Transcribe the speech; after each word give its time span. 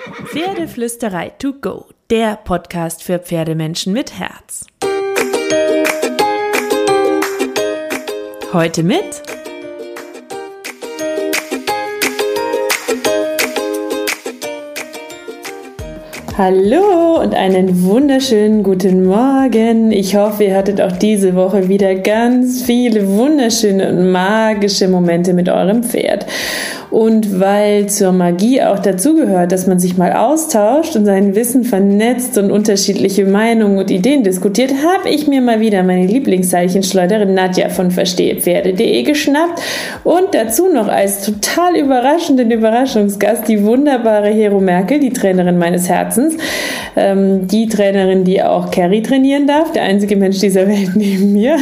Pferdeflüsterei 0.00 1.30
to 1.38 1.52
go, 1.52 1.86
der 2.08 2.36
Podcast 2.36 3.02
für 3.02 3.18
Pferdemenschen 3.18 3.92
mit 3.92 4.18
Herz. 4.18 4.66
Heute 8.52 8.82
mit 8.82 9.22
Hallo 16.38 17.20
und 17.20 17.34
einen 17.34 17.82
wunderschönen 17.82 18.62
guten 18.62 19.04
Morgen. 19.04 19.92
Ich 19.92 20.16
hoffe, 20.16 20.44
ihr 20.44 20.56
hattet 20.56 20.80
auch 20.80 20.92
diese 20.92 21.34
Woche 21.34 21.68
wieder 21.68 21.96
ganz 21.96 22.62
viele 22.62 23.06
wunderschöne 23.06 23.90
und 23.90 24.10
magische 24.10 24.88
Momente 24.88 25.34
mit 25.34 25.50
eurem 25.50 25.82
Pferd. 25.82 26.24
Und 26.90 27.38
weil 27.38 27.86
zur 27.86 28.10
Magie 28.10 28.62
auch 28.62 28.80
dazugehört, 28.80 29.52
dass 29.52 29.68
man 29.68 29.78
sich 29.78 29.96
mal 29.96 30.12
austauscht 30.12 30.96
und 30.96 31.04
sein 31.04 31.36
Wissen 31.36 31.62
vernetzt 31.62 32.36
und 32.36 32.50
unterschiedliche 32.50 33.24
Meinungen 33.24 33.78
und 33.78 33.90
Ideen 33.92 34.24
diskutiert, 34.24 34.72
habe 34.72 35.08
ich 35.08 35.28
mir 35.28 35.40
mal 35.40 35.60
wieder 35.60 35.84
meine 35.84 36.06
Lieblingsseilchenschleuderin 36.06 37.32
Nadja 37.32 37.68
von 37.68 37.92
verstehepferde.de 37.92 39.02
geschnappt. 39.04 39.62
Und 40.02 40.28
dazu 40.32 40.68
noch 40.72 40.88
als 40.88 41.24
total 41.24 41.76
überraschenden 41.76 42.50
Überraschungsgast 42.50 43.46
die 43.46 43.62
wunderbare 43.64 44.28
Hero 44.28 44.58
Merkel, 44.58 44.98
die 44.98 45.12
Trainerin 45.12 45.58
meines 45.58 45.88
Herzens, 45.88 46.36
ähm, 46.96 47.46
die 47.46 47.68
Trainerin, 47.68 48.24
die 48.24 48.42
auch 48.42 48.72
Carrie 48.72 49.02
trainieren 49.02 49.46
darf, 49.46 49.70
der 49.72 49.84
einzige 49.84 50.16
Mensch 50.16 50.40
dieser 50.40 50.66
Welt 50.66 50.90
neben 50.96 51.32
mir, 51.32 51.56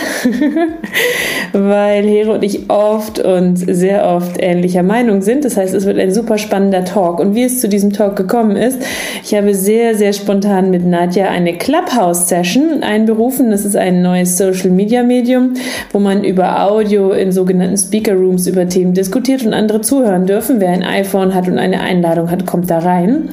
weil 1.52 2.05
Hero 2.05 2.35
und 2.35 2.45
ich 2.45 2.71
oft 2.71 3.21
und 3.21 3.57
sehr 3.57 4.07
oft 4.07 4.41
ähnlicher 4.41 4.83
Meinung 4.83 5.18
Sendung 5.21 5.23
sind. 5.23 5.45
Das 5.45 5.57
heißt, 5.57 5.75
es 5.75 5.87
wird 5.87 5.99
ein 5.99 6.13
super 6.13 6.39
spannender 6.39 6.85
Talk. 6.85 7.21
Und 7.21 7.35
wie 7.35 7.45
es 7.45 7.61
zu 7.61 7.69
diesem 7.69 7.93
Talk 7.93 8.17
gekommen 8.17 8.57
ist, 8.57 8.81
ich 9.23 9.35
habe 9.35 9.55
sehr, 9.55 9.95
sehr 9.95 10.13
spontan 10.13 10.71
mit 10.71 10.85
Nadja 10.85 11.29
eine 11.29 11.57
Clubhouse-Session 11.57 12.83
einberufen. 12.83 13.51
Das 13.51 13.65
ist 13.65 13.77
ein 13.77 14.02
neues 14.02 14.38
Social-Media-Medium, 14.38 15.55
wo 15.93 15.99
man 15.99 16.25
über 16.25 16.65
Audio 16.65 17.13
in 17.13 17.33
sogenannten 17.33 17.77
Speaker-Rooms 17.77 18.47
über 18.47 18.69
Themen 18.69 18.95
diskutiert 18.95 19.45
und 19.45 19.55
andere 19.55 19.80
zuhören 19.80 20.27
dürfen. 20.27 20.60
Wer 20.60 20.71
ein 20.71 20.83
iPhone 20.83 21.35
hat 21.35 21.49
und 21.49 21.59
eine 21.59 21.80
Einladung 21.80 22.30
hat, 22.30 22.47
kommt 22.47 22.71
da 22.71 22.79
rein. 22.79 23.29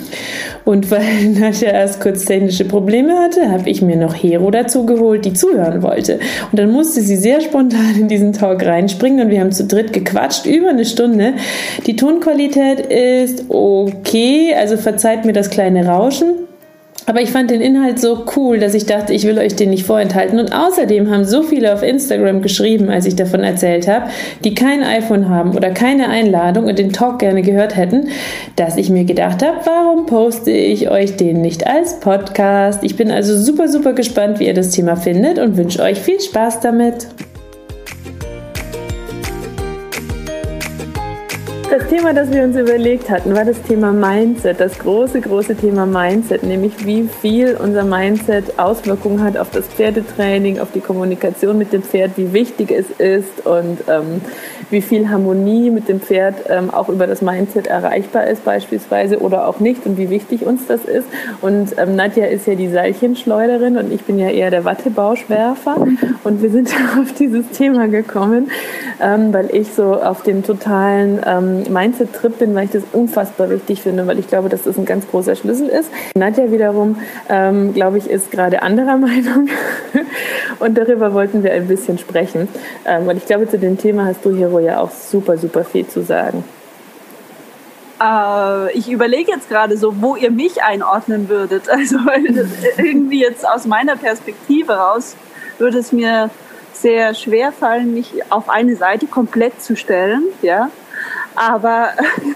Und 0.64 0.90
weil 0.92 1.30
Nadja 1.40 1.70
erst 1.70 2.02
kurz 2.02 2.26
technische 2.26 2.66
Probleme 2.66 3.18
hatte, 3.18 3.52
habe 3.52 3.70
ich 3.70 3.82
mir 3.82 3.96
noch 3.96 4.16
Hero 4.16 4.50
dazu 4.52 4.86
geholt, 4.86 5.26
die 5.26 5.34
zuhören 5.34 5.84
wollte. 5.84 6.20
Und 6.52 6.60
dann 6.60 6.72
musste 6.72 7.02
sie 7.02 7.16
sehr 7.16 7.42
spontan 7.42 7.96
in 8.00 8.08
diesen 8.08 8.34
Talk 8.34 8.66
reinspringen 8.66 9.26
und 9.26 9.32
wir 9.32 9.40
haben 9.40 9.52
zu 9.52 9.66
dritt 9.66 9.94
gequatscht 9.94 10.46
über 10.46 10.70
eine 10.70 10.86
Stunde. 10.86 11.34
Die 11.86 11.96
Tonqualität 11.96 12.80
ist 12.80 13.46
okay, 13.50 14.54
also 14.58 14.78
verzeiht 14.78 15.26
mir 15.26 15.34
das 15.34 15.50
kleine 15.50 15.88
Rauschen. 15.88 16.46
Aber 17.08 17.22
ich 17.22 17.30
fand 17.30 17.52
den 17.52 17.62
Inhalt 17.62 18.00
so 18.00 18.26
cool, 18.36 18.60
dass 18.60 18.74
ich 18.74 18.88
dachte, 18.88 19.14
ich 19.14 19.26
will 19.26 19.38
euch 19.38 19.56
den 19.56 19.70
nicht 19.70 19.86
vorenthalten. 19.86 20.40
Und 20.40 20.52
außerdem 20.54 21.12
haben 21.12 21.24
so 21.24 21.44
viele 21.44 21.72
auf 21.74 21.84
Instagram 21.84 22.42
geschrieben, 22.42 22.90
als 22.90 23.06
ich 23.06 23.16
davon 23.16 23.44
erzählt 23.44 23.88
habe, 23.88 24.08
die 24.44 24.56
kein 24.56 24.82
iPhone 24.82 25.30
haben 25.30 25.56
oder 25.56 25.70
keine 25.70 26.10
Einladung 26.10 26.66
und 26.66 26.80
den 26.80 26.92
Talk 26.92 27.20
gerne 27.20 27.44
gehört 27.44 27.76
hätten, 27.76 28.10
dass 28.56 28.78
ich 28.78 28.90
mir 28.90 29.04
gedacht 29.04 29.46
habe, 29.46 29.58
warum 29.66 30.08
poste 30.08 30.52
ich 30.52 30.90
euch 30.90 31.16
den 31.16 31.42
nicht 31.42 31.68
als 31.68 32.00
Podcast? 32.00 32.84
Ich 32.84 32.96
bin 32.96 33.12
also 33.12 33.38
super, 33.38 33.68
super 33.68 33.94
gespannt, 33.94 34.40
wie 34.40 34.48
ihr 34.48 34.56
das 34.56 34.72
Thema 34.72 34.96
findet 34.96 35.38
und 35.38 35.58
wünsche 35.58 35.84
euch 35.84 36.00
viel 36.00 36.20
Spaß 36.20 36.62
damit. 36.62 37.08
Das 41.70 41.88
Thema, 41.88 42.14
das 42.14 42.32
wir 42.32 42.44
uns 42.44 42.56
überlegt 42.56 43.10
hatten, 43.10 43.36
war 43.36 43.44
das 43.44 43.60
Thema 43.64 43.92
Mindset, 43.92 44.60
das 44.60 44.78
große, 44.78 45.20
große 45.20 45.56
Thema 45.56 45.88
Mindset, 45.88 46.44
nämlich 46.44 46.86
wie 46.86 47.10
viel 47.22 47.58
unser 47.62 47.84
Mindset 47.84 48.60
Auswirkungen 48.60 49.24
hat 49.24 49.36
auf 49.36 49.50
das 49.50 49.66
Pferdetraining, 49.66 50.60
auf 50.60 50.72
die 50.72 50.80
Kommunikation 50.80 51.58
mit 51.58 51.74
dem 51.74 51.82
Pferd, 51.82 52.12
wie 52.18 52.34
wichtig 52.34 52.72
es 52.72 52.92
ist 53.00 53.46
und 53.46 53.80
ähm, 53.88 54.22
wie 54.70 54.82
viel 54.82 55.10
Harmonie 55.10 55.72
mit 55.72 55.90
dem 55.90 56.02
Pferd 56.02 56.36
ähm, 56.50 56.70
auch 56.70 56.88
über 56.88 57.08
das 57.08 57.22
Mindset 57.22 57.68
erreichbar 57.68 58.28
ist 58.28 58.46
beispielsweise 58.46 59.20
oder 59.20 59.48
auch 59.48 59.60
nicht 59.60 59.86
und 59.86 59.98
wie 59.98 60.10
wichtig 60.10 60.46
uns 60.46 60.68
das 60.68 60.86
ist. 60.86 61.08
Und 61.42 61.76
ähm, 61.78 61.96
Nadja 61.96 62.26
ist 62.28 62.46
ja 62.48 62.56
die 62.56 62.70
Seilchenschleuderin 62.70 63.78
und 63.78 63.92
ich 63.92 64.04
bin 64.04 64.20
ja 64.20 64.30
eher 64.30 64.52
der 64.52 64.66
Wattebauschwerfer 64.66 65.76
und 66.24 66.42
wir 66.42 66.50
sind 66.50 66.70
auf 67.00 67.12
dieses 67.14 67.50
Thema 67.50 67.88
gekommen, 67.88 68.52
ähm, 69.02 69.34
weil 69.34 69.50
ich 69.54 69.74
so 69.74 69.96
auf 69.96 70.22
dem 70.22 70.44
totalen 70.44 71.20
ähm, 71.26 71.65
Mindset-Trip 71.70 72.40
bin, 72.40 72.56
weil 72.56 72.66
ich 72.66 72.72
das 72.72 72.84
unfassbar 72.94 73.50
wichtig 73.50 73.82
finde, 73.82 74.08
weil 74.08 74.18
ich 74.18 74.28
glaube, 74.28 74.50
dass 74.50 74.64
das 74.64 74.78
ein 74.78 74.86
ganz 74.86 75.08
großer 75.08 75.36
Schlüssel 75.36 75.68
ist. 75.68 75.92
Nadja 76.16 76.52
wiederum, 76.52 76.98
ähm, 77.30 77.74
glaube 77.74 78.00
ich, 78.00 78.10
ist 78.10 78.32
gerade 78.32 78.62
anderer 78.64 78.98
Meinung 79.06 79.50
und 80.60 80.78
darüber 80.78 81.14
wollten 81.14 81.44
wir 81.44 81.54
ein 81.54 81.68
bisschen 81.68 81.98
sprechen, 81.98 82.48
ähm, 82.86 83.06
weil 83.06 83.18
ich 83.18 83.26
glaube, 83.26 83.48
zu 83.48 83.60
dem 83.60 83.78
Thema 83.78 84.06
hast 84.06 84.26
du 84.26 84.36
hier 84.36 84.50
Caro 84.56 84.60
ja 84.60 84.80
auch 84.80 84.92
super, 84.92 85.38
super 85.38 85.64
viel 85.64 85.88
zu 85.88 86.04
sagen. 86.04 86.44
Äh, 88.02 88.78
ich 88.78 88.90
überlege 88.90 89.32
jetzt 89.32 89.50
gerade 89.50 89.78
so, 89.78 90.02
wo 90.02 90.16
ihr 90.16 90.32
mich 90.32 90.64
einordnen 90.64 91.30
würdet. 91.30 91.70
Also 91.76 91.98
irgendwie 92.78 93.22
jetzt 93.22 93.48
aus 93.48 93.66
meiner 93.66 93.96
Perspektive 93.96 94.74
raus 94.74 95.16
würde 95.58 95.78
es 95.80 95.92
mir 95.92 96.30
sehr 96.74 97.14
schwer 97.14 97.52
fallen, 97.52 97.94
mich 97.94 98.14
auf 98.30 98.50
eine 98.50 98.76
Seite 98.76 99.08
komplett 99.08 99.62
zu 99.62 99.76
stellen, 99.76 100.24
ja. 100.42 100.70
Aber 101.36 101.90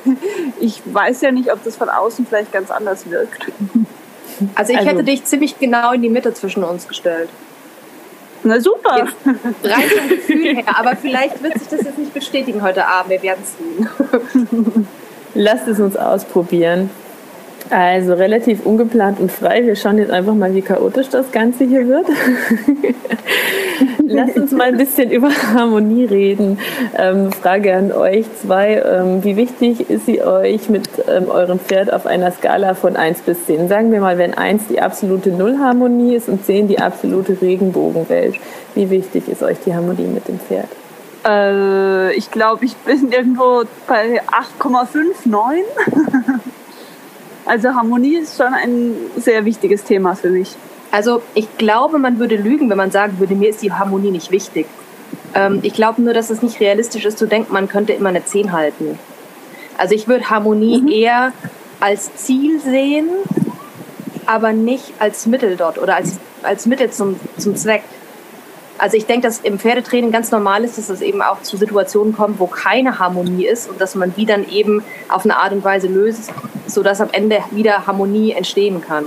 ich 0.60 0.82
weiß 0.86 1.22
ja 1.22 1.32
nicht, 1.32 1.52
ob 1.52 1.64
das 1.64 1.76
von 1.76 1.90
außen 1.90 2.26
vielleicht 2.26 2.52
ganz 2.52 2.72
anders 2.72 3.10
wirkt. 3.10 3.52
Also 4.56 4.72
ich 4.72 4.80
also, 4.80 4.92
hätte 4.92 5.04
dich 5.04 5.26
ziemlich 5.26 5.60
genau 5.60 5.94
in 5.94 6.02
die 6.02 6.10
Mitte 6.10 6.34
zwischen 6.34 6.64
uns 6.64 6.88
gestellt. 6.88 7.30
Na 8.44 8.60
super. 8.62 9.06
Jetzt 9.06 9.16
rein 9.64 9.90
vom 9.90 10.10
Gefühl 10.10 10.56
her. 10.56 10.64
Aber 10.78 10.96
vielleicht 10.96 11.44
wird 11.44 11.60
sich 11.60 11.68
das 11.68 11.82
jetzt 11.82 11.98
nicht 11.98 12.14
bestätigen 12.14 12.62
heute 12.62 12.88
Abend. 12.88 13.12
Wir 13.12 13.22
werden 13.22 13.44
es 13.44 13.58
sehen. 13.58 14.88
Lasst 15.34 15.68
es 15.68 15.80
uns 15.80 15.98
ausprobieren. 15.98 16.90
Also 17.70 18.14
relativ 18.14 18.66
ungeplant 18.66 19.20
und 19.20 19.32
frei. 19.32 19.66
Wir 19.66 19.76
schauen 19.76 20.00
jetzt 20.00 20.12
einfach 20.12 20.34
mal, 20.34 20.56
wie 20.56 20.62
chaotisch 20.62 21.10
das 21.10 21.32
Ganze 21.32 21.66
hier 21.66 21.88
wird. 21.88 22.08
Lasst 24.08 24.38
uns 24.38 24.52
mal 24.52 24.70
ein 24.70 24.78
bisschen 24.78 25.12
über 25.12 25.30
Harmonie 25.54 26.06
reden. 26.06 26.58
Ähm, 26.98 27.32
Frage 27.32 27.76
an 27.76 27.92
euch 27.92 28.26
zwei. 28.42 28.82
Ähm, 28.84 29.24
wie 29.24 29.36
wichtig 29.38 29.88
ist 29.88 30.08
sie 30.08 30.24
euch 30.24 30.68
mit 30.70 30.90
ähm, 31.08 31.30
eurem 31.30 31.60
Pferd 31.60 31.94
auf 31.94 32.08
einer 32.08 32.32
Skala 32.32 32.74
von 32.74 32.96
1 32.96 33.22
bis 33.22 33.46
10? 33.46 33.68
Sagen 33.68 33.92
wir 33.92 34.02
mal, 34.02 34.18
wenn 34.18 34.34
1 34.34 34.68
die 34.68 34.82
absolute 34.82 35.30
Nullharmonie 35.30 36.16
ist 36.16 36.28
und 36.28 36.44
10 36.44 36.70
die 36.70 36.80
absolute 36.80 37.40
Regenbogenwelt. 37.40 38.36
Wie 38.74 38.90
wichtig 38.90 39.30
ist 39.30 39.44
euch 39.44 39.58
die 39.64 39.76
Harmonie 39.76 40.08
mit 40.08 40.28
dem 40.28 40.40
Pferd? 40.40 40.70
Äh, 41.24 42.14
ich 42.14 42.32
glaube, 42.32 42.66
ich 42.66 42.76
bin 42.78 43.12
irgendwo 43.12 43.64
bei 43.88 44.22
8,59. 44.60 45.62
Also 47.50 47.70
Harmonie 47.70 48.18
ist 48.18 48.38
schon 48.38 48.54
ein 48.54 48.96
sehr 49.18 49.44
wichtiges 49.44 49.84
Thema 49.84 50.16
für 50.16 50.30
mich. 50.30 50.56
Also 50.92 51.24
ich 51.34 51.58
glaube, 51.58 51.98
man 51.98 52.20
würde 52.20 52.36
lügen, 52.36 52.70
wenn 52.70 52.78
man 52.78 52.92
sagen 52.92 53.20
würde, 53.20 53.34
mir 53.34 53.50
ist 53.50 53.64
die 53.64 53.74
Harmonie 53.74 54.12
nicht 54.12 54.30
wichtig. 54.30 54.68
Ähm, 55.34 55.60
ich 55.64 55.74
glaube 55.74 56.02
nur, 56.02 56.14
dass 56.14 56.30
es 56.30 56.44
nicht 56.44 56.60
realistisch 56.60 57.06
ist 57.06 57.18
zu 57.18 57.28
denken, 57.28 57.52
man 57.52 57.68
könnte 57.68 57.94
immer 57.94 58.10
eine 58.10 58.24
10 58.24 58.52
halten. 58.52 59.00
Also 59.78 59.96
ich 59.96 60.08
würde 60.08 60.30
Harmonie 60.30 60.82
mhm. 60.82 60.88
eher 60.90 61.32
als 61.80 62.14
Ziel 62.16 62.60
sehen, 62.60 63.10
aber 64.28 64.54
nicht 64.54 64.94
als 65.00 65.26
Mittel 65.26 65.58
dort 65.58 65.80
oder 65.80 65.96
als, 65.96 66.20
als 66.44 66.68
Mittel 66.68 66.92
zum, 66.92 67.20
zum 67.38 67.56
Zweck. 67.56 67.84
Also 68.80 68.98
ich 68.98 69.06
denke, 69.06 69.28
dass 69.28 69.40
im 69.40 69.60
Pferdetraining 69.60 70.12
ganz 70.12 70.32
normal 70.32 70.64
ist, 70.64 70.78
dass 70.78 70.90
es 70.90 71.02
eben 71.02 71.22
auch 71.22 71.42
zu 71.42 71.58
Situationen 71.58 72.14
kommt, 72.14 72.40
wo 72.40 72.48
keine 72.48 72.98
Harmonie 72.98 73.46
ist 73.46 73.70
und 73.70 73.80
dass 73.80 73.94
man 73.94 74.14
die 74.16 74.26
dann 74.26 74.48
eben 74.50 74.84
auf 75.10 75.26
eine 75.26 75.38
Art 75.38 75.52
und 75.52 75.64
Weise 75.64 75.88
löst, 75.88 76.32
sodass 76.66 77.02
am 77.02 77.10
Ende 77.12 77.40
wieder 77.52 77.86
Harmonie 77.86 78.32
entstehen 78.32 78.82
kann. 78.82 79.06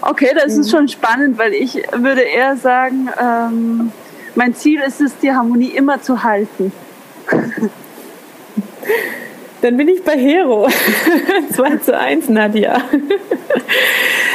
Okay, 0.00 0.30
das 0.34 0.56
ist 0.56 0.66
mhm. 0.66 0.76
schon 0.76 0.88
spannend, 0.88 1.38
weil 1.38 1.54
ich 1.54 1.74
würde 1.96 2.22
eher 2.22 2.56
sagen, 2.56 3.08
ähm, 3.20 3.92
mein 4.34 4.54
Ziel 4.54 4.80
ist 4.80 5.00
es, 5.00 5.16
die 5.18 5.30
Harmonie 5.30 5.70
immer 5.70 6.02
zu 6.02 6.24
halten. 6.24 6.72
Dann 9.62 9.76
bin 9.76 9.88
ich 9.88 10.02
bei 10.02 10.18
Hero. 10.18 10.66
2 11.52 11.76
zu 11.76 11.96
1, 11.96 12.28
Nadja. 12.28 12.78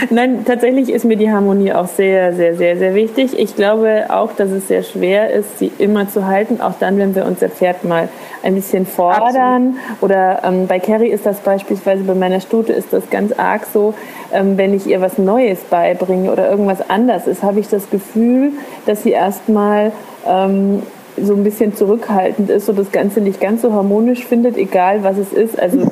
Nein, 0.09 0.45
tatsächlich 0.45 0.89
ist 0.89 1.03
mir 1.03 1.17
die 1.17 1.29
Harmonie 1.29 1.73
auch 1.73 1.87
sehr, 1.87 2.33
sehr, 2.33 2.55
sehr, 2.55 2.77
sehr 2.77 2.95
wichtig. 2.95 3.37
Ich 3.37 3.53
glaube 3.55 4.05
auch, 4.07 4.31
dass 4.31 4.51
es 4.51 4.69
sehr 4.69 4.83
schwer 4.83 5.29
ist, 5.29 5.59
sie 5.59 5.69
immer 5.79 6.07
zu 6.07 6.27
halten, 6.27 6.61
auch 6.61 6.75
dann, 6.79 6.97
wenn 6.97 7.13
wir 7.13 7.25
unser 7.25 7.49
Pferd 7.49 7.83
mal 7.83 8.07
ein 8.41 8.55
bisschen 8.55 8.85
fordern. 8.85 9.75
Absolut. 9.77 10.03
Oder 10.03 10.43
ähm, 10.45 10.65
bei 10.65 10.79
Carrie 10.79 11.09
ist 11.09 11.25
das 11.25 11.39
beispielsweise, 11.39 12.03
bei 12.03 12.15
meiner 12.15 12.39
Stute 12.39 12.71
ist 12.71 12.93
das 12.93 13.09
ganz 13.09 13.33
arg 13.37 13.65
so, 13.73 13.95
ähm, 14.31 14.57
wenn 14.57 14.73
ich 14.73 14.87
ihr 14.87 15.01
was 15.01 15.17
Neues 15.17 15.59
beibringe 15.69 16.31
oder 16.31 16.49
irgendwas 16.49 16.89
anders 16.89 17.27
ist, 17.27 17.43
habe 17.43 17.59
ich 17.59 17.67
das 17.67 17.89
Gefühl, 17.89 18.53
dass 18.85 19.03
sie 19.03 19.11
erstmal 19.11 19.91
ähm, 20.25 20.83
so 21.21 21.33
ein 21.33 21.43
bisschen 21.43 21.75
zurückhaltend 21.75 22.49
ist 22.49 22.69
und 22.69 22.77
das 22.77 22.91
Ganze 22.91 23.21
nicht 23.21 23.41
ganz 23.41 23.61
so 23.61 23.71
harmonisch 23.73 24.25
findet, 24.25 24.57
egal 24.57 25.03
was 25.03 25.17
es 25.17 25.33
ist. 25.33 25.59
Also 25.59 25.79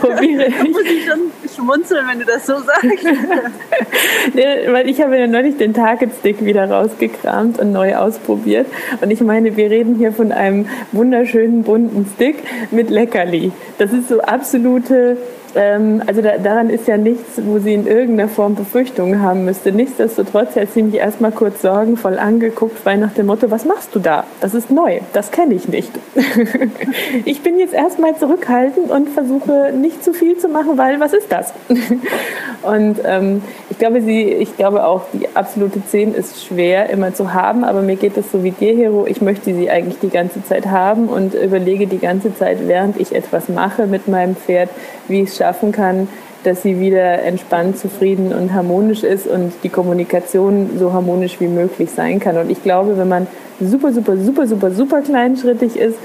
probiere 0.00 0.46
ich. 0.46 0.62
Muss 0.62 0.82
ich 0.82 1.04
schon 1.04 1.30
schmunzeln, 1.54 2.06
wenn 2.08 2.20
du 2.20 2.24
das 2.24 2.46
so 2.46 2.54
sagst. 2.54 3.04
ja, 4.34 4.72
weil 4.72 4.88
ich 4.88 5.02
habe 5.02 5.18
ja 5.18 5.26
neulich 5.26 5.56
den 5.56 5.74
Target 5.74 6.12
Stick 6.18 6.44
wieder 6.44 6.70
rausgekramt 6.70 7.58
und 7.58 7.72
neu 7.72 7.96
ausprobiert. 7.96 8.66
Und 9.00 9.10
ich 9.10 9.20
meine, 9.20 9.56
wir 9.56 9.70
reden 9.70 9.96
hier 9.96 10.12
von 10.12 10.30
einem 10.32 10.68
wunderschönen 10.92 11.64
bunten 11.64 12.06
Stick 12.14 12.36
mit 12.70 12.90
Leckerli. 12.90 13.50
Das 13.78 13.92
ist 13.92 14.08
so 14.08 14.20
absolute 14.20 15.16
also 15.54 16.22
da, 16.22 16.38
daran 16.38 16.70
ist 16.70 16.88
ja 16.88 16.96
nichts, 16.96 17.40
wo 17.44 17.58
sie 17.58 17.74
in 17.74 17.86
irgendeiner 17.86 18.28
Form 18.28 18.54
Befürchtungen 18.54 19.20
haben 19.20 19.44
müsste. 19.44 19.72
Nichtsdestotrotz 19.72 20.56
hat 20.56 20.72
sie 20.72 20.82
mich 20.82 20.94
erstmal 20.94 21.32
kurz 21.32 21.62
sorgenvoll 21.62 22.18
angeguckt, 22.18 22.84
weil 22.84 22.98
nach 22.98 23.12
dem 23.12 23.26
Motto, 23.26 23.50
was 23.50 23.64
machst 23.64 23.94
du 23.94 23.98
da? 23.98 24.24
Das 24.40 24.54
ist 24.54 24.70
neu, 24.70 25.00
das 25.12 25.30
kenne 25.30 25.54
ich 25.54 25.68
nicht. 25.68 25.90
ich 27.24 27.42
bin 27.42 27.58
jetzt 27.58 27.74
erstmal 27.74 28.16
zurückhaltend 28.16 28.90
und 28.90 29.10
versuche 29.10 29.72
nicht 29.72 30.02
zu 30.02 30.12
viel 30.12 30.38
zu 30.38 30.48
machen, 30.48 30.78
weil 30.78 31.00
was 31.00 31.12
ist 31.12 31.30
das? 31.30 31.52
und 32.62 33.00
ähm, 33.04 33.42
ich 33.68 33.78
glaube, 33.78 34.00
sie, 34.00 34.22
ich 34.22 34.56
glaube 34.56 34.86
auch, 34.86 35.02
die 35.12 35.28
absolute 35.34 35.84
10 35.84 36.14
ist 36.14 36.44
schwer 36.46 36.88
immer 36.90 37.12
zu 37.12 37.34
haben, 37.34 37.64
aber 37.64 37.82
mir 37.82 37.96
geht 37.96 38.16
es 38.16 38.32
so 38.32 38.42
wie 38.42 38.52
dir, 38.52 38.74
Hero. 38.74 39.06
Ich 39.06 39.20
möchte 39.20 39.54
sie 39.54 39.70
eigentlich 39.70 39.98
die 40.00 40.08
ganze 40.08 40.42
Zeit 40.44 40.66
haben 40.66 41.08
und 41.08 41.34
überlege 41.34 41.86
die 41.86 41.98
ganze 41.98 42.34
Zeit, 42.34 42.66
während 42.66 42.98
ich 42.98 43.14
etwas 43.14 43.48
mache 43.48 43.86
mit 43.86 44.08
meinem 44.08 44.36
Pferd, 44.36 44.70
wie 45.08 45.22
es 45.22 45.36
schaffen 45.42 45.72
kann, 45.72 46.08
dass 46.44 46.62
sie 46.62 46.78
wieder 46.78 47.22
entspannt, 47.22 47.76
zufrieden 47.76 48.32
und 48.32 48.52
harmonisch 48.52 49.02
ist 49.02 49.26
und 49.26 49.52
die 49.64 49.68
Kommunikation 49.68 50.70
so 50.78 50.92
harmonisch 50.92 51.40
wie 51.40 51.48
möglich 51.48 51.90
sein 51.90 52.20
kann. 52.20 52.36
Und 52.36 52.48
ich 52.48 52.62
glaube, 52.62 52.96
wenn 52.96 53.08
man 53.08 53.26
super, 53.60 53.92
super, 53.92 54.16
super, 54.16 54.46
super, 54.46 54.70
super 54.70 55.02
kleinschrittig 55.02 55.76
ist, 55.76 55.98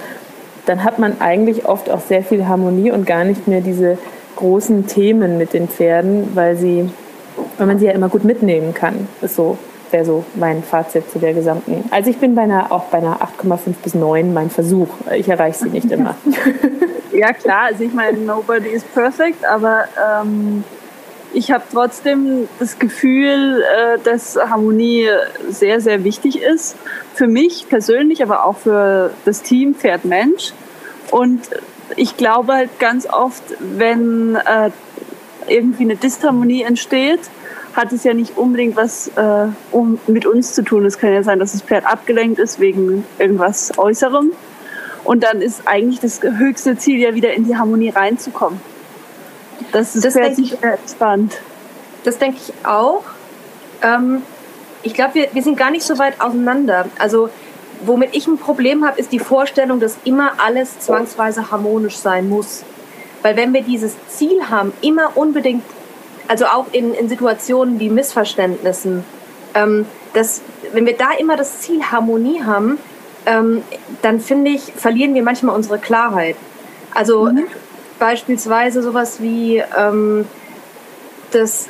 dann 0.65 0.83
hat 0.83 0.97
man 0.97 1.21
eigentlich 1.21 1.65
oft 1.65 1.89
auch 1.89 2.01
sehr 2.01 2.23
viel 2.23 2.47
Harmonie 2.47 2.91
und 2.91 3.05
gar 3.05 3.23
nicht 3.23 3.47
mehr 3.47 3.61
diese 3.61 3.99
großen 4.35 4.87
Themen 4.87 5.37
mit 5.37 5.53
den 5.53 5.67
Pferden, 5.67 6.35
weil 6.35 6.57
sie, 6.57 6.89
weil 7.57 7.67
man 7.67 7.77
sie 7.77 7.85
ja 7.85 7.91
immer 7.91 8.09
gut 8.09 8.23
mitnehmen 8.23 8.73
kann. 8.73 9.07
Das 9.21 9.35
so 9.35 9.57
wäre 9.91 10.03
so 10.03 10.25
mein 10.35 10.63
Fazit 10.63 11.09
zu 11.11 11.19
der 11.19 11.33
gesamten. 11.33 11.85
Also 11.91 12.09
ich 12.09 12.17
bin 12.17 12.33
bei 12.35 12.41
einer, 12.41 12.71
auch 12.71 12.85
bei 12.85 12.97
einer 12.97 13.19
8,5 13.21 13.75
bis 13.83 13.93
9 13.93 14.33
mein 14.33 14.49
Versuch. 14.49 14.89
Ich 15.15 15.29
erreiche 15.29 15.59
sie 15.59 15.69
nicht 15.69 15.91
immer. 15.91 16.15
ja 17.17 17.33
klar, 17.33 17.63
also 17.65 17.83
ich 17.83 17.93
meine, 17.93 18.19
nobody 18.19 18.69
is 18.69 18.83
perfect, 18.83 19.43
aber 19.43 19.85
ähm, 19.97 20.63
ich 21.33 21.51
habe 21.51 21.63
trotzdem 21.71 22.47
das 22.59 22.79
Gefühl, 22.79 23.63
äh, 23.63 23.97
dass 24.03 24.37
Harmonie 24.37 25.09
sehr, 25.49 25.81
sehr 25.81 26.03
wichtig 26.03 26.41
ist. 26.41 26.77
Für 27.15 27.27
mich 27.27 27.67
persönlich, 27.67 28.23
aber 28.23 28.45
auch 28.45 28.57
für 28.57 29.11
das 29.25 29.41
Team 29.41 29.75
Pferd 29.75 30.05
Mensch. 30.05 30.53
Und 31.11 31.49
ich 31.95 32.17
glaube 32.17 32.53
halt 32.53 32.79
ganz 32.79 33.07
oft, 33.07 33.43
wenn 33.59 34.35
äh, 34.35 34.69
irgendwie 35.47 35.83
eine 35.83 35.95
Disharmonie 35.95 36.63
entsteht, 36.63 37.21
hat 37.73 37.93
es 37.93 38.03
ja 38.03 38.13
nicht 38.13 38.37
unbedingt 38.37 38.75
was 38.75 39.09
äh, 39.15 39.47
um, 39.71 39.99
mit 40.07 40.25
uns 40.25 40.53
zu 40.53 40.63
tun. 40.63 40.85
Es 40.85 40.97
kann 40.97 41.13
ja 41.13 41.23
sein, 41.23 41.39
dass 41.39 41.51
das 41.51 41.61
Pferd 41.61 41.85
abgelenkt 41.85 42.39
ist 42.39 42.59
wegen 42.59 43.05
irgendwas 43.19 43.77
Äußerem. 43.77 44.31
Und 45.07 45.23
dann 45.23 45.41
ist 45.41 45.61
eigentlich 45.65 46.01
das 46.01 46.21
höchste 46.21 46.77
Ziel 46.77 46.99
ja 46.99 47.15
wieder 47.15 47.33
in 47.33 47.45
die 47.45 47.55
Harmonie 47.55 47.91
reinzukommen. 47.91 48.59
Das 49.71 49.95
ist 49.95 50.03
das 50.03 50.35
sich 50.35 50.61
entspannt. 50.61 51.37
Das 52.03 52.17
denke 52.17 52.39
ich 52.45 52.53
auch. 52.65 53.03
Ähm, 53.81 54.21
ich 54.83 54.93
glaube, 54.93 55.15
wir, 55.15 55.29
wir 55.31 55.41
sind 55.41 55.57
gar 55.57 55.71
nicht 55.71 55.85
so 55.85 55.97
weit 55.97 56.19
auseinander. 56.19 56.87
Also 56.99 57.29
womit 57.85 58.17
ich 58.17 58.27
ein 58.27 58.37
Problem 58.37 58.85
habe, 58.85 58.99
ist 58.99 59.13
die 59.13 59.19
Vorstellung, 59.19 59.79
dass 59.79 59.97
immer 60.03 60.33
alles 60.45 60.77
zwangsweise 60.79 61.51
harmonisch 61.51 61.95
sein 61.95 62.27
muss. 62.27 62.65
Weil 63.21 63.37
wenn 63.37 63.53
wir 63.53 63.61
dieses 63.61 63.95
Ziel 64.09 64.49
haben, 64.49 64.73
immer 64.81 65.15
unbedingt 65.15 65.63
also 66.27 66.47
auch 66.47 66.65
in, 66.73 66.93
in 66.93 67.07
Situationen 67.07 67.79
wie 67.79 67.89
Missverständnissen, 67.89 69.05
ähm, 69.53 69.85
dass, 70.13 70.41
wenn 70.73 70.85
wir 70.85 70.97
da 70.97 71.11
immer 71.17 71.37
das 71.37 71.61
Ziel 71.61 71.81
Harmonie 71.81 72.43
haben, 72.43 72.77
ähm, 73.27 73.61
dann 74.01 74.19
finde 74.19 74.51
ich, 74.51 74.61
verlieren 74.75 75.13
wir 75.13 75.21
manchmal 75.21 75.55
unsere 75.55 75.77
Klarheit. 75.77 76.37
Also 76.93 77.25
mhm. 77.25 77.43
beispielsweise 77.99 78.81
sowas 78.81 79.21
wie, 79.21 79.61
ähm, 79.77 80.25
dass 81.31 81.67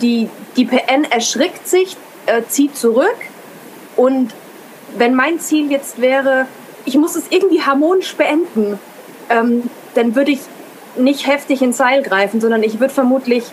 die, 0.00 0.30
die 0.56 0.64
PN 0.64 1.04
erschrickt 1.10 1.68
sich, 1.68 1.96
äh, 2.26 2.42
zieht 2.48 2.76
zurück 2.76 3.16
und 3.96 4.32
wenn 4.96 5.14
mein 5.14 5.40
Ziel 5.40 5.70
jetzt 5.70 6.00
wäre, 6.00 6.46
ich 6.84 6.96
muss 6.96 7.16
es 7.16 7.24
irgendwie 7.30 7.62
harmonisch 7.62 8.14
beenden, 8.14 8.78
ähm, 9.28 9.64
dann 9.94 10.14
würde 10.14 10.30
ich 10.32 10.40
nicht 10.96 11.26
heftig 11.26 11.62
ins 11.62 11.78
Seil 11.78 12.02
greifen, 12.02 12.40
sondern 12.40 12.62
ich 12.62 12.78
würde 12.78 12.92
vermutlich 12.92 13.44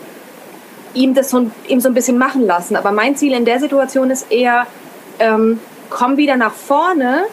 ihm 0.93 1.13
das 1.13 1.29
so, 1.29 1.49
ihm 1.67 1.79
so 1.79 1.89
ein 1.89 1.93
bisschen 1.93 2.17
machen 2.17 2.45
lassen. 2.45 2.75
Aber 2.75 2.91
mein 2.91 3.15
Ziel 3.15 3.33
in 3.33 3.45
der 3.45 3.59
Situation 3.59 4.11
ist 4.11 4.31
eher, 4.31 4.67
ähm, 5.19 5.59
komm 5.89 6.17
wieder 6.17 6.35
nach 6.35 6.53
vorne 6.53 7.25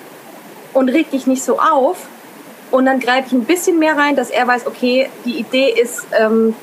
und 0.72 0.88
reg 0.88 1.10
dich 1.10 1.26
nicht 1.26 1.42
so 1.42 1.58
auf. 1.58 2.08
Und 2.70 2.86
dann 2.86 3.00
greife 3.00 3.28
ich 3.28 3.32
ein 3.32 3.44
bisschen 3.44 3.78
mehr 3.78 3.96
rein, 3.96 4.16
dass 4.16 4.30
er 4.30 4.46
weiß, 4.46 4.66
okay, 4.66 5.08
die 5.24 5.38
Idee 5.38 5.70
ist, 5.70 6.06
ähm, 6.18 6.54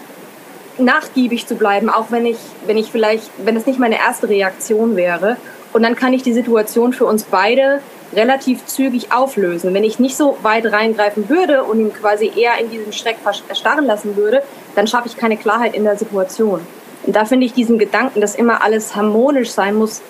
nachgiebig 0.77 1.47
zu 1.47 1.55
bleiben, 1.55 1.89
auch 1.89 2.07
wenn 2.09 2.25
ich, 2.25 2.37
wenn 2.65 2.77
ich 2.77 2.91
vielleicht, 2.91 3.29
wenn 3.37 3.55
es 3.55 3.65
nicht 3.65 3.79
meine 3.79 3.97
erste 3.97 4.27
Reaktion 4.27 4.95
wäre. 4.95 5.37
Und 5.71 5.83
dann 5.83 5.95
kann 5.95 6.13
ich 6.13 6.23
die 6.23 6.33
Situation 6.33 6.93
für 6.93 7.05
uns 7.05 7.23
beide 7.23 7.81
relativ 8.13 8.65
zügig 8.65 9.11
auflösen. 9.11 9.73
Wenn 9.73 9.83
ich 9.83 9.99
nicht 9.99 10.15
so 10.15 10.37
weit 10.43 10.71
reingreifen 10.71 11.29
würde 11.29 11.63
und 11.63 11.79
ihn 11.79 11.93
quasi 11.93 12.31
eher 12.35 12.59
in 12.59 12.69
diesen 12.69 12.93
Schreck 12.93 13.17
erstarren 13.47 13.85
lassen 13.85 14.15
würde, 14.15 14.43
dann 14.75 14.87
schaffe 14.87 15.07
ich 15.07 15.17
keine 15.17 15.37
Klarheit 15.37 15.73
in 15.73 15.83
der 15.83 15.97
Situation. 15.97 16.61
Und 17.05 17.15
da 17.15 17.25
finde 17.25 17.45
ich 17.45 17.53
diesen 17.53 17.79
Gedanken, 17.79 18.21
dass 18.21 18.35
immer 18.35 18.63
alles 18.63 18.95
harmonisch 18.95 19.51
sein 19.51 19.75
muss, 19.75 20.01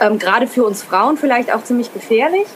ähm, 0.00 0.18
gerade 0.18 0.46
für 0.46 0.64
uns 0.64 0.82
Frauen 0.82 1.16
vielleicht 1.16 1.52
auch 1.54 1.62
ziemlich 1.62 1.92
gefährlich, 1.92 2.46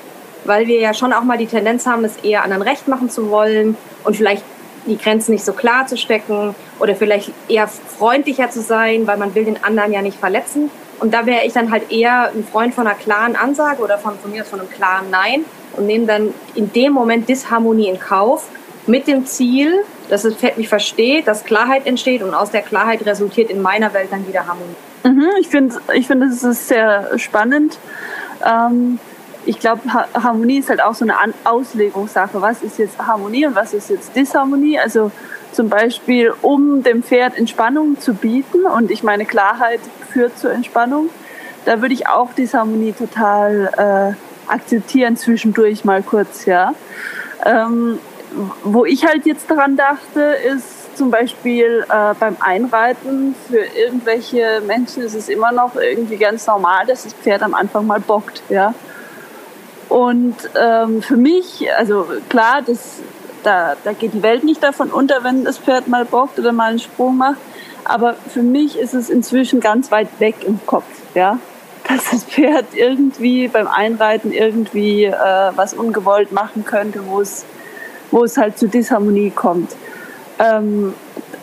weil 0.44 0.66
wir 0.66 0.80
ja 0.80 0.94
schon 0.94 1.12
auch 1.12 1.22
mal 1.22 1.38
die 1.38 1.46
Tendenz 1.46 1.86
haben, 1.86 2.04
es 2.04 2.16
eher 2.18 2.42
anderen 2.42 2.62
recht 2.62 2.88
machen 2.88 3.10
zu 3.10 3.30
wollen 3.30 3.76
und 4.02 4.16
vielleicht 4.16 4.42
die 4.86 4.98
Grenzen 4.98 5.32
nicht 5.32 5.44
so 5.44 5.52
klar 5.52 5.86
zu 5.86 5.96
stecken 5.96 6.54
oder 6.78 6.94
vielleicht 6.94 7.30
eher 7.48 7.68
freundlicher 7.68 8.50
zu 8.50 8.60
sein, 8.60 9.06
weil 9.06 9.16
man 9.16 9.34
will 9.34 9.44
den 9.44 9.62
anderen 9.62 9.92
ja 9.92 10.02
nicht 10.02 10.18
verletzen. 10.18 10.70
Und 11.00 11.12
da 11.12 11.26
wäre 11.26 11.44
ich 11.44 11.52
dann 11.52 11.70
halt 11.70 11.90
eher 11.90 12.30
ein 12.34 12.44
Freund 12.44 12.74
von 12.74 12.86
einer 12.86 12.96
klaren 12.96 13.36
Ansage 13.36 13.82
oder 13.82 13.98
von, 13.98 14.18
von 14.18 14.30
mir 14.30 14.42
aus 14.42 14.48
von 14.48 14.60
einem 14.60 14.70
klaren 14.70 15.10
Nein 15.10 15.44
und 15.76 15.86
nehme 15.86 16.06
dann 16.06 16.34
in 16.54 16.72
dem 16.72 16.92
Moment 16.92 17.28
Disharmonie 17.28 17.88
in 17.88 17.98
Kauf 17.98 18.48
mit 18.86 19.06
dem 19.06 19.26
Ziel, 19.26 19.84
dass 20.08 20.22
das 20.22 20.34
Pferd 20.34 20.58
mich 20.58 20.68
versteht, 20.68 21.26
dass 21.26 21.44
Klarheit 21.44 21.86
entsteht 21.86 22.22
und 22.22 22.34
aus 22.34 22.50
der 22.50 22.62
Klarheit 22.62 23.04
resultiert 23.06 23.50
in 23.50 23.62
meiner 23.62 23.92
Welt 23.94 24.08
dann 24.10 24.26
wieder 24.28 24.46
Harmonie. 24.46 24.76
Mhm, 25.04 25.28
ich 25.38 25.48
finde, 25.48 25.76
ich 25.92 26.06
find, 26.06 26.22
das 26.22 26.42
ist 26.42 26.68
sehr 26.68 27.18
spannend. 27.18 27.78
Ähm, 28.44 28.98
ich 29.46 29.60
glaube, 29.60 29.82
Harmonie 30.14 30.58
ist 30.58 30.70
halt 30.70 30.82
auch 30.82 30.94
so 30.94 31.04
eine 31.04 31.16
Auslegungssache. 31.44 32.40
Was 32.40 32.62
ist 32.62 32.78
jetzt 32.78 32.98
Harmonie 32.98 33.46
und 33.46 33.54
was 33.54 33.74
ist 33.74 33.90
jetzt 33.90 34.16
Disharmonie? 34.16 34.78
Also 34.78 35.10
zum 35.52 35.68
Beispiel, 35.68 36.32
um 36.40 36.82
dem 36.82 37.02
Pferd 37.02 37.36
Entspannung 37.36 38.00
zu 38.00 38.14
bieten 38.14 38.64
und 38.64 38.90
ich 38.90 39.02
meine 39.02 39.26
Klarheit 39.26 39.80
führt 40.10 40.38
zur 40.38 40.52
Entspannung, 40.52 41.10
da 41.66 41.80
würde 41.80 41.94
ich 41.94 42.08
auch 42.08 42.32
Disharmonie 42.32 42.92
total 42.92 44.16
äh, 44.16 44.50
akzeptieren 44.50 45.16
zwischendurch 45.16 45.84
mal 45.84 46.02
kurz, 46.02 46.46
ja. 46.46 46.74
Ähm, 47.44 47.98
wo 48.64 48.84
ich 48.84 49.06
halt 49.06 49.26
jetzt 49.26 49.48
dran 49.48 49.76
dachte, 49.76 50.20
ist 50.20 50.73
zum 50.94 51.10
Beispiel 51.10 51.84
äh, 51.88 52.14
beim 52.18 52.36
Einreiten 52.40 53.34
für 53.48 53.64
irgendwelche 53.76 54.62
Menschen 54.66 55.02
ist 55.02 55.14
es 55.14 55.28
immer 55.28 55.52
noch 55.52 55.76
irgendwie 55.76 56.16
ganz 56.16 56.46
normal, 56.46 56.86
dass 56.86 57.04
das 57.04 57.14
Pferd 57.14 57.42
am 57.42 57.54
Anfang 57.54 57.86
mal 57.86 58.00
bockt, 58.00 58.42
ja. 58.48 58.74
Und 59.88 60.36
ähm, 60.60 61.02
für 61.02 61.16
mich, 61.16 61.66
also 61.76 62.06
klar, 62.28 62.62
das, 62.66 63.00
da, 63.42 63.76
da 63.84 63.92
geht 63.92 64.14
die 64.14 64.22
Welt 64.22 64.42
nicht 64.42 64.62
davon 64.62 64.90
unter, 64.90 65.22
wenn 65.22 65.44
das 65.44 65.58
Pferd 65.58 65.88
mal 65.88 66.04
bockt 66.04 66.38
oder 66.38 66.52
mal 66.52 66.70
einen 66.70 66.78
Sprung 66.80 67.16
macht. 67.16 67.38
Aber 67.84 68.14
für 68.14 68.42
mich 68.42 68.78
ist 68.78 68.94
es 68.94 69.10
inzwischen 69.10 69.60
ganz 69.60 69.90
weit 69.90 70.08
weg 70.18 70.36
im 70.46 70.58
Kopf, 70.66 70.86
ja. 71.14 71.38
Dass 71.86 72.10
das 72.10 72.24
Pferd 72.24 72.66
irgendwie 72.72 73.46
beim 73.46 73.68
Einreiten 73.68 74.32
irgendwie 74.32 75.04
äh, 75.04 75.12
was 75.54 75.74
ungewollt 75.74 76.32
machen 76.32 76.64
könnte, 76.64 77.06
wo 77.06 77.20
es, 77.20 77.44
wo 78.10 78.24
es 78.24 78.38
halt 78.38 78.58
zu 78.58 78.68
Disharmonie 78.68 79.30
kommt. 79.30 79.76
Ähm, 80.38 80.94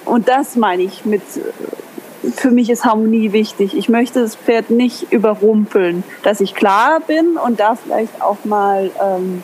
und 0.05 0.27
das 0.27 0.55
meine 0.55 0.83
ich 0.83 1.05
mit, 1.05 1.21
für 2.35 2.51
mich 2.51 2.69
ist 2.69 2.85
Harmonie 2.85 3.31
wichtig. 3.31 3.75
Ich 3.75 3.89
möchte 3.89 4.21
das 4.21 4.35
Pferd 4.35 4.69
nicht 4.69 5.11
überrumpeln, 5.11 6.03
dass 6.23 6.41
ich 6.41 6.55
klar 6.55 6.99
bin 7.05 7.37
und 7.37 7.59
da 7.59 7.75
vielleicht 7.75 8.21
auch 8.21 8.43
mal 8.43 8.91
ähm, 9.01 9.43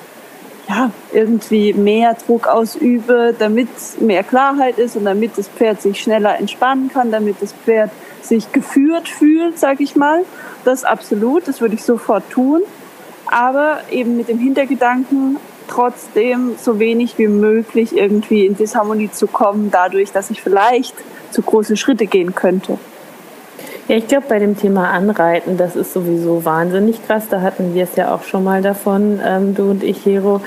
ja, 0.68 0.92
irgendwie 1.14 1.74
mehr 1.74 2.16
Druck 2.16 2.48
ausübe, 2.48 3.34
damit 3.38 3.70
mehr 4.02 4.24
Klarheit 4.24 4.78
ist 4.78 4.96
und 4.96 5.06
damit 5.06 5.38
das 5.38 5.48
Pferd 5.48 5.82
sich 5.82 6.02
schneller 6.02 6.38
entspannen 6.38 6.90
kann, 6.90 7.12
damit 7.12 7.42
das 7.42 7.54
Pferd 7.54 7.92
sich 8.22 8.52
geführt 8.52 9.08
fühlt, 9.08 9.58
sag 9.58 9.80
ich 9.80 9.96
mal. 9.96 10.26
Das 10.66 10.84
absolut, 10.84 11.48
das 11.48 11.62
würde 11.62 11.76
ich 11.76 11.84
sofort 11.84 12.30
tun. 12.30 12.62
Aber 13.28 13.80
eben 13.92 14.18
mit 14.18 14.28
dem 14.28 14.40
Hintergedanken, 14.40 15.38
trotzdem 15.68 16.56
so 16.58 16.80
wenig 16.80 17.18
wie 17.18 17.28
möglich 17.28 17.96
irgendwie 17.96 18.46
in 18.46 18.56
Disharmonie 18.56 19.12
zu 19.12 19.28
kommen, 19.28 19.70
dadurch, 19.72 20.12
dass 20.12 20.30
ich 20.30 20.42
vielleicht 20.42 20.96
zu 21.32 21.42
große 21.42 21.78
Schritte 21.78 22.06
gehen 22.06 22.36
könnte. 22.36 22.78
Ja, 23.88 23.96
ich 23.96 24.08
glaube, 24.08 24.26
bei 24.28 24.40
dem 24.40 24.58
Thema 24.58 24.90
Anreiten, 24.90 25.56
das 25.56 25.78
ist 25.78 25.94
sowieso 25.94 26.44
wahnsinnig 26.44 27.06
krass. 27.08 27.28
Da 27.30 27.42
hatten 27.42 27.74
wir 27.74 27.84
es 27.84 27.96
ja 27.96 28.14
auch 28.14 28.24
schon 28.24 28.44
mal 28.44 28.62
davon, 28.62 29.22
ähm, 29.26 29.56
du 29.56 29.70
und 29.70 29.84
ich, 29.84 30.06
Hero, 30.06 30.42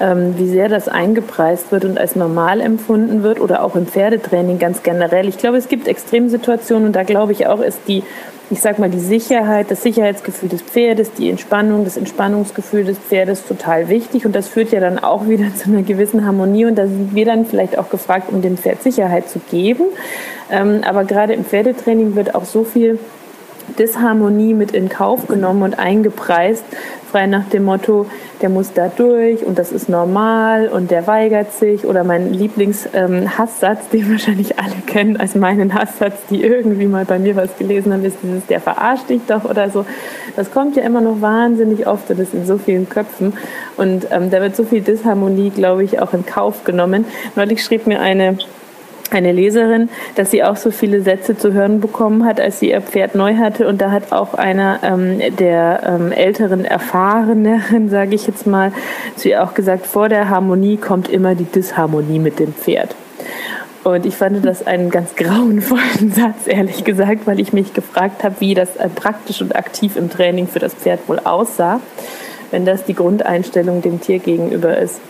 ähm, 0.00 0.38
wie 0.38 0.48
sehr 0.48 0.68
das 0.68 0.88
eingepreist 0.88 1.72
wird 1.72 1.84
und 1.84 1.98
als 1.98 2.16
normal 2.16 2.60
empfunden 2.60 3.22
wird 3.22 3.40
oder 3.40 3.62
auch 3.62 3.76
im 3.76 3.86
Pferdetraining 3.86 4.58
ganz 4.58 4.82
generell. 4.82 5.28
Ich 5.28 5.38
glaube, 5.38 5.56
es 5.58 5.68
gibt 5.68 5.88
Extremsituationen 5.88 6.86
und 6.86 6.96
da 6.96 7.02
glaube 7.02 7.32
ich 7.32 7.46
auch, 7.46 7.60
ist 7.60 7.80
die 7.86 8.02
ich 8.48 8.60
sag 8.60 8.78
mal, 8.78 8.88
die 8.88 9.00
Sicherheit, 9.00 9.70
das 9.70 9.82
Sicherheitsgefühl 9.82 10.48
des 10.48 10.62
Pferdes, 10.62 11.12
die 11.12 11.28
Entspannung, 11.30 11.84
das 11.84 11.96
Entspannungsgefühl 11.96 12.84
des 12.84 12.98
Pferdes 12.98 13.44
total 13.44 13.88
wichtig. 13.88 14.24
Und 14.24 14.36
das 14.36 14.48
führt 14.48 14.70
ja 14.70 14.78
dann 14.78 14.98
auch 14.98 15.28
wieder 15.28 15.54
zu 15.56 15.70
einer 15.70 15.82
gewissen 15.82 16.24
Harmonie. 16.24 16.66
Und 16.66 16.76
da 16.76 16.86
sind 16.86 17.14
wir 17.14 17.24
dann 17.24 17.46
vielleicht 17.46 17.76
auch 17.76 17.90
gefragt, 17.90 18.28
um 18.30 18.42
dem 18.42 18.56
Pferd 18.56 18.82
Sicherheit 18.82 19.28
zu 19.28 19.40
geben. 19.50 19.84
Ähm, 20.50 20.82
aber 20.86 21.04
gerade 21.04 21.32
im 21.32 21.44
Pferdetraining 21.44 22.14
wird 22.14 22.34
auch 22.34 22.44
so 22.44 22.62
viel 22.62 23.00
Disharmonie 23.78 24.54
mit 24.54 24.72
in 24.72 24.88
Kauf 24.88 25.26
genommen 25.26 25.62
und 25.62 25.78
eingepreist, 25.78 26.64
frei 27.10 27.26
nach 27.26 27.48
dem 27.48 27.64
Motto, 27.64 28.06
der 28.42 28.48
muss 28.48 28.72
da 28.72 28.88
durch 28.88 29.44
und 29.44 29.58
das 29.58 29.72
ist 29.72 29.88
normal 29.88 30.68
und 30.68 30.90
der 30.90 31.06
weigert 31.06 31.52
sich. 31.52 31.86
Oder 31.86 32.04
mein 32.04 32.32
Lieblings-Hasssatz, 32.32 33.78
ähm, 33.84 33.90
den 33.92 34.10
wahrscheinlich 34.12 34.58
alle 34.58 34.74
kennen 34.86 35.16
als 35.16 35.34
meinen 35.34 35.74
Hasssatz, 35.74 36.14
die 36.28 36.42
irgendwie 36.42 36.86
mal 36.86 37.04
bei 37.04 37.18
mir 37.18 37.36
was 37.36 37.56
gelesen 37.56 37.92
haben, 37.92 38.04
ist 38.04 38.18
dieses, 38.22 38.46
der 38.46 38.60
verarscht 38.60 39.08
dich 39.08 39.22
doch 39.26 39.44
oder 39.44 39.70
so. 39.70 39.86
Das 40.36 40.50
kommt 40.50 40.76
ja 40.76 40.82
immer 40.82 41.00
noch 41.00 41.20
wahnsinnig 41.20 41.86
oft 41.86 42.10
und 42.10 42.18
ist 42.18 42.34
in 42.34 42.44
so 42.44 42.58
vielen 42.58 42.88
Köpfen. 42.88 43.32
Und 43.76 44.08
ähm, 44.10 44.30
da 44.30 44.40
wird 44.40 44.56
so 44.56 44.64
viel 44.64 44.82
Disharmonie, 44.82 45.50
glaube 45.50 45.84
ich, 45.84 46.00
auch 46.00 46.12
in 46.12 46.26
Kauf 46.26 46.64
genommen. 46.64 47.06
Neulich 47.34 47.64
schrieb 47.64 47.86
mir 47.86 48.00
eine 48.00 48.38
eine 49.12 49.32
Leserin, 49.32 49.88
dass 50.14 50.30
sie 50.30 50.42
auch 50.42 50.56
so 50.56 50.70
viele 50.70 51.02
Sätze 51.02 51.36
zu 51.36 51.52
hören 51.52 51.80
bekommen 51.80 52.24
hat, 52.24 52.40
als 52.40 52.60
sie 52.60 52.70
ihr 52.70 52.80
Pferd 52.80 53.14
neu 53.14 53.36
hatte. 53.36 53.66
Und 53.66 53.80
da 53.80 53.90
hat 53.90 54.12
auch 54.12 54.34
einer 54.34 54.80
ähm, 54.82 55.20
der 55.36 55.82
ähm, 55.84 56.12
älteren 56.12 56.64
Erfahreneren, 56.64 57.88
sage 57.90 58.14
ich 58.14 58.26
jetzt 58.26 58.46
mal, 58.46 58.72
zu 59.16 59.28
ihr 59.28 59.42
auch 59.42 59.54
gesagt, 59.54 59.86
vor 59.86 60.08
der 60.08 60.28
Harmonie 60.28 60.76
kommt 60.76 61.08
immer 61.08 61.34
die 61.34 61.44
Disharmonie 61.44 62.18
mit 62.18 62.38
dem 62.38 62.52
Pferd. 62.52 62.94
Und 63.84 64.04
ich 64.04 64.16
fand 64.16 64.44
das 64.44 64.66
einen 64.66 64.90
ganz 64.90 65.14
grauenvollen 65.14 66.12
Satz, 66.14 66.46
ehrlich 66.46 66.82
gesagt, 66.82 67.26
weil 67.26 67.38
ich 67.38 67.52
mich 67.52 67.72
gefragt 67.72 68.24
habe, 68.24 68.34
wie 68.40 68.54
das 68.54 68.76
äh, 68.76 68.88
praktisch 68.88 69.40
und 69.40 69.54
aktiv 69.54 69.96
im 69.96 70.10
Training 70.10 70.48
für 70.48 70.58
das 70.58 70.74
Pferd 70.74 71.08
wohl 71.08 71.20
aussah 71.20 71.80
wenn 72.50 72.64
das 72.64 72.84
die 72.84 72.94
Grundeinstellung 72.94 73.82
dem 73.82 74.00
Tier 74.00 74.18
gegenüber 74.18 74.76
ist. 74.76 75.00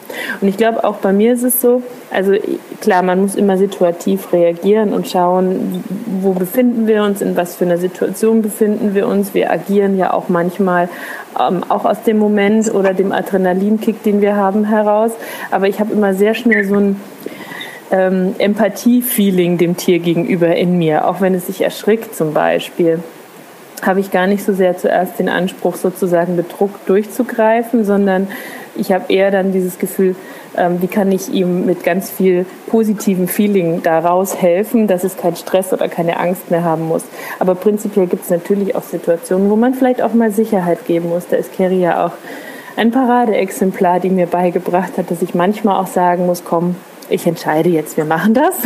Und 0.40 0.48
ich 0.48 0.56
glaube, 0.56 0.84
auch 0.84 0.96
bei 0.96 1.12
mir 1.12 1.32
ist 1.32 1.42
es 1.42 1.60
so, 1.60 1.82
also 2.10 2.32
klar, 2.80 3.02
man 3.02 3.20
muss 3.20 3.34
immer 3.34 3.56
situativ 3.56 4.32
reagieren 4.32 4.92
und 4.92 5.08
schauen, 5.08 5.84
wo 6.20 6.32
befinden 6.32 6.86
wir 6.86 7.02
uns, 7.02 7.20
in 7.20 7.36
was 7.36 7.56
für 7.56 7.64
einer 7.64 7.78
Situation 7.78 8.42
befinden 8.42 8.94
wir 8.94 9.06
uns. 9.06 9.34
Wir 9.34 9.50
agieren 9.50 9.96
ja 9.96 10.12
auch 10.12 10.28
manchmal 10.28 10.88
ähm, 11.38 11.64
auch 11.68 11.84
aus 11.84 12.02
dem 12.02 12.18
Moment 12.18 12.72
oder 12.72 12.94
dem 12.94 13.12
Adrenalinkick, 13.12 14.02
den 14.02 14.20
wir 14.20 14.36
haben, 14.36 14.64
heraus. 14.64 15.12
Aber 15.50 15.68
ich 15.68 15.80
habe 15.80 15.92
immer 15.92 16.14
sehr 16.14 16.34
schnell 16.34 16.64
so 16.64 16.76
ein 16.76 17.00
ähm, 17.90 18.34
Empathie-Feeling 18.38 19.58
dem 19.58 19.76
Tier 19.76 19.98
gegenüber 19.98 20.54
in 20.54 20.78
mir, 20.78 21.06
auch 21.06 21.20
wenn 21.20 21.34
es 21.34 21.46
sich 21.46 21.62
erschrickt 21.62 22.14
zum 22.14 22.32
Beispiel 22.32 23.00
habe 23.82 24.00
ich 24.00 24.10
gar 24.10 24.26
nicht 24.26 24.44
so 24.44 24.52
sehr 24.52 24.76
zuerst 24.76 25.18
den 25.18 25.28
Anspruch, 25.28 25.76
sozusagen 25.76 26.36
bedruckt 26.36 26.88
durchzugreifen, 26.88 27.84
sondern 27.84 28.28
ich 28.74 28.92
habe 28.92 29.12
eher 29.12 29.30
dann 29.30 29.52
dieses 29.52 29.78
Gefühl, 29.78 30.16
ähm, 30.56 30.80
wie 30.80 30.86
kann 30.86 31.12
ich 31.12 31.32
ihm 31.32 31.66
mit 31.66 31.84
ganz 31.84 32.10
viel 32.10 32.46
positivem 32.66 33.28
Feeling 33.28 33.82
daraus 33.82 34.40
helfen, 34.40 34.86
dass 34.86 35.04
es 35.04 35.16
keinen 35.16 35.36
Stress 35.36 35.72
oder 35.72 35.88
keine 35.88 36.18
Angst 36.18 36.50
mehr 36.50 36.64
haben 36.64 36.86
muss. 36.86 37.04
Aber 37.38 37.54
prinzipiell 37.54 38.06
gibt 38.06 38.24
es 38.24 38.30
natürlich 38.30 38.74
auch 38.74 38.82
Situationen, 38.82 39.50
wo 39.50 39.56
man 39.56 39.74
vielleicht 39.74 40.02
auch 40.02 40.14
mal 40.14 40.30
Sicherheit 40.30 40.86
geben 40.86 41.08
muss. 41.08 41.26
Da 41.28 41.36
ist 41.36 41.52
Kerry 41.52 41.80
ja 41.80 42.06
auch 42.06 42.12
ein 42.76 42.90
Paradeexemplar, 42.90 44.00
die 44.00 44.10
mir 44.10 44.26
beigebracht 44.26 44.98
hat, 44.98 45.10
dass 45.10 45.22
ich 45.22 45.34
manchmal 45.34 45.80
auch 45.80 45.86
sagen 45.86 46.26
muss, 46.26 46.44
komm, 46.44 46.76
ich 47.08 47.26
entscheide 47.26 47.68
jetzt, 47.68 47.96
wir 47.96 48.04
machen 48.04 48.34
das, 48.34 48.56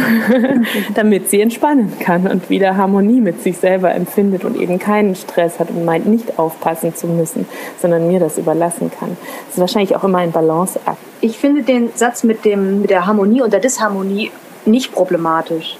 damit 0.94 1.30
sie 1.30 1.40
entspannen 1.40 1.98
kann 1.98 2.26
und 2.26 2.50
wieder 2.50 2.76
Harmonie 2.76 3.20
mit 3.20 3.42
sich 3.42 3.58
selber 3.58 3.92
empfindet 3.94 4.44
und 4.44 4.56
eben 4.56 4.78
keinen 4.78 5.14
Stress 5.14 5.58
hat 5.58 5.70
und 5.70 5.84
meint, 5.84 6.06
nicht 6.06 6.38
aufpassen 6.38 6.94
zu 6.94 7.06
müssen, 7.06 7.46
sondern 7.80 8.08
mir 8.08 8.20
das 8.20 8.38
überlassen 8.38 8.90
kann. 8.90 9.16
Das 9.46 9.54
ist 9.54 9.60
wahrscheinlich 9.60 9.96
auch 9.96 10.04
immer 10.04 10.18
ein 10.18 10.32
Balanceakt. 10.32 10.98
Ich 11.20 11.38
finde 11.38 11.62
den 11.62 11.90
Satz 11.94 12.24
mit, 12.24 12.44
dem, 12.44 12.82
mit 12.82 12.90
der 12.90 13.06
Harmonie 13.06 13.42
und 13.42 13.52
der 13.52 13.60
Disharmonie 13.60 14.30
nicht 14.64 14.92
problematisch. 14.92 15.76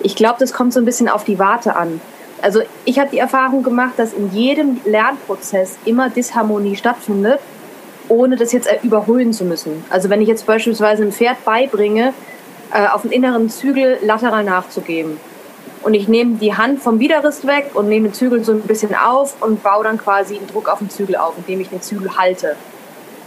Ich 0.00 0.16
glaube, 0.16 0.36
das 0.38 0.52
kommt 0.52 0.72
so 0.72 0.80
ein 0.80 0.84
bisschen 0.84 1.08
auf 1.08 1.24
die 1.24 1.38
Warte 1.38 1.76
an. 1.76 2.00
Also 2.42 2.60
ich 2.84 2.98
habe 2.98 3.10
die 3.10 3.18
Erfahrung 3.18 3.62
gemacht, 3.62 3.92
dass 3.96 4.12
in 4.12 4.32
jedem 4.32 4.80
Lernprozess 4.84 5.78
immer 5.84 6.10
Disharmonie 6.10 6.76
stattfindet 6.76 7.38
ohne 8.12 8.36
das 8.36 8.52
jetzt 8.52 8.68
überholen 8.82 9.32
zu 9.32 9.44
müssen. 9.44 9.84
Also 9.90 10.10
wenn 10.10 10.20
ich 10.20 10.28
jetzt 10.28 10.46
beispielsweise 10.46 11.02
einem 11.02 11.12
Pferd 11.12 11.44
beibringe, 11.44 12.12
äh, 12.72 12.86
auf 12.86 13.02
den 13.02 13.10
inneren 13.10 13.48
Zügel 13.48 13.98
lateral 14.02 14.44
nachzugeben 14.44 15.18
und 15.82 15.94
ich 15.94 16.08
nehme 16.08 16.36
die 16.36 16.54
Hand 16.54 16.80
vom 16.80 17.00
Widerrist 17.00 17.46
weg 17.46 17.70
und 17.74 17.88
nehme 17.88 18.08
den 18.08 18.14
Zügel 18.14 18.44
so 18.44 18.52
ein 18.52 18.60
bisschen 18.60 18.94
auf 18.94 19.42
und 19.42 19.62
baue 19.62 19.84
dann 19.84 19.98
quasi 19.98 20.36
einen 20.36 20.46
Druck 20.46 20.68
auf 20.68 20.78
den 20.78 20.90
Zügel 20.90 21.16
auf, 21.16 21.34
indem 21.38 21.60
ich 21.60 21.70
den 21.70 21.82
Zügel 21.82 22.16
halte. 22.16 22.56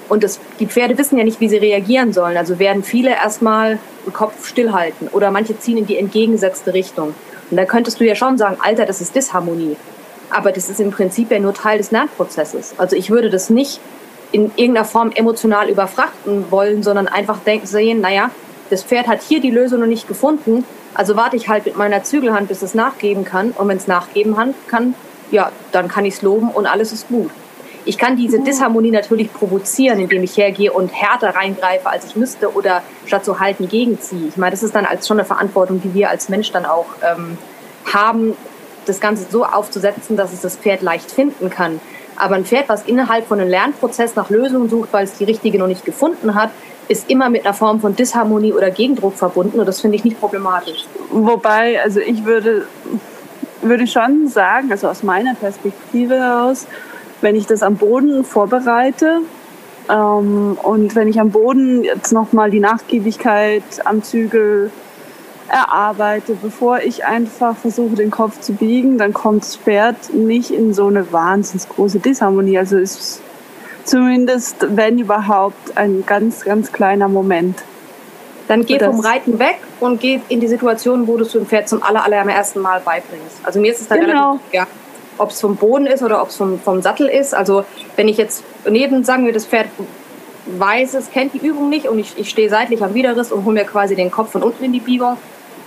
Und 0.07 0.23
das, 0.23 0.39
die 0.59 0.67
Pferde 0.67 0.97
wissen 0.97 1.17
ja 1.17 1.23
nicht, 1.23 1.39
wie 1.39 1.49
sie 1.49 1.57
reagieren 1.57 2.13
sollen. 2.13 2.37
Also 2.37 2.59
werden 2.59 2.83
viele 2.83 3.09
erstmal 3.09 3.79
den 4.05 4.13
Kopf 4.13 4.47
stillhalten 4.47 5.07
oder 5.07 5.31
manche 5.31 5.57
ziehen 5.59 5.77
in 5.77 5.87
die 5.87 5.97
entgegengesetzte 5.97 6.73
Richtung. 6.73 7.15
Und 7.49 7.57
da 7.57 7.65
könntest 7.65 7.99
du 7.99 8.05
ja 8.05 8.15
schon 8.15 8.37
sagen, 8.37 8.57
Alter, 8.61 8.85
das 8.85 9.01
ist 9.01 9.15
Disharmonie. 9.15 9.75
Aber 10.29 10.51
das 10.51 10.69
ist 10.69 10.79
im 10.79 10.91
Prinzip 10.91 11.31
ja 11.31 11.39
nur 11.39 11.53
Teil 11.53 11.79
des 11.79 11.91
Lernprozesses. 11.91 12.75
Also 12.77 12.95
ich 12.95 13.09
würde 13.09 13.29
das 13.29 13.49
nicht 13.49 13.79
in 14.35 14.51
irgendeiner 14.57 14.83
Form 14.83 15.11
emotional 15.15 15.69
überfrachten 15.69 16.51
wollen, 16.51 16.83
sondern 16.83 17.07
einfach 17.07 17.39
denken, 17.39 17.67
sehen, 17.67 18.01
naja, 18.01 18.31
das 18.69 18.83
Pferd 18.83 19.07
hat 19.07 19.21
hier 19.21 19.39
die 19.39 19.49
Lösung 19.49 19.79
noch 19.79 19.87
nicht 19.87 20.09
gefunden, 20.09 20.65
also 20.93 21.15
warte 21.15 21.37
ich 21.37 21.47
halt 21.47 21.65
mit 21.65 21.77
meiner 21.77 22.03
Zügelhand, 22.03 22.49
bis 22.49 22.61
es 22.61 22.73
nachgeben 22.73 23.23
kann. 23.23 23.51
Und 23.51 23.69
wenn 23.69 23.77
es 23.77 23.87
nachgeben 23.87 24.35
kann, 24.67 24.93
ja, 25.31 25.51
dann 25.71 25.87
kann 25.87 26.03
ich 26.03 26.15
es 26.15 26.21
loben 26.21 26.49
und 26.49 26.65
alles 26.65 26.91
ist 26.91 27.07
gut. 27.07 27.31
Ich 27.85 27.97
kann 27.97 28.17
diese 28.17 28.39
Disharmonie 28.39 28.91
natürlich 28.91 29.31
provozieren, 29.31 29.99
indem 29.99 30.23
ich 30.23 30.35
hergehe 30.35 30.73
und 30.73 30.89
härter 30.89 31.29
reingreife, 31.29 31.89
als 31.89 32.03
ich 32.05 32.17
müsste, 32.17 32.53
oder 32.53 32.83
statt 33.05 33.23
zu 33.23 33.39
halten 33.39 33.69
gegenziehe. 33.69 34.27
Ich 34.27 34.35
meine, 34.35 34.51
das 34.51 34.63
ist 34.63 34.75
dann 34.75 34.85
als 34.85 35.07
schon 35.07 35.17
eine 35.17 35.25
Verantwortung, 35.25 35.81
die 35.81 35.93
wir 35.93 36.09
als 36.09 36.27
Mensch 36.27 36.51
dann 36.51 36.65
auch 36.65 36.87
ähm, 37.03 37.37
haben, 37.93 38.35
das 38.85 38.99
Ganze 38.99 39.27
so 39.31 39.45
aufzusetzen, 39.45 40.17
dass 40.17 40.33
es 40.33 40.41
das 40.41 40.57
Pferd 40.57 40.81
leicht 40.81 41.09
finden 41.09 41.49
kann. 41.49 41.79
Aber 42.15 42.35
ein 42.35 42.45
Pferd, 42.45 42.69
was 42.69 42.83
innerhalb 42.83 43.27
von 43.27 43.39
einem 43.39 43.49
Lernprozess 43.49 44.15
nach 44.15 44.29
Lösungen 44.29 44.69
sucht, 44.69 44.89
weil 44.91 45.05
es 45.05 45.13
die 45.13 45.25
richtige 45.25 45.59
noch 45.59 45.67
nicht 45.67 45.85
gefunden 45.85 46.35
hat, 46.35 46.51
ist 46.87 47.09
immer 47.09 47.29
mit 47.29 47.45
einer 47.45 47.53
Form 47.53 47.79
von 47.79 47.95
Disharmonie 47.95 48.53
oder 48.53 48.69
Gegendruck 48.69 49.15
verbunden 49.15 49.59
und 49.59 49.65
das 49.65 49.81
finde 49.81 49.97
ich 49.97 50.03
nicht 50.03 50.19
problematisch. 50.19 50.85
Wobei, 51.11 51.81
also 51.81 51.99
ich 51.99 52.25
würde, 52.25 52.67
würde 53.61 53.87
schon 53.87 54.27
sagen, 54.27 54.71
also 54.71 54.87
aus 54.87 55.03
meiner 55.03 55.33
Perspektive 55.35 56.15
heraus, 56.15 56.67
wenn 57.21 57.35
ich 57.35 57.47
das 57.47 57.63
am 57.63 57.75
Boden 57.77 58.23
vorbereite 58.23 59.21
ähm, 59.89 60.57
und 60.61 60.95
wenn 60.95 61.07
ich 61.07 61.19
am 61.19 61.31
Boden 61.31 61.83
jetzt 61.83 62.11
nochmal 62.11 62.51
die 62.51 62.59
Nachgiebigkeit 62.59 63.63
am 63.85 64.03
Zügel 64.03 64.71
erarbeite, 65.49 66.35
bevor 66.41 66.79
ich 66.79 67.05
einfach 67.05 67.55
versuche, 67.55 67.95
den 67.95 68.11
Kopf 68.11 68.39
zu 68.39 68.53
biegen, 68.53 68.97
dann 68.97 69.13
kommt 69.13 69.43
das 69.43 69.55
Pferd 69.55 70.13
nicht 70.13 70.51
in 70.51 70.73
so 70.73 70.87
eine 70.87 71.11
wahnsinnig 71.11 71.69
große 71.69 71.99
Disharmonie. 71.99 72.57
Also 72.57 72.77
ist 72.77 73.21
zumindest, 73.83 74.57
wenn 74.75 74.97
überhaupt, 74.99 75.77
ein 75.77 76.03
ganz, 76.05 76.43
ganz 76.43 76.71
kleiner 76.71 77.07
Moment. 77.07 77.63
Dann 78.47 78.65
geh 78.65 78.79
vom 78.79 78.99
Reiten 78.99 79.39
weg 79.39 79.59
und 79.79 79.99
geh 79.99 80.19
in 80.29 80.39
die 80.39 80.47
Situation, 80.47 81.07
wo 81.07 81.17
du 81.17 81.23
es 81.23 81.31
dem 81.31 81.47
Pferd 81.47 81.67
zum 81.67 81.81
aller, 81.81 82.03
allerersten 82.03 82.59
Mal 82.59 82.79
beibringst. 82.79 83.39
Also 83.43 83.59
mir 83.59 83.71
ist 83.71 83.81
es 83.81 83.87
dann 83.87 84.01
genau. 84.01 84.31
relativ 84.31 84.47
egal, 84.51 84.67
ob 85.17 85.29
es 85.31 85.41
vom 85.41 85.55
Boden 85.55 85.87
ist 85.87 86.03
oder 86.03 86.21
ob 86.21 86.29
es 86.29 86.35
vom, 86.35 86.59
vom 86.59 86.81
Sattel 86.81 87.07
ist. 87.07 87.33
Also 87.33 87.65
wenn 87.95 88.07
ich 88.07 88.17
jetzt 88.17 88.43
neben, 88.69 89.03
sagen 89.03 89.25
wir, 89.25 89.33
das 89.33 89.45
Pferd 89.45 89.67
weiß 90.45 90.93
es, 90.93 91.09
kennt 91.09 91.33
die 91.33 91.39
Übung 91.39 91.69
nicht 91.69 91.87
und 91.87 91.97
ich, 91.97 92.17
ich 92.17 92.29
stehe 92.29 92.49
seitlich 92.49 92.83
am 92.83 92.93
Widerriss 92.93 93.31
und 93.31 93.45
hole 93.45 93.53
mir 93.55 93.65
quasi 93.65 93.95
den 93.95 94.11
Kopf 94.11 94.31
von 94.31 94.43
unten 94.43 94.63
in 94.63 94.73
die 94.73 94.79
Biegung, 94.79 95.17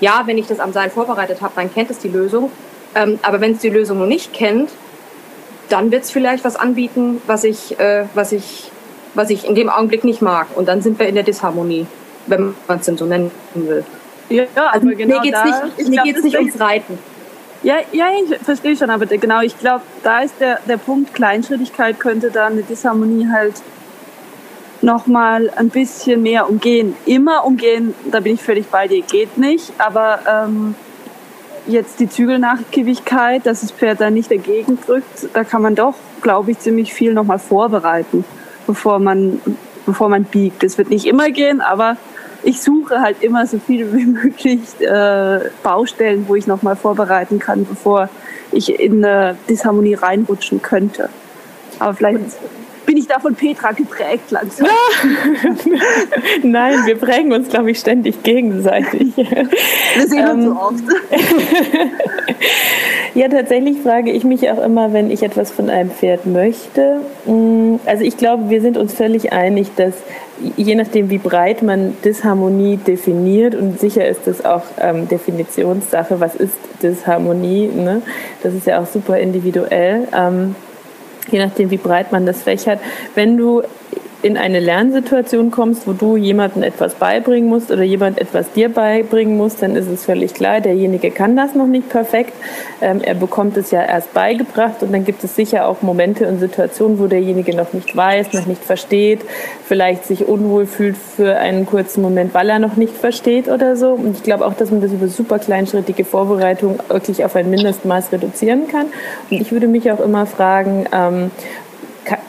ja, 0.00 0.22
wenn 0.26 0.38
ich 0.38 0.46
das 0.46 0.60
am 0.60 0.72
Seil 0.72 0.90
vorbereitet 0.90 1.40
habe, 1.40 1.52
dann 1.56 1.72
kennt 1.72 1.90
es 1.90 1.98
die 1.98 2.08
Lösung. 2.08 2.50
Ähm, 2.94 3.18
aber 3.22 3.40
wenn 3.40 3.52
es 3.52 3.58
die 3.58 3.70
Lösung 3.70 3.98
noch 3.98 4.06
nicht 4.06 4.32
kennt, 4.32 4.70
dann 5.68 5.90
wird 5.90 6.04
es 6.04 6.10
vielleicht 6.10 6.44
was 6.44 6.56
anbieten, 6.56 7.20
was 7.26 7.44
ich, 7.44 7.78
äh, 7.78 8.04
was, 8.14 8.32
ich, 8.32 8.70
was 9.14 9.30
ich 9.30 9.46
in 9.46 9.54
dem 9.54 9.68
Augenblick 9.68 10.04
nicht 10.04 10.22
mag. 10.22 10.46
Und 10.54 10.68
dann 10.68 10.80
sind 10.80 10.98
wir 10.98 11.06
in 11.06 11.14
der 11.14 11.24
Disharmonie, 11.24 11.86
wenn 12.26 12.54
man 12.66 12.78
es 12.78 12.86
denn 12.86 12.96
so 12.96 13.04
nennen 13.04 13.30
will. 13.54 13.84
Ja, 14.30 14.44
also 14.70 14.86
aber 14.86 14.96
genau 14.96 15.16
mir 15.16 15.22
geht 15.22 15.34
es 15.34 15.78
nicht, 15.78 15.88
mir 15.88 16.02
geht's 16.02 16.22
nicht 16.22 16.36
ums 16.36 16.60
Reiten. 16.60 16.98
Ja, 17.62 17.76
ja, 17.92 18.06
ich 18.22 18.38
verstehe 18.38 18.76
schon, 18.76 18.88
aber 18.88 19.06
genau, 19.06 19.40
ich 19.40 19.58
glaube, 19.58 19.82
da 20.04 20.20
ist 20.20 20.34
der, 20.38 20.60
der 20.68 20.76
Punkt, 20.76 21.12
Kleinschrittigkeit 21.12 21.98
könnte 21.98 22.30
da 22.30 22.46
eine 22.46 22.62
Disharmonie 22.62 23.26
halt 23.32 23.54
nochmal 24.82 25.50
ein 25.56 25.70
bisschen 25.70 26.22
mehr 26.22 26.48
umgehen. 26.48 26.94
Immer 27.06 27.44
umgehen, 27.44 27.94
da 28.10 28.20
bin 28.20 28.34
ich 28.34 28.42
völlig 28.42 28.66
bei 28.66 28.88
dir, 28.88 29.02
geht 29.02 29.38
nicht. 29.38 29.72
Aber 29.78 30.20
ähm, 30.28 30.74
jetzt 31.66 32.00
die 32.00 32.08
Zügelnachgiebigkeit, 32.08 33.44
dass 33.46 33.60
das 33.60 33.72
Pferd 33.72 34.00
da 34.00 34.10
nicht 34.10 34.30
dagegen 34.30 34.78
drückt, 34.84 35.28
da 35.34 35.44
kann 35.44 35.62
man 35.62 35.74
doch, 35.74 35.94
glaube 36.22 36.50
ich, 36.50 36.58
ziemlich 36.58 36.92
viel 36.94 37.12
nochmal 37.12 37.38
vorbereiten, 37.38 38.24
bevor 38.66 38.98
man, 38.98 39.40
bevor 39.86 40.08
man 40.08 40.24
biegt. 40.24 40.62
Das 40.62 40.78
wird 40.78 40.90
nicht 40.90 41.06
immer 41.06 41.30
gehen, 41.30 41.60
aber 41.60 41.96
ich 42.42 42.60
suche 42.62 43.00
halt 43.00 43.22
immer 43.22 43.46
so 43.46 43.58
viel 43.58 43.92
wie 43.92 44.06
möglich 44.06 44.60
äh, 44.80 45.40
Baustellen, 45.62 46.24
wo 46.28 46.34
ich 46.34 46.46
nochmal 46.46 46.76
vorbereiten 46.76 47.38
kann, 47.38 47.66
bevor 47.66 48.08
ich 48.52 48.80
in 48.80 49.04
eine 49.04 49.36
Disharmonie 49.48 49.94
reinrutschen 49.94 50.62
könnte. 50.62 51.10
Aber 51.78 51.94
vielleicht 51.94 52.20
bin 52.88 52.96
ich 52.96 53.06
da 53.06 53.18
von 53.18 53.34
Petra 53.34 53.72
geprägt 53.72 54.30
langsam. 54.30 54.66
Nein, 56.42 56.86
wir 56.86 56.96
prägen 56.96 57.34
uns, 57.34 57.50
glaube 57.50 57.70
ich, 57.70 57.78
ständig 57.78 58.22
gegenseitig. 58.22 59.14
Wir 59.14 60.08
sehen 60.08 60.26
uns 60.26 60.44
so 60.44 60.50
ähm, 60.50 60.56
oft. 60.56 60.84
ja, 63.14 63.28
tatsächlich 63.28 63.82
frage 63.82 64.10
ich 64.10 64.24
mich 64.24 64.50
auch 64.50 64.64
immer, 64.64 64.94
wenn 64.94 65.10
ich 65.10 65.22
etwas 65.22 65.50
von 65.50 65.68
einem 65.68 65.90
Pferd 65.90 66.24
möchte. 66.24 67.02
Mm, 67.26 67.74
also 67.84 68.04
ich 68.04 68.16
glaube, 68.16 68.48
wir 68.48 68.62
sind 68.62 68.78
uns 68.78 68.94
völlig 68.94 69.34
einig, 69.34 69.68
dass 69.76 69.92
je 70.56 70.74
nachdem, 70.74 71.10
wie 71.10 71.18
breit 71.18 71.62
man 71.62 71.94
Disharmonie 72.02 72.78
definiert, 72.78 73.54
und 73.54 73.78
sicher 73.78 74.08
ist 74.08 74.22
das 74.24 74.46
auch 74.46 74.62
ähm, 74.80 75.08
Definitionssache, 75.08 76.20
was 76.20 76.34
ist 76.36 76.56
Disharmonie, 76.82 77.66
ne? 77.66 78.00
das 78.42 78.54
ist 78.54 78.66
ja 78.66 78.80
auch 78.80 78.86
super 78.86 79.18
individuell. 79.18 80.08
Ähm, 80.16 80.54
je 81.32 81.38
nachdem, 81.38 81.70
wie 81.70 81.76
breit 81.76 82.12
man 82.12 82.26
das 82.26 82.42
fächert. 82.42 82.80
Wenn 83.14 83.36
du 83.36 83.62
in 84.22 84.36
eine 84.36 84.58
Lernsituation 84.58 85.52
kommst, 85.52 85.86
wo 85.86 85.92
du 85.92 86.16
jemandem 86.16 86.64
etwas 86.64 86.94
beibringen 86.94 87.48
musst 87.48 87.70
oder 87.70 87.84
jemand 87.84 88.20
etwas 88.20 88.50
dir 88.50 88.68
beibringen 88.68 89.36
muss, 89.36 89.56
dann 89.56 89.76
ist 89.76 89.88
es 89.88 90.04
völlig 90.04 90.34
klar, 90.34 90.60
derjenige 90.60 91.12
kann 91.12 91.36
das 91.36 91.54
noch 91.54 91.68
nicht 91.68 91.88
perfekt. 91.88 92.32
Ähm, 92.80 93.00
er 93.00 93.14
bekommt 93.14 93.56
es 93.56 93.70
ja 93.70 93.82
erst 93.82 94.12
beigebracht 94.14 94.82
und 94.82 94.92
dann 94.92 95.04
gibt 95.04 95.22
es 95.22 95.36
sicher 95.36 95.68
auch 95.68 95.82
Momente 95.82 96.26
und 96.26 96.40
Situationen, 96.40 96.98
wo 96.98 97.06
derjenige 97.06 97.54
noch 97.54 97.72
nicht 97.72 97.96
weiß, 97.96 98.32
noch 98.32 98.46
nicht 98.46 98.64
versteht, 98.64 99.20
vielleicht 99.64 100.04
sich 100.04 100.26
unwohl 100.26 100.66
fühlt 100.66 100.96
für 100.96 101.36
einen 101.36 101.64
kurzen 101.64 102.02
Moment, 102.02 102.34
weil 102.34 102.48
er 102.50 102.58
noch 102.58 102.76
nicht 102.76 102.96
versteht 102.96 103.48
oder 103.48 103.76
so. 103.76 103.92
Und 103.92 104.16
ich 104.16 104.22
glaube 104.24 104.46
auch, 104.46 104.54
dass 104.54 104.72
man 104.72 104.80
das 104.80 104.92
über 104.92 105.06
super 105.06 105.38
kleinschrittige 105.38 106.04
Vorbereitung 106.04 106.80
wirklich 106.88 107.24
auf 107.24 107.36
ein 107.36 107.50
Mindestmaß 107.50 108.10
reduzieren 108.12 108.66
kann. 108.66 108.86
Und 109.30 109.40
ich 109.40 109.52
würde 109.52 109.68
mich 109.68 109.92
auch 109.92 110.00
immer 110.00 110.26
fragen, 110.26 110.86
ähm, 110.92 111.30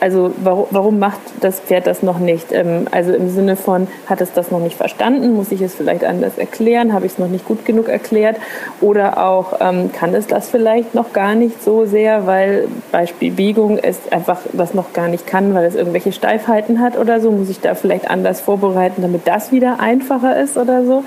also 0.00 0.32
warum, 0.42 0.66
warum 0.70 0.98
macht 0.98 1.20
das 1.40 1.60
Pferd 1.60 1.86
das 1.86 2.02
noch 2.02 2.18
nicht? 2.18 2.52
Ähm, 2.52 2.86
also 2.90 3.12
im 3.12 3.28
Sinne 3.28 3.54
von, 3.56 3.86
hat 4.06 4.20
es 4.22 4.32
das 4.32 4.50
noch 4.50 4.60
nicht 4.60 4.76
verstanden? 4.76 5.34
Muss 5.34 5.52
ich 5.52 5.60
es 5.60 5.74
vielleicht 5.74 6.04
anders 6.04 6.38
erklären? 6.38 6.94
Habe 6.94 7.06
ich 7.06 7.12
es 7.12 7.18
noch 7.18 7.28
nicht 7.28 7.44
gut 7.44 7.66
genug 7.66 7.88
erklärt? 7.88 8.36
Oder 8.80 9.22
auch, 9.24 9.60
ähm, 9.60 9.92
kann 9.92 10.14
es 10.14 10.26
das 10.26 10.48
vielleicht 10.48 10.94
noch 10.94 11.12
gar 11.12 11.34
nicht 11.34 11.62
so 11.62 11.84
sehr, 11.84 12.26
weil 12.26 12.68
Beispiel 12.90 13.30
Biegung 13.30 13.78
es 13.78 14.10
einfach 14.10 14.40
das 14.54 14.72
noch 14.72 14.94
gar 14.94 15.08
nicht 15.08 15.26
kann, 15.26 15.54
weil 15.54 15.66
es 15.66 15.74
irgendwelche 15.74 16.12
Steifheiten 16.12 16.80
hat 16.80 16.98
oder 16.98 17.20
so? 17.20 17.30
Muss 17.30 17.50
ich 17.50 17.60
da 17.60 17.74
vielleicht 17.74 18.10
anders 18.10 18.40
vorbereiten, 18.40 19.02
damit 19.02 19.28
das 19.28 19.52
wieder 19.52 19.80
einfacher 19.80 20.40
ist 20.40 20.56
oder 20.56 20.84
so? 20.84 21.04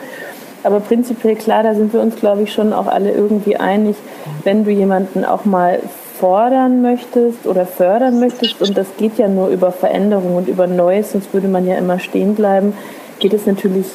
Aber 0.63 0.79
prinzipiell 0.79 1.35
klar, 1.35 1.63
da 1.63 1.73
sind 1.73 1.91
wir 1.93 1.99
uns, 1.99 2.15
glaube 2.15 2.43
ich, 2.43 2.53
schon 2.53 2.73
auch 2.73 2.87
alle 2.87 3.11
irgendwie 3.11 3.57
einig, 3.57 3.97
wenn 4.43 4.63
du 4.63 4.71
jemanden 4.71 5.25
auch 5.25 5.45
mal 5.45 5.79
fordern 6.23 6.81
möchtest 6.81 7.45
oder 7.45 7.65
fördern 7.65 8.17
möchtest, 8.17 8.61
und 8.61 8.77
das 8.77 8.87
geht 8.97 9.17
ja 9.17 9.27
nur 9.27 9.49
über 9.49 9.73
Veränderung 9.73 10.37
und 10.37 10.47
über 10.47 10.67
Neues, 10.67 11.11
sonst 11.11 11.33
würde 11.33 11.49
man 11.49 11.67
ja 11.67 11.75
immer 11.75 11.99
stehen 11.99 12.33
bleiben, 12.33 12.71
geht 13.19 13.33
es 13.33 13.45
natürlich 13.45 13.87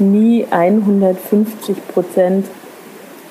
nie 0.00 0.44
150 0.50 1.76
Prozent 1.86 2.46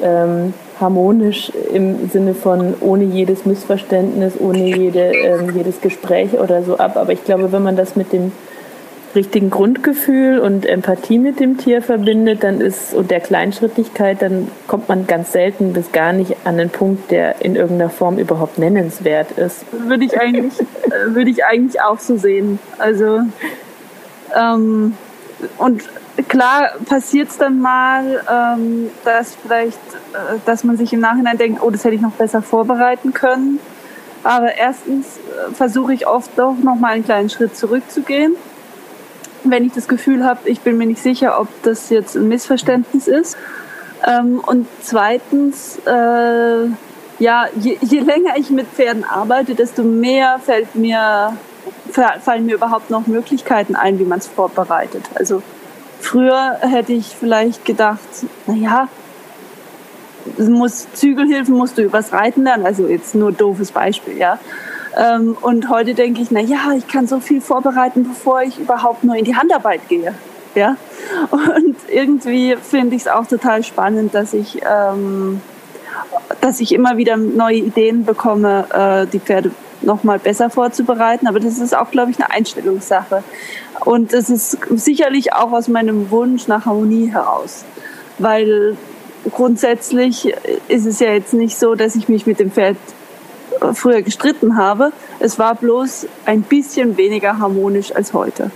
ähm, 0.01 0.53
harmonisch 0.79 1.51
im 1.73 2.09
Sinne 2.09 2.33
von 2.33 2.75
ohne 2.79 3.03
jedes 3.03 3.45
Missverständnis, 3.45 4.35
ohne 4.39 4.77
jede, 4.77 5.11
ähm, 5.11 5.53
jedes 5.53 5.81
Gespräch 5.81 6.39
oder 6.39 6.63
so 6.63 6.77
ab. 6.77 6.95
Aber 6.95 7.11
ich 7.11 7.25
glaube, 7.25 7.51
wenn 7.51 7.63
man 7.63 7.75
das 7.75 7.97
mit 7.97 8.13
dem 8.13 8.31
richtigen 9.17 9.49
Grundgefühl 9.49 10.37
und 10.39 10.65
Empathie 10.65 11.17
mit 11.17 11.39
dem 11.39 11.57
Tier 11.57 11.81
verbindet, 11.81 12.43
dann 12.43 12.61
ist 12.61 12.93
und 12.93 13.09
der 13.09 13.19
Kleinschrittigkeit, 13.19 14.21
dann 14.21 14.49
kommt 14.67 14.87
man 14.89 15.07
ganz 15.07 15.31
selten 15.31 15.73
bis 15.73 15.91
gar 15.91 16.13
nicht 16.13 16.37
an 16.45 16.57
den 16.57 16.69
Punkt, 16.69 17.09
der 17.09 17.41
in 17.41 17.55
irgendeiner 17.55 17.89
Form 17.89 18.19
überhaupt 18.19 18.59
nennenswert 18.59 19.31
ist. 19.31 19.65
Würde 19.71 20.05
ich 20.05 20.19
eigentlich, 20.21 20.53
äh, 20.59 21.15
würde 21.15 21.31
ich 21.31 21.43
eigentlich 21.43 21.81
auch 21.81 21.99
so 21.99 22.15
sehen. 22.15 22.59
Also 22.77 23.21
ähm, 24.39 24.95
und 25.57 25.83
klar 26.27 26.73
passiert 26.87 27.29
es 27.29 27.37
dann 27.37 27.59
mal, 27.59 28.23
ähm, 28.31 28.91
dass 29.03 29.35
vielleicht, 29.35 29.79
äh, 30.13 30.37
dass 30.45 30.63
man 30.63 30.77
sich 30.77 30.93
im 30.93 30.99
Nachhinein 30.99 31.39
denkt, 31.39 31.61
oh, 31.63 31.71
das 31.71 31.83
hätte 31.83 31.95
ich 31.95 32.01
noch 32.01 32.11
besser 32.11 32.43
vorbereiten 32.43 33.13
können. 33.13 33.59
Aber 34.23 34.53
erstens 34.53 35.17
äh, 35.17 35.53
versuche 35.53 35.93
ich 35.93 36.05
oft 36.05 36.29
doch 36.37 36.55
noch 36.61 36.75
mal 36.75 36.93
einen 36.93 37.03
kleinen 37.03 37.31
Schritt 37.31 37.57
zurückzugehen 37.57 38.35
wenn 39.43 39.65
ich 39.65 39.73
das 39.73 39.87
Gefühl 39.87 40.25
habe, 40.25 40.49
ich 40.49 40.61
bin 40.61 40.77
mir 40.77 40.87
nicht 40.87 41.01
sicher, 41.01 41.39
ob 41.39 41.47
das 41.63 41.89
jetzt 41.89 42.15
ein 42.15 42.27
Missverständnis 42.27 43.07
ist. 43.07 43.37
Ähm, 44.05 44.39
und 44.45 44.67
zweitens, 44.81 45.79
äh, 45.85 46.67
ja, 47.19 47.47
je, 47.59 47.77
je, 47.81 47.99
länger 47.99 48.37
ich 48.37 48.49
mit 48.49 48.67
Pferden 48.67 49.03
arbeite, 49.03 49.55
desto 49.55 49.83
mehr 49.83 50.39
fällt 50.39 50.75
mir, 50.75 51.35
fallen 52.21 52.45
mir 52.45 52.55
überhaupt 52.55 52.89
noch 52.89 53.07
Möglichkeiten 53.07 53.75
ein, 53.75 53.97
wie 53.99 54.05
man 54.05 54.19
es 54.19 54.27
vorbereitet. 54.27 55.03
Also 55.15 55.41
früher 55.99 56.57
hätte 56.61 56.93
ich 56.93 57.15
vielleicht 57.19 57.65
gedacht, 57.65 57.99
naja, 58.45 58.87
muss, 60.37 60.87
Zügelhilfen 60.93 61.55
musst 61.55 61.77
du 61.77 61.81
übers 61.81 62.13
Reiten 62.13 62.43
lernen, 62.43 62.65
also 62.65 62.87
jetzt 62.87 63.15
nur 63.15 63.31
doofes 63.31 63.71
Beispiel, 63.71 64.17
ja. 64.17 64.39
Ähm, 64.97 65.37
und 65.41 65.69
heute 65.69 65.93
denke 65.93 66.21
ich, 66.21 66.31
na 66.31 66.39
ja, 66.39 66.73
ich 66.75 66.87
kann 66.87 67.07
so 67.07 67.19
viel 67.19 67.39
vorbereiten, 67.39 68.03
bevor 68.03 68.41
ich 68.41 68.57
überhaupt 68.57 69.03
nur 69.03 69.15
in 69.15 69.25
die 69.25 69.35
Handarbeit 69.35 69.87
gehe. 69.87 70.13
Ja? 70.55 70.75
Und 71.31 71.75
irgendwie 71.87 72.55
finde 72.55 72.95
ich 72.95 73.03
es 73.03 73.07
auch 73.07 73.27
total 73.27 73.63
spannend, 73.63 74.15
dass 74.15 74.33
ich, 74.33 74.61
ähm, 74.67 75.41
dass 76.41 76.59
ich 76.59 76.73
immer 76.73 76.97
wieder 76.97 77.15
neue 77.15 77.57
Ideen 77.57 78.05
bekomme, 78.05 78.65
äh, 78.73 79.07
die 79.07 79.19
Pferde 79.19 79.51
noch 79.81 80.03
mal 80.03 80.17
besser 80.17 80.49
vorzubereiten. 80.49 81.27
Aber 81.27 81.39
das 81.39 81.59
ist 81.59 81.77
auch, 81.77 81.91
glaube 81.91 82.09
ich, 82.09 82.17
eine 82.17 82.31
Einstellungssache. 82.31 83.23
Und 83.85 84.13
das 84.13 84.31
ist 84.31 84.57
sicherlich 84.71 85.33
auch 85.33 85.51
aus 85.51 85.67
meinem 85.67 86.09
Wunsch 86.09 86.47
nach 86.47 86.65
Harmonie 86.65 87.11
heraus. 87.11 87.63
Weil 88.17 88.75
grundsätzlich 89.31 90.33
ist 90.67 90.87
es 90.87 90.99
ja 90.99 91.11
jetzt 91.11 91.35
nicht 91.35 91.57
so, 91.59 91.75
dass 91.75 91.95
ich 91.95 92.09
mich 92.09 92.25
mit 92.25 92.39
dem 92.39 92.51
Pferd 92.51 92.77
früher 93.73 94.01
gestritten 94.01 94.57
habe. 94.57 94.91
Es 95.19 95.39
war 95.39 95.55
bloß 95.55 96.07
ein 96.25 96.41
bisschen 96.41 96.97
weniger 96.97 97.39
harmonisch 97.39 97.95
als 97.95 98.13
heute. 98.13 98.51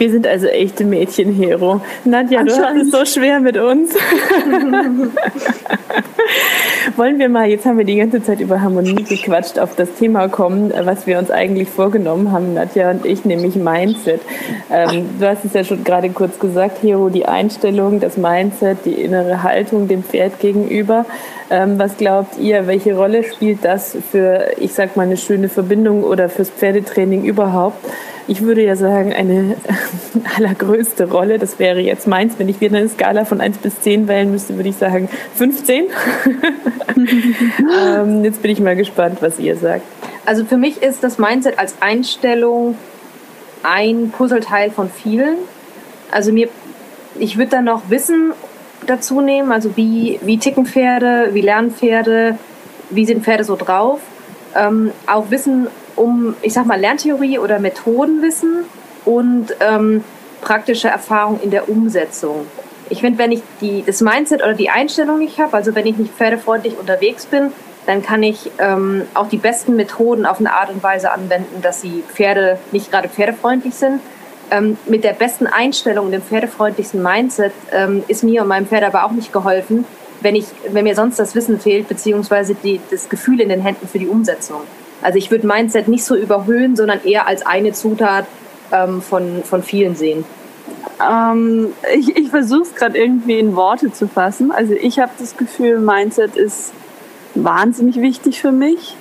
Wir 0.00 0.10
sind 0.10 0.26
also 0.26 0.46
echte 0.46 0.84
Mädchenhero. 0.84 1.82
Nadja, 2.06 2.42
du 2.42 2.52
hast 2.56 2.76
es 2.76 2.90
so 2.90 3.04
schwer 3.04 3.38
mit 3.38 3.58
uns. 3.58 3.94
Wollen 6.96 7.18
wir 7.18 7.28
mal, 7.28 7.48
jetzt 7.48 7.66
haben 7.66 7.78
wir 7.78 7.84
die 7.84 7.96
ganze 7.96 8.22
Zeit 8.22 8.40
über 8.40 8.60
Harmonie 8.60 9.04
gequatscht, 9.04 9.58
auf 9.58 9.76
das 9.76 9.92
Thema 9.94 10.28
kommen, 10.28 10.72
was 10.84 11.06
wir 11.06 11.18
uns 11.18 11.30
eigentlich 11.30 11.68
vorgenommen 11.68 12.32
haben, 12.32 12.54
Nadja 12.54 12.90
und 12.90 13.04
ich, 13.04 13.24
nämlich 13.24 13.56
Mindset. 13.56 14.20
Ähm, 14.70 15.08
du 15.18 15.26
hast 15.26 15.44
es 15.44 15.52
ja 15.52 15.64
schon 15.64 15.84
gerade 15.84 16.10
kurz 16.10 16.38
gesagt, 16.38 16.82
Hero, 16.82 17.08
die 17.08 17.26
Einstellung, 17.26 18.00
das 18.00 18.16
Mindset, 18.16 18.78
die 18.84 18.92
innere 18.92 19.42
Haltung 19.42 19.88
dem 19.88 20.02
Pferd 20.02 20.40
gegenüber. 20.40 21.04
Ähm, 21.50 21.78
was 21.78 21.96
glaubt 21.96 22.38
ihr, 22.38 22.66
welche 22.66 22.96
Rolle 22.96 23.24
spielt 23.24 23.64
das 23.64 23.96
für, 24.10 24.52
ich 24.58 24.72
sag 24.72 24.96
mal, 24.96 25.02
eine 25.02 25.16
schöne 25.16 25.48
Verbindung 25.48 26.04
oder 26.04 26.28
fürs 26.28 26.50
Pferdetraining 26.50 27.24
überhaupt? 27.24 27.84
Ich 28.28 28.42
würde 28.42 28.64
ja 28.64 28.76
sagen, 28.76 29.12
eine 29.12 29.56
allergrößte 30.36 31.10
Rolle, 31.10 31.38
das 31.40 31.58
wäre 31.58 31.80
jetzt 31.80 32.06
meins, 32.06 32.34
wenn 32.38 32.48
ich 32.48 32.60
wieder 32.60 32.76
eine 32.76 32.88
Skala 32.88 33.24
von 33.24 33.40
1 33.40 33.58
bis 33.58 33.80
10 33.80 34.06
wählen 34.06 34.30
müsste, 34.30 34.54
würde 34.54 34.68
ich 34.68 34.76
sagen 34.76 35.08
15. 35.34 35.86
ähm, 36.96 38.24
jetzt 38.24 38.42
bin 38.42 38.50
ich 38.50 38.60
mal 38.60 38.76
gespannt, 38.76 39.18
was 39.20 39.38
ihr 39.38 39.56
sagt. 39.56 39.82
Also 40.26 40.44
für 40.44 40.56
mich 40.56 40.82
ist 40.82 41.02
das 41.02 41.18
Mindset 41.18 41.58
als 41.58 41.76
Einstellung 41.80 42.76
ein 43.62 44.10
Puzzleteil 44.10 44.70
von 44.70 44.90
vielen. 44.90 45.36
Also 46.10 46.32
mir, 46.32 46.48
ich 47.18 47.36
würde 47.36 47.50
dann 47.50 47.64
noch 47.64 47.90
Wissen 47.90 48.32
dazu 48.86 49.20
nehmen, 49.20 49.52
also 49.52 49.76
wie, 49.76 50.18
wie 50.22 50.38
ticken 50.38 50.66
Pferde, 50.66 51.30
wie 51.32 51.40
lernen 51.40 51.70
Pferde, 51.70 52.38
wie 52.90 53.04
sind 53.04 53.24
Pferde 53.24 53.44
so 53.44 53.56
drauf. 53.56 54.00
Ähm, 54.54 54.92
auch 55.06 55.30
Wissen 55.30 55.68
um, 55.96 56.34
ich 56.42 56.52
sag 56.52 56.66
mal, 56.66 56.80
Lerntheorie 56.80 57.38
oder 57.38 57.58
Methodenwissen 57.58 58.64
und 59.04 59.48
ähm, 59.60 60.02
praktische 60.40 60.88
Erfahrung 60.88 61.40
in 61.42 61.50
der 61.50 61.68
Umsetzung. 61.68 62.46
Ich 62.90 63.00
finde, 63.00 63.18
wenn 63.18 63.32
ich 63.32 63.40
die, 63.60 63.82
das 63.86 64.00
Mindset 64.02 64.42
oder 64.42 64.54
die 64.54 64.68
Einstellung 64.68 65.18
nicht 65.18 65.38
habe, 65.38 65.56
also 65.56 65.74
wenn 65.74 65.86
ich 65.86 65.96
nicht 65.96 66.12
pferdefreundlich 66.12 66.78
unterwegs 66.78 67.24
bin, 67.24 67.52
dann 67.86 68.02
kann 68.02 68.22
ich 68.22 68.50
ähm, 68.58 69.02
auch 69.14 69.28
die 69.28 69.38
besten 69.38 69.74
Methoden 69.76 70.26
auf 70.26 70.38
eine 70.38 70.52
Art 70.52 70.70
und 70.70 70.82
Weise 70.82 71.10
anwenden, 71.10 71.62
dass 71.62 71.80
sie 71.80 72.04
Pferde 72.12 72.58
nicht 72.72 72.90
gerade 72.90 73.08
pferdefreundlich 73.08 73.74
sind. 73.74 74.00
ähm, 74.50 74.76
mit 74.86 75.04
der 75.04 75.12
besten 75.12 75.46
Einstellung, 75.46 76.10
dem 76.10 76.22
pferdefreundlichsten 76.22 77.02
Mindset, 77.02 77.52
ähm, 77.72 78.02
ist 78.08 78.24
mir 78.24 78.42
und 78.42 78.48
meinem 78.48 78.66
Pferd 78.66 78.84
aber 78.84 79.04
auch 79.04 79.12
nicht 79.12 79.32
geholfen, 79.32 79.84
wenn, 80.20 80.34
ich, 80.34 80.46
wenn 80.68 80.84
mir 80.84 80.94
sonst 80.94 81.18
das 81.18 81.34
Wissen 81.34 81.60
fehlt, 81.60 81.88
beziehungsweise 81.88 82.54
die, 82.54 82.80
das 82.90 83.08
Gefühl 83.08 83.40
in 83.40 83.48
den 83.48 83.60
Händen 83.60 83.88
für 83.88 83.98
die 83.98 84.08
Umsetzung. 84.08 84.62
Also 85.02 85.18
ich 85.18 85.30
würde 85.30 85.46
Mindset 85.46 85.88
nicht 85.88 86.04
so 86.04 86.14
überhöhen, 86.14 86.76
sondern 86.76 87.02
eher 87.04 87.26
als 87.26 87.46
eine 87.46 87.72
Zutat 87.72 88.26
ähm, 88.72 89.00
von, 89.00 89.42
von 89.44 89.62
vielen 89.62 89.96
sehen. 89.96 90.24
Ähm, 91.00 91.72
ich 91.94 92.16
ich 92.16 92.30
versuche 92.30 92.62
es 92.62 92.74
gerade 92.74 92.98
irgendwie 92.98 93.38
in 93.38 93.56
Worte 93.56 93.92
zu 93.92 94.08
fassen. 94.08 94.52
Also 94.52 94.74
ich 94.74 94.98
habe 94.98 95.12
das 95.18 95.36
Gefühl, 95.36 95.78
Mindset 95.78 96.36
ist 96.36 96.72
wahnsinnig 97.34 97.96
wichtig 97.96 98.40
für 98.40 98.52
mich, 98.52 98.96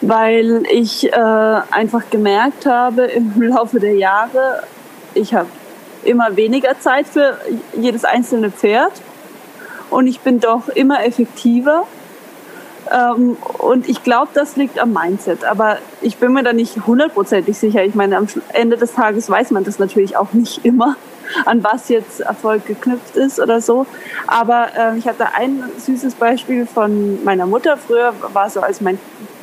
weil 0.00 0.62
ich 0.70 1.12
äh, 1.12 1.16
einfach 1.16 2.10
gemerkt 2.10 2.66
habe 2.66 3.02
im 3.02 3.40
Laufe 3.42 3.80
der 3.80 3.94
Jahre, 3.94 4.62
ich 5.14 5.34
habe 5.34 5.48
immer 6.04 6.36
weniger 6.36 6.78
Zeit 6.78 7.06
für 7.06 7.38
jedes 7.74 8.04
einzelne 8.04 8.50
Pferd 8.50 8.92
und 9.90 10.06
ich 10.06 10.20
bin 10.20 10.40
doch 10.40 10.68
immer 10.68 11.04
effektiver. 11.04 11.84
Ähm, 12.92 13.36
und 13.58 13.88
ich 13.88 14.02
glaube, 14.02 14.28
das 14.34 14.56
liegt 14.56 14.78
am 14.78 14.92
Mindset. 14.92 15.44
Aber 15.44 15.78
ich 16.00 16.16
bin 16.18 16.32
mir 16.32 16.42
da 16.42 16.52
nicht 16.52 16.86
hundertprozentig 16.86 17.56
sicher. 17.56 17.84
Ich 17.84 17.94
meine, 17.94 18.16
am 18.16 18.26
Ende 18.52 18.76
des 18.76 18.92
Tages 18.92 19.28
weiß 19.28 19.50
man 19.50 19.64
das 19.64 19.78
natürlich 19.78 20.16
auch 20.16 20.32
nicht 20.32 20.64
immer, 20.64 20.96
an 21.44 21.64
was 21.64 21.88
jetzt 21.88 22.20
Erfolg 22.20 22.66
geknüpft 22.66 23.16
ist 23.16 23.40
oder 23.40 23.60
so. 23.60 23.86
Aber 24.26 24.68
äh, 24.76 24.98
ich 24.98 25.06
hatte 25.06 25.34
ein 25.34 25.64
süßes 25.78 26.14
Beispiel 26.14 26.66
von 26.66 27.22
meiner 27.24 27.46
Mutter. 27.46 27.76
Früher 27.76 28.12
war 28.32 28.50
so, 28.50 28.60
als, 28.60 28.80
mein, 28.80 28.98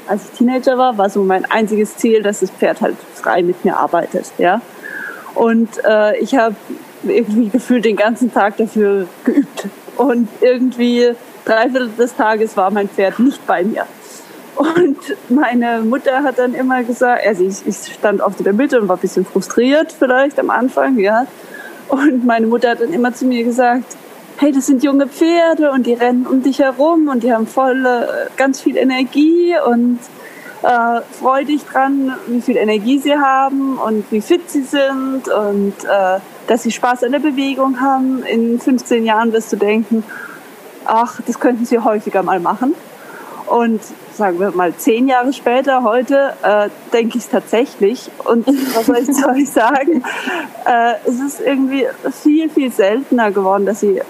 als 0.08 0.26
ich 0.26 0.38
Teenager 0.38 0.78
war, 0.78 0.98
war 0.98 1.10
so 1.10 1.24
mein 1.24 1.46
einziges 1.46 1.98
Ziel, 1.98 2.24
dass 2.24 2.40
das 2.40 2.52
Pferd 2.52 2.82
halt 2.82 2.96
frei 3.16 3.44
mit 3.44 3.64
mir 3.66 3.78
arbeitet. 3.78 4.32
Ja? 4.38 4.62
Und 5.36 5.84
äh, 5.84 6.18
ich 6.20 6.36
habe 6.36 6.56
irgendwie 7.04 7.50
gefühlt 7.50 7.84
den 7.84 7.96
ganzen 7.96 8.34
Tag 8.34 8.58
dafür 8.58 9.08
geübt. 9.26 9.68
Und 9.98 10.28
irgendwie 10.42 11.14
drei 11.46 11.70
Viertel 11.70 11.90
des 11.98 12.16
Tages 12.16 12.56
war 12.58 12.72
mein 12.72 12.90
Pferd 12.90 13.20
nicht 13.20 13.46
bei 13.46 13.64
mir. 13.64 13.86
Und 14.56 14.98
meine 15.30 15.82
Mutter 15.82 16.24
hat 16.24 16.38
dann 16.38 16.54
immer 16.54 16.84
gesagt, 16.84 17.26
also 17.26 17.44
ich, 17.44 17.66
ich 17.66 17.94
stand 17.94 18.22
oft 18.22 18.40
in 18.40 18.44
der 18.44 18.54
Mitte 18.54 18.80
und 18.80 18.88
war 18.88 18.98
ein 18.98 19.02
bisschen 19.02 19.26
frustriert 19.26 19.92
vielleicht 19.98 20.40
am 20.40 20.50
Anfang, 20.50 21.00
ja. 21.00 21.26
Und 21.88 22.26
meine 22.26 22.48
Mutter 22.48 22.70
hat 22.70 22.82
dann 22.82 22.94
immer 22.94 23.14
zu 23.14 23.26
mir 23.26 23.44
gesagt, 23.44 23.98
hey, 24.38 24.52
das 24.52 24.68
sind 24.68 24.84
junge 24.84 25.08
Pferde 25.08 25.72
und 25.72 25.86
die 25.86 25.94
rennen 25.94 26.28
um 26.28 26.44
dich 26.44 26.60
herum 26.60 27.08
und 27.08 27.24
die 27.24 27.34
haben 27.34 27.48
voll 27.48 27.86
ganz 28.38 28.62
viel 28.62 28.78
Energie 28.78 29.56
und 29.66 30.00
äh, 30.64 31.02
freu 31.20 31.44
dich 31.44 31.64
dran, 31.64 32.14
wie 32.28 32.42
viel 32.42 32.58
Energie 32.58 32.98
sie 32.98 33.16
haben 33.16 33.78
und 33.78 34.10
wie 34.12 34.22
fit 34.22 34.50
sie 34.50 34.64
sind 34.64 35.28
und 35.28 35.74
äh, 35.84 36.20
dass 36.48 36.64
sie 36.64 36.72
Spaß 36.72 37.04
an 37.04 37.12
der 37.12 37.20
Bewegung 37.20 37.82
haben. 37.82 38.24
In 38.24 38.60
15 38.60 39.06
Jahren 39.06 39.34
wirst 39.34 39.52
du 39.52 39.58
denken, 39.58 40.04
ach, 40.86 41.20
das 41.26 41.40
könnten 41.40 41.66
sie 41.66 41.80
häufiger 41.80 42.24
mal 42.24 42.40
machen. 42.40 42.76
Und 43.48 43.82
sagen 44.14 44.40
wir 44.40 44.52
mal 44.52 44.74
zehn 44.76 45.08
Jahre 45.08 45.34
später, 45.34 45.84
heute, 45.84 46.34
äh, 46.44 46.70
denke 46.92 47.18
ich 47.18 47.26
es 47.26 47.30
tatsächlich. 47.30 48.10
Und 48.26 48.48
was 48.76 48.86
soll 48.86 48.98
ich, 48.98 49.16
soll 49.16 49.38
ich 49.38 49.50
sagen? 49.50 50.04
Äh, 50.66 50.94
es 51.06 51.20
ist 51.20 51.42
irgendwie 51.42 51.86
viel, 52.24 52.50
viel 52.50 52.72
seltener 52.72 53.32
geworden, 53.32 53.66
dass 53.66 53.82
sie 53.82 54.02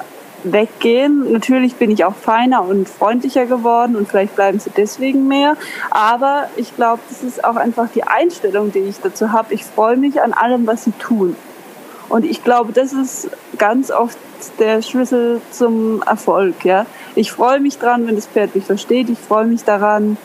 weggehen. 0.43 1.31
Natürlich 1.31 1.75
bin 1.75 1.89
ich 1.91 2.05
auch 2.05 2.15
feiner 2.15 2.63
und 2.63 2.87
freundlicher 2.89 3.45
geworden 3.45 3.95
und 3.95 4.07
vielleicht 4.07 4.35
bleiben 4.35 4.59
sie 4.59 4.71
deswegen 4.75 5.27
mehr. 5.27 5.55
Aber 5.89 6.49
ich 6.55 6.75
glaube, 6.75 7.01
das 7.09 7.23
ist 7.23 7.43
auch 7.43 7.55
einfach 7.55 7.87
die 7.93 8.03
Einstellung, 8.03 8.71
die 8.71 8.79
ich 8.79 8.99
dazu 8.99 9.31
habe. 9.31 9.53
Ich 9.53 9.63
freue 9.63 9.97
mich 9.97 10.21
an 10.21 10.33
allem, 10.33 10.67
was 10.67 10.83
sie 10.83 10.91
tun. 10.91 11.35
Und 12.09 12.25
ich 12.25 12.43
glaube, 12.43 12.73
das 12.73 12.93
ist 12.93 13.29
ganz 13.57 13.89
oft 13.89 14.17
der 14.59 14.81
Schlüssel 14.81 15.41
zum 15.51 16.01
Erfolg. 16.03 16.65
Ja? 16.65 16.85
Ich 17.15 17.31
freue 17.31 17.59
mich 17.59 17.77
dran, 17.77 18.07
wenn 18.07 18.15
das 18.15 18.27
Pferd 18.27 18.55
mich 18.55 18.65
versteht. 18.65 19.09
Ich 19.09 19.19
freue 19.19 19.45
mich 19.45 19.63
daran, 19.63 20.17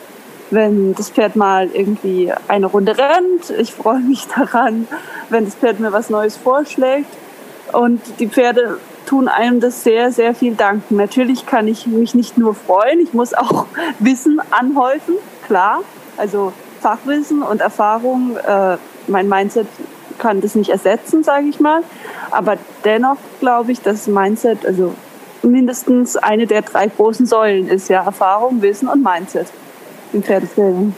wenn 0.51 0.95
das 0.95 1.09
Pferd 1.09 1.35
mal 1.35 1.69
irgendwie 1.71 2.31
eine 2.47 2.65
Runde 2.65 2.97
rennt. 2.97 3.49
Ich 3.59 3.73
freue 3.73 3.99
mich 3.99 4.27
daran, 4.27 4.87
wenn 5.29 5.45
das 5.45 5.55
Pferd 5.55 5.79
mir 5.79 5.91
was 5.91 6.09
Neues 6.09 6.37
vorschlägt. 6.37 7.09
Und 7.71 8.01
die 8.19 8.27
Pferde 8.27 8.79
tun 9.05 9.27
einem 9.27 9.59
das 9.59 9.83
sehr, 9.83 10.11
sehr 10.11 10.35
viel 10.35 10.55
danken. 10.55 10.95
Natürlich 10.95 11.45
kann 11.45 11.67
ich 11.67 11.87
mich 11.87 12.13
nicht 12.13 12.37
nur 12.37 12.53
freuen, 12.53 12.99
ich 12.99 13.13
muss 13.13 13.33
auch 13.33 13.65
Wissen 13.99 14.41
anhäufen, 14.51 15.15
klar. 15.47 15.81
Also 16.17 16.53
Fachwissen 16.81 17.41
und 17.41 17.61
Erfahrung, 17.61 18.37
äh, 18.37 18.77
mein 19.07 19.27
Mindset 19.27 19.67
kann 20.19 20.41
das 20.41 20.55
nicht 20.55 20.69
ersetzen, 20.69 21.23
sage 21.23 21.47
ich 21.47 21.59
mal. 21.59 21.81
Aber 22.29 22.57
dennoch 22.85 23.17
glaube 23.39 23.71
ich, 23.71 23.81
dass 23.81 24.07
Mindset 24.07 24.65
also 24.65 24.93
mindestens 25.41 26.17
eine 26.17 26.45
der 26.45 26.61
drei 26.61 26.87
großen 26.87 27.25
Säulen 27.25 27.67
ist, 27.67 27.89
ja, 27.89 28.03
Erfahrung, 28.03 28.61
Wissen 28.61 28.87
und 28.87 29.03
Mindset 29.03 29.47
im 30.13 30.21
Pferdetraining. 30.21 30.93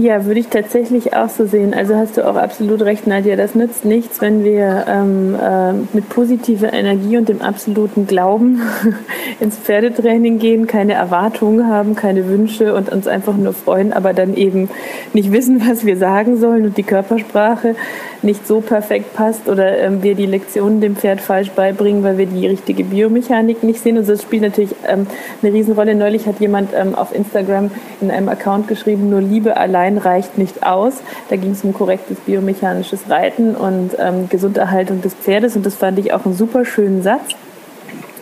Ja, 0.00 0.26
würde 0.26 0.38
ich 0.38 0.46
tatsächlich 0.46 1.14
auch 1.14 1.28
so 1.28 1.44
sehen. 1.44 1.74
Also 1.74 1.96
hast 1.96 2.16
du 2.16 2.24
auch 2.24 2.36
absolut 2.36 2.82
recht, 2.82 3.08
Nadja. 3.08 3.34
Das 3.34 3.56
nützt 3.56 3.84
nichts, 3.84 4.20
wenn 4.20 4.44
wir 4.44 4.84
ähm, 4.86 5.34
äh, 5.34 5.72
mit 5.92 6.08
positiver 6.08 6.72
Energie 6.72 7.16
und 7.16 7.28
dem 7.28 7.42
absoluten 7.42 8.06
Glauben 8.06 8.62
ins 9.40 9.56
Pferdetraining 9.56 10.38
gehen, 10.38 10.68
keine 10.68 10.92
Erwartungen 10.92 11.66
haben, 11.66 11.96
keine 11.96 12.28
Wünsche 12.28 12.76
und 12.76 12.92
uns 12.92 13.08
einfach 13.08 13.36
nur 13.36 13.52
freuen, 13.52 13.92
aber 13.92 14.12
dann 14.12 14.36
eben 14.36 14.70
nicht 15.14 15.32
wissen, 15.32 15.66
was 15.68 15.84
wir 15.84 15.96
sagen 15.96 16.38
sollen 16.38 16.66
und 16.66 16.76
die 16.76 16.84
Körpersprache 16.84 17.74
nicht 18.22 18.46
so 18.46 18.60
perfekt 18.60 19.14
passt 19.14 19.48
oder 19.48 19.78
ähm, 19.78 20.02
wir 20.04 20.14
die 20.14 20.26
Lektionen 20.26 20.80
dem 20.80 20.94
Pferd 20.94 21.20
falsch 21.20 21.50
beibringen, 21.50 22.04
weil 22.04 22.18
wir 22.18 22.26
die 22.26 22.46
richtige 22.46 22.84
Biomechanik 22.84 23.64
nicht 23.64 23.82
sehen. 23.82 23.98
Und 23.98 24.08
das 24.08 24.22
spielt 24.22 24.42
natürlich 24.42 24.74
ähm, 24.86 25.08
eine 25.42 25.52
Riesenrolle. 25.52 25.96
Neulich 25.96 26.26
hat 26.26 26.38
jemand 26.38 26.70
ähm, 26.74 26.94
auf 26.94 27.12
Instagram 27.12 27.70
in 28.00 28.12
einem 28.12 28.28
Account 28.28 28.68
geschrieben, 28.68 29.10
nur 29.10 29.20
Liebe 29.20 29.56
allein 29.56 29.87
reicht 29.96 30.36
nicht 30.36 30.66
aus. 30.66 30.94
Da 31.30 31.36
ging 31.36 31.52
es 31.52 31.64
um 31.64 31.72
korrektes 31.72 32.18
biomechanisches 32.20 33.08
Reiten 33.08 33.54
und 33.54 33.92
ähm, 33.98 34.28
Gesunderhaltung 34.28 35.00
des 35.00 35.14
Pferdes. 35.14 35.56
Und 35.56 35.64
das 35.64 35.76
fand 35.76 35.98
ich 35.98 36.12
auch 36.12 36.26
einen 36.26 36.34
super 36.34 36.66
schönen 36.66 37.02
Satz 37.02 37.30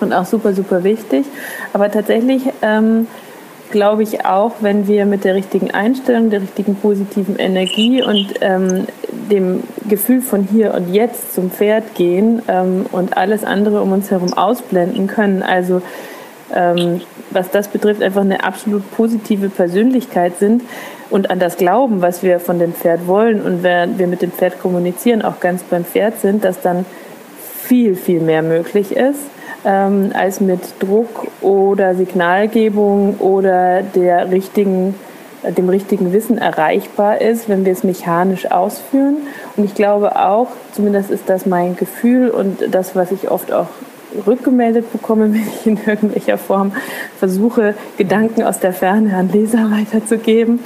und 0.00 0.12
auch 0.12 0.26
super, 0.26 0.52
super 0.52 0.84
wichtig. 0.84 1.26
Aber 1.72 1.90
tatsächlich 1.90 2.42
ähm, 2.62 3.08
glaube 3.70 4.02
ich 4.02 4.24
auch, 4.24 4.52
wenn 4.60 4.86
wir 4.86 5.06
mit 5.06 5.24
der 5.24 5.34
richtigen 5.34 5.70
Einstellung, 5.70 6.30
der 6.30 6.42
richtigen 6.42 6.76
positiven 6.76 7.36
Energie 7.36 8.02
und 8.02 8.34
ähm, 8.40 8.86
dem 9.30 9.62
Gefühl 9.88 10.20
von 10.20 10.44
hier 10.44 10.74
und 10.74 10.92
jetzt 10.92 11.34
zum 11.34 11.50
Pferd 11.50 11.94
gehen 11.94 12.42
ähm, 12.48 12.86
und 12.92 13.16
alles 13.16 13.44
andere 13.44 13.82
um 13.82 13.92
uns 13.92 14.10
herum 14.10 14.32
ausblenden 14.34 15.06
können. 15.08 15.42
Also 15.42 15.82
ähm, 16.54 17.00
was 17.30 17.50
das 17.50 17.68
betrifft, 17.68 18.02
einfach 18.02 18.20
eine 18.20 18.44
absolut 18.44 18.88
positive 18.96 19.48
Persönlichkeit 19.48 20.38
sind 20.38 20.62
und 21.10 21.30
an 21.30 21.38
das 21.38 21.56
Glauben, 21.56 22.02
was 22.02 22.22
wir 22.22 22.40
von 22.40 22.58
dem 22.58 22.74
Pferd 22.74 23.06
wollen 23.06 23.42
und 23.42 23.62
wenn 23.62 23.98
wir 23.98 24.06
mit 24.06 24.22
dem 24.22 24.32
Pferd 24.32 24.60
kommunizieren, 24.60 25.22
auch 25.22 25.40
ganz 25.40 25.62
beim 25.62 25.84
Pferd 25.84 26.20
sind, 26.20 26.44
dass 26.44 26.60
dann 26.60 26.84
viel, 27.62 27.96
viel 27.96 28.20
mehr 28.20 28.42
möglich 28.42 28.96
ist 28.96 29.20
ähm, 29.66 30.12
als 30.14 30.40
mit 30.40 30.60
Druck 30.80 31.26
oder 31.40 31.94
Signalgebung 31.94 33.16
oder 33.18 33.82
der 33.82 34.30
richtigen, 34.30 34.94
dem 35.42 35.68
richtigen 35.68 36.12
Wissen 36.12 36.38
erreichbar 36.38 37.20
ist, 37.20 37.48
wenn 37.48 37.64
wir 37.64 37.72
es 37.72 37.84
mechanisch 37.84 38.50
ausführen. 38.50 39.16
Und 39.56 39.64
ich 39.64 39.74
glaube 39.74 40.16
auch, 40.16 40.48
zumindest 40.72 41.10
ist 41.10 41.28
das 41.28 41.46
mein 41.46 41.76
Gefühl 41.76 42.30
und 42.30 42.62
das, 42.70 42.94
was 42.94 43.10
ich 43.10 43.30
oft 43.30 43.52
auch 43.52 43.68
rückgemeldet 44.26 44.92
bekomme, 44.92 45.24
wenn 45.32 45.46
ich 45.46 45.66
in 45.66 45.78
irgendwelcher 45.86 46.38
Form 46.38 46.72
versuche, 47.18 47.74
Gedanken 47.96 48.42
aus 48.42 48.60
der 48.60 48.72
Ferne 48.72 49.16
an 49.16 49.30
Leser 49.30 49.70
weiterzugeben. 49.70 50.60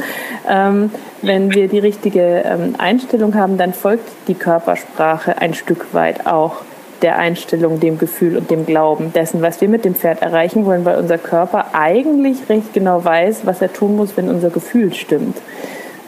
Ähm, 0.48 0.90
wenn 1.22 1.54
wir 1.54 1.68
die 1.68 1.78
richtige 1.78 2.42
ähm, 2.44 2.74
Einstellung 2.78 3.34
haben, 3.34 3.58
dann 3.58 3.72
folgt 3.72 4.08
die 4.28 4.34
Körpersprache 4.34 5.38
ein 5.38 5.54
Stück 5.54 5.92
weit 5.92 6.26
auch 6.26 6.62
der 7.02 7.18
Einstellung, 7.18 7.80
dem 7.80 7.98
Gefühl 7.98 8.36
und 8.36 8.50
dem 8.50 8.66
Glauben 8.66 9.12
dessen, 9.12 9.40
was 9.42 9.60
wir 9.60 9.68
mit 9.68 9.84
dem 9.84 9.94
Pferd 9.94 10.22
erreichen 10.22 10.66
wollen, 10.66 10.84
weil 10.84 10.98
unser 10.98 11.18
Körper 11.18 11.66
eigentlich 11.72 12.48
recht 12.48 12.74
genau 12.74 13.04
weiß, 13.04 13.46
was 13.46 13.62
er 13.62 13.72
tun 13.72 13.96
muss, 13.96 14.16
wenn 14.16 14.28
unser 14.28 14.50
Gefühl 14.50 14.92
stimmt. 14.92 15.38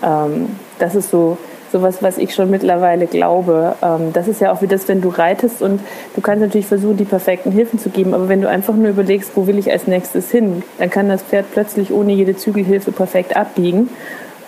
Ähm, 0.02 0.56
das 0.78 0.94
ist 0.94 1.10
so 1.10 1.38
sowas, 1.72 2.02
was 2.02 2.18
ich 2.18 2.34
schon 2.34 2.50
mittlerweile 2.50 3.06
glaube. 3.06 3.74
Ähm, 3.82 4.12
das 4.12 4.28
ist 4.28 4.40
ja 4.40 4.52
auch 4.52 4.62
wie 4.62 4.66
das, 4.66 4.86
wenn 4.86 5.00
du 5.00 5.08
reitest 5.08 5.62
und 5.62 5.80
du 6.14 6.20
kannst 6.20 6.42
natürlich 6.42 6.66
versuchen, 6.66 6.96
die 6.96 7.04
perfekten 7.04 7.50
Hilfen 7.50 7.78
zu 7.78 7.88
geben, 7.88 8.14
aber 8.14 8.28
wenn 8.28 8.40
du 8.40 8.48
einfach 8.48 8.74
nur 8.74 8.90
überlegst, 8.90 9.32
wo 9.34 9.46
will 9.46 9.58
ich 9.58 9.72
als 9.72 9.86
nächstes 9.86 10.30
hin, 10.30 10.62
dann 10.78 10.90
kann 10.90 11.08
das 11.08 11.22
Pferd 11.22 11.46
plötzlich 11.52 11.92
ohne 11.92 12.12
jede 12.12 12.36
Zügelhilfe 12.36 12.92
perfekt 12.92 13.36
abbiegen. 13.36 13.90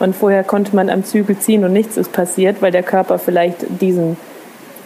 Und 0.01 0.17
vorher 0.17 0.43
konnte 0.43 0.75
man 0.75 0.91
am 0.91 1.05
Zügel 1.05 1.39
ziehen 1.39 1.65
und 1.65 1.73
nichts 1.73 1.97
ist 1.97 2.13
passiert, 2.13 2.61
weil 2.61 2.73
der 2.73 2.83
Körper 2.83 3.19
vielleicht 3.19 3.81
diesen 3.81 4.17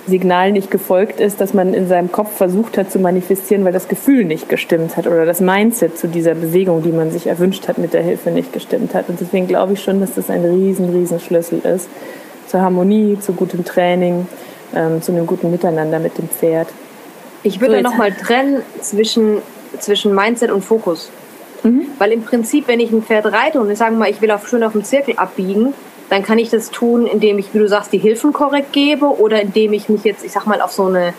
Signal 0.09 0.53
nicht 0.53 0.71
gefolgt 0.71 1.21
ist, 1.21 1.41
dass 1.41 1.55
man 1.55 1.75
in 1.75 1.87
seinem 1.87 2.11
Kopf 2.11 2.37
versucht 2.37 2.79
hat 2.79 2.91
zu 2.91 2.99
manifestieren, 2.99 3.65
weil 3.65 3.73
das 3.73 3.89
Gefühl 3.89 4.25
nicht 4.25 4.49
gestimmt 4.49 4.97
hat 4.97 5.07
oder 5.07 5.27
das 5.27 5.41
Mindset 5.41 5.99
zu 5.99 6.09
dieser 6.09 6.35
Bewegung, 6.35 6.83
die 6.83 6.93
man 6.93 7.11
sich 7.11 7.27
erwünscht 7.27 7.69
hat, 7.69 7.79
mit 7.79 7.93
der 7.93 8.03
Hilfe 8.03 8.31
nicht 8.31 8.53
gestimmt 8.53 8.95
hat. 8.95 9.09
Und 9.09 9.21
deswegen 9.21 9.47
glaube 9.47 9.75
ich 9.75 9.83
schon, 9.83 10.01
dass 10.01 10.15
das 10.15 10.31
ein 10.31 10.45
riesen, 10.45 10.91
riesen 10.91 11.21
Schlüssel 11.21 11.61
ist 11.61 11.89
zur 12.49 12.61
Harmonie, 12.61 13.19
zu 13.21 13.33
gutem 13.33 13.65
Training 13.65 14.27
ähm, 14.75 15.01
zu 15.03 15.13
einem 15.13 15.27
guten 15.27 15.51
Miteinander 15.51 15.99
mit 15.99 16.19
dem 16.19 16.29
Pferd. 16.29 16.69
Ich 17.43 17.61
würde 17.61 17.77
so, 17.77 17.83
nochmal 17.83 18.13
trennen 18.13 18.63
zwischen, 18.81 19.39
zwischen 19.79 20.15
Mindset 20.15 20.51
und 20.51 20.65
Fokus. 20.65 21.11
Mhm. 21.63 21.87
Weil 21.99 22.13
im 22.13 22.23
Prinzip, 22.23 22.69
wenn 22.69 22.81
ich 22.81 22.91
ein 22.91 23.03
Pferd 23.03 23.27
reite 23.27 23.61
und 23.61 23.71
ich 23.71 23.79
sage 23.79 23.95
mal, 23.95 24.11
ich 24.11 24.21
will 24.21 24.31
auf, 24.31 24.49
schön 24.49 24.63
auf 24.63 24.73
dem 24.73 24.85
Zirkel 24.85 25.15
abbiegen, 25.17 25.75
dann 26.11 26.23
kann 26.23 26.39
ich 26.39 26.51
das 26.51 26.71
tun, 26.71 27.07
indem 27.07 27.39
ich, 27.39 27.53
wie 27.53 27.59
du 27.59 27.69
sagst, 27.69 27.93
die 27.93 27.99
Hilfen 27.99 28.33
korrekt 28.33 28.73
gebe 28.73 29.07
oder 29.07 29.43
indem 29.43 29.73
ich 29.73 29.89
mich 29.89 30.05
jetzt, 30.05 30.25
ich 30.25 30.33
sag 30.33 30.47
mal, 30.47 30.61
auf 30.63 30.73
so 30.73 30.87
eine 30.87 31.13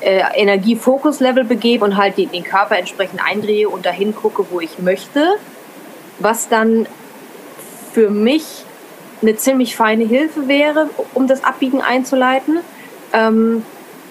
äh, 0.00 0.22
Energiefokus-Level 0.34 1.44
begebe 1.44 1.84
und 1.84 1.96
halt 1.96 2.18
den, 2.18 2.30
den 2.30 2.44
Körper 2.44 2.78
entsprechend 2.78 3.20
eindrehe 3.24 3.68
und 3.68 3.84
dahin 3.84 4.14
gucke, 4.14 4.44
wo 4.50 4.60
ich 4.60 4.78
möchte, 4.78 5.34
was 6.20 6.48
dann 6.48 6.86
für 7.92 8.10
mich 8.10 8.64
eine 9.22 9.36
ziemlich 9.36 9.76
feine 9.76 10.04
Hilfe 10.04 10.48
wäre, 10.48 10.90
um 11.14 11.26
das 11.26 11.44
Abbiegen 11.44 11.80
einzuleiten. 11.80 12.58
Ähm, 13.12 13.62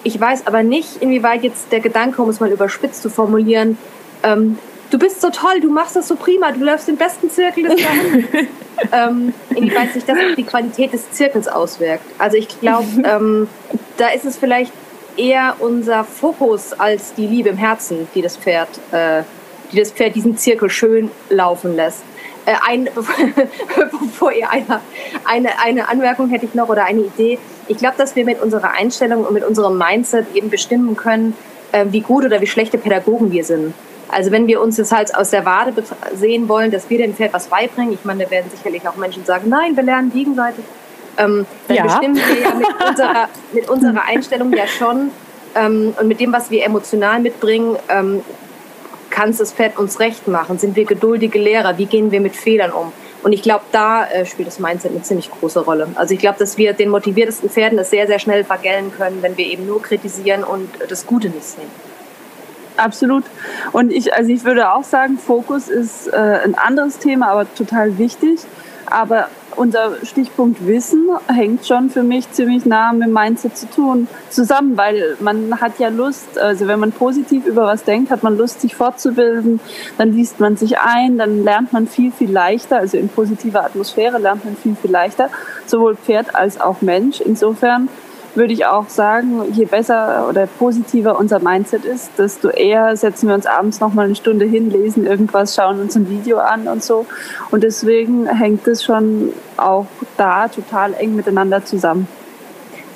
ich 0.03 0.19
weiß 0.19 0.47
aber 0.47 0.63
nicht, 0.63 1.01
inwieweit 1.01 1.43
jetzt 1.43 1.71
der 1.71 1.79
Gedanke, 1.79 2.21
um 2.21 2.29
es 2.29 2.39
mal 2.39 2.51
überspitzt 2.51 3.01
zu 3.01 3.09
formulieren, 3.09 3.77
ähm, 4.23 4.57
du 4.89 4.97
bist 4.97 5.21
so 5.21 5.29
toll, 5.29 5.59
du 5.61 5.69
machst 5.69 5.95
das 5.95 6.07
so 6.07 6.15
prima, 6.15 6.51
du 6.51 6.63
läufst 6.63 6.87
den 6.87 6.97
besten 6.97 7.29
Zirkel 7.29 7.63
des 7.63 7.81
Jahrhunderts. 7.81 8.27
ähm, 8.91 9.33
inwieweit 9.55 9.93
sich 9.93 10.05
das 10.05 10.17
auf 10.17 10.35
die 10.35 10.43
Qualität 10.43 10.93
des 10.93 11.11
Zirkels 11.11 11.47
auswirkt. 11.47 12.05
Also 12.17 12.37
ich 12.37 12.47
glaube, 12.59 12.87
ähm, 13.03 13.49
da 13.97 14.09
ist 14.09 14.25
es 14.25 14.37
vielleicht 14.37 14.71
eher 15.17 15.55
unser 15.59 16.03
Fokus 16.03 16.73
als 16.73 17.13
die 17.15 17.25
Liebe 17.25 17.49
im 17.49 17.57
Herzen, 17.57 18.07
die 18.13 18.21
das 18.21 18.37
Pferd, 18.37 18.69
äh, 18.91 19.23
die 19.71 19.79
das 19.79 19.91
Pferd 19.91 20.15
diesen 20.15 20.37
Zirkel 20.37 20.69
schön 20.69 21.11
laufen 21.29 21.75
lässt. 21.75 22.03
Äh, 22.47 22.53
ein, 22.65 22.87
bevor 23.75 24.31
ihr 24.31 24.49
eine, 24.49 24.79
eine, 25.25 25.59
eine 25.59 25.89
Anmerkung 25.89 26.29
hätte 26.29 26.45
ich 26.45 26.53
noch 26.53 26.69
oder 26.69 26.85
eine 26.85 27.01
Idee. 27.01 27.39
Ich 27.67 27.77
glaube, 27.77 27.95
dass 27.97 28.15
wir 28.15 28.23
mit 28.23 28.41
unserer 28.41 28.71
Einstellung 28.71 29.25
und 29.25 29.33
mit 29.33 29.43
unserem 29.43 29.77
Mindset 29.77 30.33
eben 30.33 30.49
bestimmen 30.49 30.95
können, 30.95 31.35
äh, 31.73 31.85
wie 31.89 31.99
gut 31.99 32.23
oder 32.23 32.39
wie 32.39 32.47
schlechte 32.47 32.77
Pädagogen 32.77 33.33
wir 33.33 33.43
sind. 33.43 33.73
Also 34.07 34.31
wenn 34.31 34.47
wir 34.47 34.61
uns 34.61 34.77
jetzt 34.77 34.93
halt 34.93 35.13
aus 35.13 35.31
der 35.31 35.43
Wade 35.43 35.73
sehen 36.15 36.47
wollen, 36.47 36.71
dass 36.71 36.89
wir 36.89 36.99
dem 36.99 37.13
Pferd 37.13 37.33
was 37.33 37.47
beibringen, 37.47 37.93
ich 37.93 38.05
meine, 38.05 38.23
da 38.23 38.31
werden 38.31 38.49
sicherlich 38.49 38.87
auch 38.87 38.95
Menschen 38.95 39.25
sagen, 39.25 39.49
nein, 39.49 39.75
wir 39.75 39.83
lernen 39.83 40.13
gegenseitig, 40.13 40.63
ähm, 41.17 41.45
dann 41.67 41.75
ja. 41.75 41.83
bestimmen 41.83 42.15
wir 42.15 42.39
ja 42.39 42.55
mit 42.55 42.89
unserer, 42.89 43.29
mit 43.51 43.69
unserer 43.69 44.03
Einstellung 44.05 44.53
ja 44.53 44.67
schon 44.67 45.11
ähm, 45.53 45.93
und 45.99 46.07
mit 46.07 46.21
dem, 46.21 46.31
was 46.31 46.49
wir 46.49 46.63
emotional 46.63 47.19
mitbringen, 47.19 47.75
ähm, 47.89 48.21
kann 49.17 49.31
es 49.31 49.37
das 49.37 49.51
Pferd 49.51 49.79
uns 49.79 49.99
recht 49.99 50.27
machen? 50.27 50.59
Sind 50.59 50.75
wir 50.75 50.85
geduldige 50.85 51.39
Lehrer? 51.39 51.79
Wie 51.79 51.87
gehen 51.87 52.11
wir 52.11 52.21
mit 52.21 52.35
Fehlern 52.35 52.71
um? 52.71 52.93
Und 53.23 53.33
ich 53.33 53.41
glaube, 53.41 53.63
da 53.71 54.05
äh, 54.05 54.27
spielt 54.27 54.47
das 54.47 54.59
Mindset 54.59 54.91
eine 54.91 55.01
ziemlich 55.01 55.31
große 55.31 55.61
Rolle. 55.61 55.87
Also 55.95 56.13
ich 56.13 56.19
glaube, 56.19 56.37
dass 56.37 56.59
wir 56.59 56.73
den 56.73 56.89
motiviertesten 56.89 57.49
Pferden 57.49 57.79
das 57.79 57.89
sehr, 57.89 58.05
sehr 58.05 58.19
schnell 58.19 58.43
vergällen 58.43 58.91
können, 58.95 59.23
wenn 59.23 59.35
wir 59.35 59.47
eben 59.47 59.65
nur 59.65 59.81
kritisieren 59.81 60.43
und 60.43 60.69
das 60.87 61.07
Gute 61.07 61.29
nicht 61.29 61.45
sehen. 61.45 61.67
Absolut. 62.77 63.23
Und 63.71 63.91
ich, 63.91 64.13
also 64.13 64.29
ich 64.29 64.43
würde 64.43 64.71
auch 64.71 64.83
sagen, 64.83 65.17
Fokus 65.17 65.67
ist 65.67 66.09
äh, 66.13 66.15
ein 66.15 66.53
anderes 66.53 66.99
Thema, 66.99 67.29
aber 67.29 67.51
total 67.55 67.97
wichtig. 67.97 68.41
Aber 68.85 69.29
unser 69.57 69.93
Stichpunkt 70.03 70.65
Wissen 70.65 71.09
hängt 71.27 71.65
schon 71.65 71.89
für 71.89 72.03
mich 72.03 72.31
ziemlich 72.31 72.65
nah 72.65 72.93
mit 72.93 73.09
Mindset 73.09 73.57
zu 73.57 73.69
tun 73.69 74.07
zusammen, 74.29 74.77
weil 74.77 75.17
man 75.19 75.59
hat 75.59 75.79
ja 75.79 75.89
Lust, 75.89 76.37
also 76.37 76.67
wenn 76.67 76.79
man 76.79 76.91
positiv 76.91 77.45
über 77.45 77.63
was 77.63 77.83
denkt, 77.83 78.11
hat 78.11 78.23
man 78.23 78.37
Lust, 78.37 78.61
sich 78.61 78.75
fortzubilden, 78.75 79.59
dann 79.97 80.13
liest 80.13 80.39
man 80.39 80.57
sich 80.57 80.79
ein, 80.79 81.17
dann 81.17 81.43
lernt 81.43 81.73
man 81.73 81.87
viel, 81.87 82.11
viel 82.11 82.31
leichter, 82.31 82.77
also 82.77 82.97
in 82.97 83.09
positiver 83.09 83.65
Atmosphäre 83.65 84.19
lernt 84.19 84.45
man 84.45 84.55
viel, 84.55 84.75
viel 84.75 84.91
leichter, 84.91 85.29
sowohl 85.65 85.95
Pferd 85.95 86.35
als 86.35 86.61
auch 86.61 86.81
Mensch. 86.81 87.19
Insofern 87.19 87.89
würde 88.37 88.53
ich 88.53 88.65
auch 88.65 88.87
sagen, 88.87 89.51
je 89.53 89.65
besser 89.65 90.27
oder 90.29 90.47
positiver 90.47 91.19
unser 91.19 91.39
Mindset 91.39 91.83
ist, 91.83 92.11
desto 92.17 92.49
eher 92.49 92.95
setzen 92.95 93.27
wir 93.27 93.35
uns 93.35 93.45
abends 93.45 93.79
noch 93.79 93.93
mal 93.93 94.05
eine 94.05 94.15
Stunde 94.15 94.45
hin, 94.45 94.69
lesen 94.69 95.05
irgendwas, 95.05 95.55
schauen 95.55 95.81
uns 95.81 95.95
ein 95.95 96.09
Video 96.09 96.37
an 96.37 96.67
und 96.67 96.83
so. 96.83 97.05
Und 97.51 97.63
deswegen 97.63 98.27
hängt 98.27 98.65
es 98.67 98.83
schon 98.83 99.33
auch 99.57 99.87
da 100.15 100.47
total 100.47 100.93
eng 100.93 101.15
miteinander 101.15 101.65
zusammen. 101.65 102.07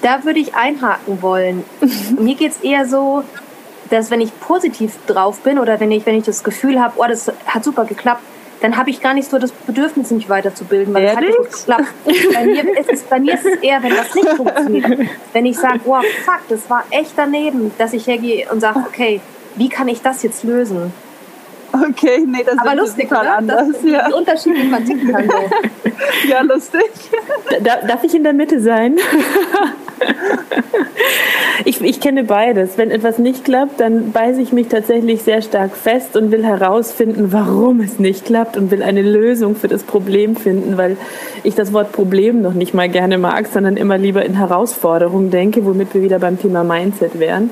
Da 0.01 0.23
würde 0.23 0.39
ich 0.39 0.55
einhaken 0.55 1.21
wollen. 1.21 1.63
Mir 2.19 2.35
geht 2.35 2.51
es 2.51 2.61
eher 2.61 2.85
so, 2.85 3.23
dass 3.89 4.09
wenn 4.09 4.21
ich 4.21 4.39
positiv 4.39 4.93
drauf 5.05 5.41
bin 5.41 5.59
oder 5.59 5.79
wenn 5.79 5.91
ich, 5.91 6.05
wenn 6.05 6.15
ich 6.15 6.23
das 6.23 6.43
Gefühl 6.43 6.81
habe, 6.81 6.93
oh, 6.97 7.05
das 7.07 7.31
hat 7.45 7.63
super 7.63 7.85
geklappt, 7.85 8.21
dann 8.61 8.77
habe 8.77 8.91
ich 8.91 9.01
gar 9.01 9.13
nicht 9.13 9.29
so 9.29 9.39
das 9.39 9.51
Bedürfnis, 9.51 10.11
mich 10.11 10.29
weiterzubilden, 10.29 10.93
weil 10.93 11.03
Ehrlich? 11.03 11.35
das 11.35 11.67
hat 11.67 11.79
nicht 11.79 11.93
geklappt. 12.05 12.33
Bei 12.33 12.45
mir, 12.45 12.77
ist 12.77 12.91
es, 12.91 13.01
bei 13.03 13.19
mir 13.19 13.33
ist 13.33 13.45
es 13.45 13.59
eher, 13.61 13.81
wenn 13.81 13.95
das 13.95 14.13
nicht 14.13 14.29
funktioniert. 14.29 15.09
Wenn 15.33 15.45
ich 15.45 15.57
sage, 15.57 15.79
wow, 15.85 16.03
fuck, 16.23 16.41
das 16.47 16.69
war 16.69 16.83
echt 16.91 17.13
daneben, 17.15 17.71
dass 17.77 17.93
ich 17.93 18.05
hergehe 18.07 18.47
und 18.51 18.59
sage, 18.59 18.79
okay, 18.87 19.19
wie 19.55 19.67
kann 19.67 19.87
ich 19.87 20.01
das 20.01 20.23
jetzt 20.23 20.43
lösen? 20.43 20.93
Okay, 21.73 22.25
nee, 22.27 22.43
das 22.43 22.57
Aber 22.57 22.73
ist 22.73 22.79
lustig, 22.79 23.09
total 23.09 23.25
oder? 23.25 23.37
anders. 23.37 23.67
Das, 23.71 23.83
ja. 23.83 24.07
Die 24.07 24.13
Unterschiede, 24.13 24.63
man 24.65 24.85
ticken 24.85 25.11
kann. 25.11 25.29
So. 25.29 25.49
ja, 26.29 26.41
lustig. 26.41 26.91
Da, 27.63 27.77
darf 27.87 28.03
ich 28.03 28.13
in 28.13 28.23
der 28.23 28.33
Mitte 28.33 28.59
sein? 28.59 28.97
ich, 31.65 31.81
ich 31.81 31.99
kenne 31.99 32.23
beides. 32.23 32.77
Wenn 32.77 32.91
etwas 32.91 33.17
nicht 33.17 33.45
klappt, 33.45 33.79
dann 33.79 34.11
beiße 34.11 34.41
ich 34.41 34.51
mich 34.51 34.67
tatsächlich 34.67 35.21
sehr 35.21 35.41
stark 35.41 35.75
fest 35.75 36.15
und 36.17 36.31
will 36.31 36.45
herausfinden, 36.45 37.31
warum 37.31 37.81
es 37.81 37.99
nicht 37.99 38.25
klappt 38.25 38.57
und 38.57 38.71
will 38.71 38.83
eine 38.83 39.01
Lösung 39.01 39.55
für 39.55 39.67
das 39.67 39.83
Problem 39.83 40.35
finden, 40.35 40.77
weil 40.77 40.97
ich 41.43 41.55
das 41.55 41.73
Wort 41.73 41.91
Problem 41.91 42.41
noch 42.41 42.53
nicht 42.53 42.73
mal 42.73 42.89
gerne 42.89 43.17
mag, 43.17 43.47
sondern 43.47 43.77
immer 43.77 43.97
lieber 43.97 44.25
in 44.25 44.35
Herausforderungen 44.35 45.31
denke, 45.31 45.65
womit 45.65 45.93
wir 45.93 46.01
wieder 46.01 46.19
beim 46.19 46.39
Thema 46.39 46.63
Mindset 46.63 47.19
wären. 47.19 47.51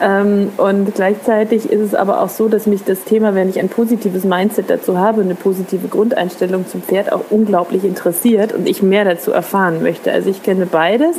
Ähm, 0.00 0.50
und 0.56 0.94
gleichzeitig 0.94 1.70
ist 1.70 1.80
es 1.80 1.94
aber 1.94 2.20
auch 2.20 2.28
so, 2.28 2.48
dass 2.48 2.66
mich 2.66 2.84
das 2.84 3.04
Thema, 3.04 3.34
wenn 3.34 3.51
ich 3.52 3.60
ein 3.60 3.68
positives 3.68 4.24
Mindset 4.24 4.68
dazu 4.68 4.98
habe, 4.98 5.20
eine 5.22 5.34
positive 5.34 5.88
Grundeinstellung 5.88 6.66
zum 6.66 6.82
Pferd 6.82 7.12
auch 7.12 7.24
unglaublich 7.30 7.84
interessiert 7.84 8.52
und 8.52 8.68
ich 8.68 8.82
mehr 8.82 9.04
dazu 9.04 9.30
erfahren 9.32 9.82
möchte. 9.82 10.12
Also 10.12 10.30
ich 10.30 10.42
kenne 10.42 10.66
beides. 10.66 11.16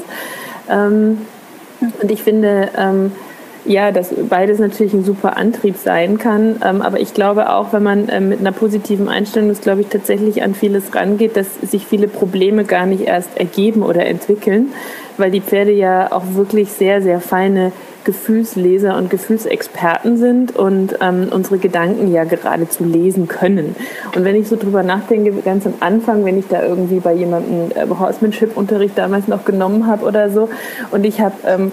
Ähm, 0.69 1.19
und 2.01 2.11
ich 2.11 2.23
finde, 2.23 2.69
ähm, 2.77 3.11
ja, 3.65 3.91
dass 3.91 4.13
beides 4.29 4.59
natürlich 4.59 4.93
ein 4.93 5.03
super 5.03 5.37
Antrieb 5.37 5.77
sein 5.77 6.17
kann. 6.17 6.57
Ähm, 6.63 6.81
aber 6.81 6.99
ich 6.99 7.13
glaube 7.13 7.49
auch, 7.49 7.71
wenn 7.71 7.83
man 7.83 8.09
ähm, 8.09 8.29
mit 8.29 8.39
einer 8.39 8.51
positiven 8.51 9.07
Einstellung, 9.07 9.49
das 9.49 9.61
glaube 9.61 9.81
ich, 9.81 9.87
tatsächlich 9.87 10.43
an 10.43 10.53
vieles 10.53 10.93
rangeht, 10.93 11.37
dass 11.37 11.47
sich 11.61 11.85
viele 11.85 12.07
Probleme 12.07 12.65
gar 12.65 12.85
nicht 12.85 13.03
erst 13.03 13.37
ergeben 13.37 13.83
oder 13.83 14.05
entwickeln, 14.05 14.73
weil 15.17 15.31
die 15.31 15.41
Pferde 15.41 15.71
ja 15.71 16.11
auch 16.11 16.23
wirklich 16.33 16.71
sehr, 16.71 17.01
sehr 17.01 17.21
feine 17.21 17.71
Gefühlsleser 18.03 18.97
und 18.97 19.09
Gefühlsexperten 19.09 20.17
sind 20.17 20.55
und 20.55 20.95
ähm, 21.01 21.27
unsere 21.31 21.57
Gedanken 21.57 22.11
ja 22.11 22.23
geradezu 22.23 22.83
lesen 22.83 23.27
können. 23.27 23.75
Und 24.15 24.25
wenn 24.25 24.35
ich 24.35 24.47
so 24.47 24.55
drüber 24.55 24.83
nachdenke, 24.83 25.31
ganz 25.43 25.65
am 25.65 25.75
Anfang, 25.79 26.25
wenn 26.25 26.37
ich 26.37 26.47
da 26.47 26.63
irgendwie 26.63 26.99
bei 26.99 27.13
jemandem 27.13 27.71
äh, 27.75 27.87
Horsemanship-Unterricht 27.87 28.97
damals 28.97 29.27
noch 29.27 29.45
genommen 29.45 29.87
habe 29.87 30.05
oder 30.05 30.29
so, 30.29 30.49
und 30.91 31.05
ich 31.05 31.19
habe, 31.19 31.35
ähm, 31.45 31.71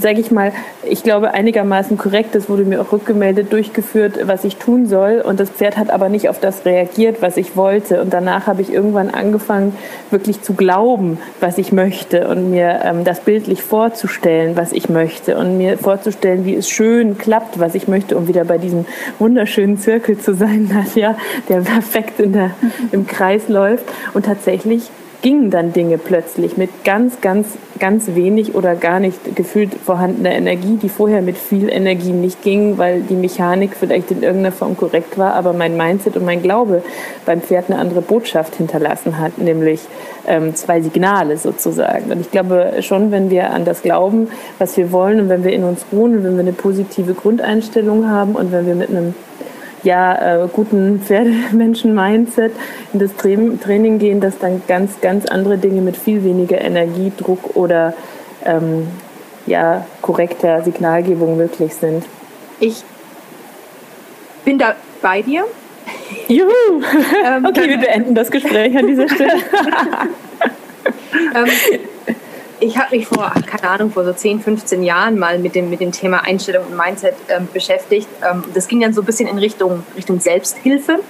sage 0.00 0.20
ich 0.20 0.30
mal, 0.30 0.52
ich 0.84 1.02
glaube 1.02 1.34
einigermaßen 1.34 1.98
korrekt, 1.98 2.34
das 2.34 2.48
wurde 2.48 2.64
mir 2.64 2.80
auch 2.80 2.92
rückgemeldet, 2.92 3.52
durchgeführt, 3.52 4.18
was 4.26 4.44
ich 4.44 4.56
tun 4.56 4.86
soll, 4.86 5.22
und 5.26 5.40
das 5.40 5.50
Pferd 5.50 5.76
hat 5.76 5.90
aber 5.90 6.08
nicht 6.08 6.28
auf 6.28 6.40
das 6.40 6.64
reagiert, 6.64 7.22
was 7.22 7.36
ich 7.36 7.56
wollte. 7.56 8.00
Und 8.02 8.12
danach 8.12 8.46
habe 8.46 8.62
ich 8.62 8.72
irgendwann 8.72 9.10
angefangen, 9.10 9.76
wirklich 10.10 10.42
zu 10.42 10.54
glauben, 10.54 11.18
was 11.40 11.58
ich 11.58 11.72
möchte 11.72 12.28
und 12.28 12.50
mir 12.50 12.80
ähm, 12.84 13.04
das 13.04 13.20
bildlich 13.20 13.62
vorzustellen, 13.62 14.56
was 14.56 14.72
ich 14.72 14.88
möchte. 14.88 15.36
Und 15.36 15.55
mir 15.58 15.78
vorzustellen, 15.78 16.44
wie 16.44 16.54
es 16.54 16.68
schön 16.68 17.18
klappt, 17.18 17.58
was 17.58 17.74
ich 17.74 17.88
möchte, 17.88 18.16
um 18.16 18.28
wieder 18.28 18.44
bei 18.44 18.58
diesem 18.58 18.86
wunderschönen 19.18 19.78
Zirkel 19.78 20.18
zu 20.18 20.34
sein, 20.34 20.68
Nadja, 20.72 21.16
der 21.48 21.60
perfekt 21.60 22.20
in 22.20 22.32
der, 22.32 22.50
im 22.92 23.06
Kreis 23.06 23.48
läuft. 23.48 23.84
Und 24.14 24.26
tatsächlich 24.26 24.90
gingen 25.22 25.50
dann 25.50 25.72
Dinge 25.72 25.98
plötzlich 25.98 26.56
mit 26.56 26.84
ganz, 26.84 27.20
ganz, 27.20 27.48
ganz 27.78 28.14
wenig 28.14 28.54
oder 28.54 28.74
gar 28.74 29.00
nicht 29.00 29.36
gefühlt 29.36 29.74
vorhandener 29.74 30.32
Energie, 30.32 30.76
die 30.80 30.88
vorher 30.88 31.22
mit 31.22 31.36
viel 31.36 31.68
Energie 31.68 32.12
nicht 32.12 32.42
gingen, 32.42 32.78
weil 32.78 33.02
die 33.02 33.14
Mechanik 33.14 33.72
vielleicht 33.78 34.10
in 34.10 34.22
irgendeiner 34.22 34.52
Form 34.52 34.76
korrekt 34.76 35.18
war, 35.18 35.34
aber 35.34 35.52
mein 35.52 35.76
Mindset 35.76 36.16
und 36.16 36.24
mein 36.24 36.42
Glaube 36.42 36.82
beim 37.24 37.40
Pferd 37.40 37.70
eine 37.70 37.78
andere 37.78 38.02
Botschaft 38.02 38.56
hinterlassen 38.56 39.18
hat, 39.18 39.38
nämlich 39.38 39.80
ähm, 40.26 40.54
zwei 40.54 40.80
Signale 40.80 41.36
sozusagen. 41.36 42.10
Und 42.12 42.20
ich 42.20 42.30
glaube 42.30 42.74
schon, 42.80 43.10
wenn 43.10 43.30
wir 43.30 43.50
an 43.50 43.64
das 43.64 43.82
glauben, 43.82 44.28
was 44.58 44.76
wir 44.76 44.92
wollen 44.92 45.20
und 45.20 45.28
wenn 45.28 45.44
wir 45.44 45.52
in 45.52 45.64
uns 45.64 45.86
ruhen 45.92 46.18
und 46.18 46.24
wenn 46.24 46.34
wir 46.34 46.40
eine 46.40 46.52
positive 46.52 47.14
Grundeinstellung 47.14 48.08
haben 48.08 48.34
und 48.34 48.52
wenn 48.52 48.66
wir 48.66 48.74
mit 48.74 48.90
einem 48.90 49.14
ja, 49.86 50.42
äh, 50.44 50.48
guten 50.52 51.00
Pferdemenschen-Mindset 51.00 52.52
in 52.92 52.98
das 52.98 53.14
Training 53.14 53.98
gehen, 54.00 54.20
dass 54.20 54.36
dann 54.38 54.60
ganz, 54.66 55.00
ganz 55.00 55.26
andere 55.26 55.58
Dinge 55.58 55.80
mit 55.80 55.96
viel 55.96 56.24
weniger 56.24 56.60
Energie, 56.60 57.12
Druck 57.16 57.54
oder 57.54 57.94
ähm, 58.44 58.88
ja, 59.46 59.86
korrekter 60.02 60.62
Signalgebung 60.62 61.36
möglich 61.36 61.72
sind. 61.72 62.04
Ich 62.58 62.82
bin 64.44 64.58
da 64.58 64.74
bei 65.00 65.22
dir. 65.22 65.44
Juhu! 66.26 66.50
Ähm, 67.24 67.46
okay, 67.46 67.68
wir 67.68 67.78
beenden 67.78 68.16
das 68.16 68.32
Gespräch 68.32 68.76
an 68.76 68.88
dieser 68.88 69.08
Stelle. 69.08 69.34
ähm, 71.34 71.46
ich 72.60 72.78
habe 72.78 72.96
mich 72.96 73.06
vor, 73.06 73.32
keine 73.46 73.68
Ahnung, 73.68 73.90
vor 73.90 74.04
so 74.04 74.12
10, 74.12 74.40
15 74.40 74.82
Jahren 74.82 75.18
mal 75.18 75.38
mit 75.38 75.54
dem, 75.54 75.70
mit 75.70 75.80
dem 75.80 75.92
Thema 75.92 76.24
Einstellung 76.24 76.66
und 76.66 76.76
Mindset 76.76 77.14
ähm, 77.28 77.48
beschäftigt. 77.52 78.08
Ähm, 78.28 78.44
das 78.54 78.68
ging 78.68 78.80
dann 78.80 78.92
so 78.92 79.02
ein 79.02 79.04
bisschen 79.04 79.28
in 79.28 79.38
Richtung, 79.38 79.82
Richtung 79.96 80.20
Selbsthilfe. 80.20 81.00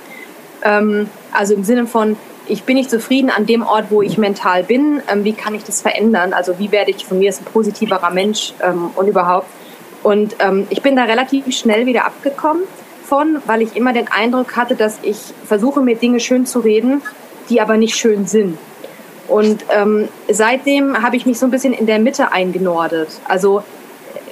Ähm, 0.62 1.08
also 1.32 1.54
im 1.54 1.64
Sinne 1.64 1.86
von, 1.86 2.16
ich 2.48 2.64
bin 2.64 2.76
nicht 2.76 2.90
zufrieden 2.90 3.30
an 3.30 3.46
dem 3.46 3.62
Ort, 3.62 3.86
wo 3.90 4.02
ich 4.02 4.18
mental 4.18 4.64
bin. 4.64 5.02
Ähm, 5.08 5.24
wie 5.24 5.32
kann 5.32 5.54
ich 5.54 5.64
das 5.64 5.82
verändern? 5.82 6.32
Also 6.32 6.58
wie 6.58 6.72
werde 6.72 6.90
ich 6.90 7.06
von 7.06 7.18
mir 7.18 7.28
als 7.28 7.40
ein 7.40 7.44
positiverer 7.44 8.10
Mensch 8.10 8.54
ähm, 8.62 8.90
und 8.94 9.06
überhaupt? 9.06 9.46
Und 10.02 10.36
ähm, 10.40 10.66
ich 10.70 10.82
bin 10.82 10.96
da 10.96 11.04
relativ 11.04 11.52
schnell 11.54 11.86
wieder 11.86 12.04
abgekommen 12.04 12.62
von, 13.04 13.38
weil 13.46 13.62
ich 13.62 13.76
immer 13.76 13.92
den 13.92 14.08
Eindruck 14.08 14.56
hatte, 14.56 14.74
dass 14.74 14.98
ich 15.02 15.16
versuche, 15.44 15.80
mir 15.80 15.96
Dinge 15.96 16.20
schön 16.20 16.46
zu 16.46 16.60
reden, 16.60 17.02
die 17.48 17.60
aber 17.60 17.76
nicht 17.76 17.96
schön 17.96 18.26
sind. 18.26 18.58
Und 19.28 19.64
ähm, 19.70 20.08
seitdem 20.28 21.02
habe 21.02 21.16
ich 21.16 21.26
mich 21.26 21.38
so 21.38 21.46
ein 21.46 21.50
bisschen 21.50 21.72
in 21.72 21.86
der 21.86 21.98
Mitte 21.98 22.32
eingenordet. 22.32 23.08
Also 23.26 23.62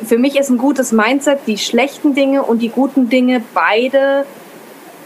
für 0.05 0.19
mich 0.19 0.39
ist 0.39 0.51
ein 0.51 0.59
gutes 0.59 0.93
Mindset, 0.93 1.41
die 1.47 1.59
schlechten 1.59 2.15
Dinge 2.15 2.43
und 2.43 2.61
die 2.61 2.69
guten 2.69 3.09
Dinge 3.09 3.43
beide 3.55 4.27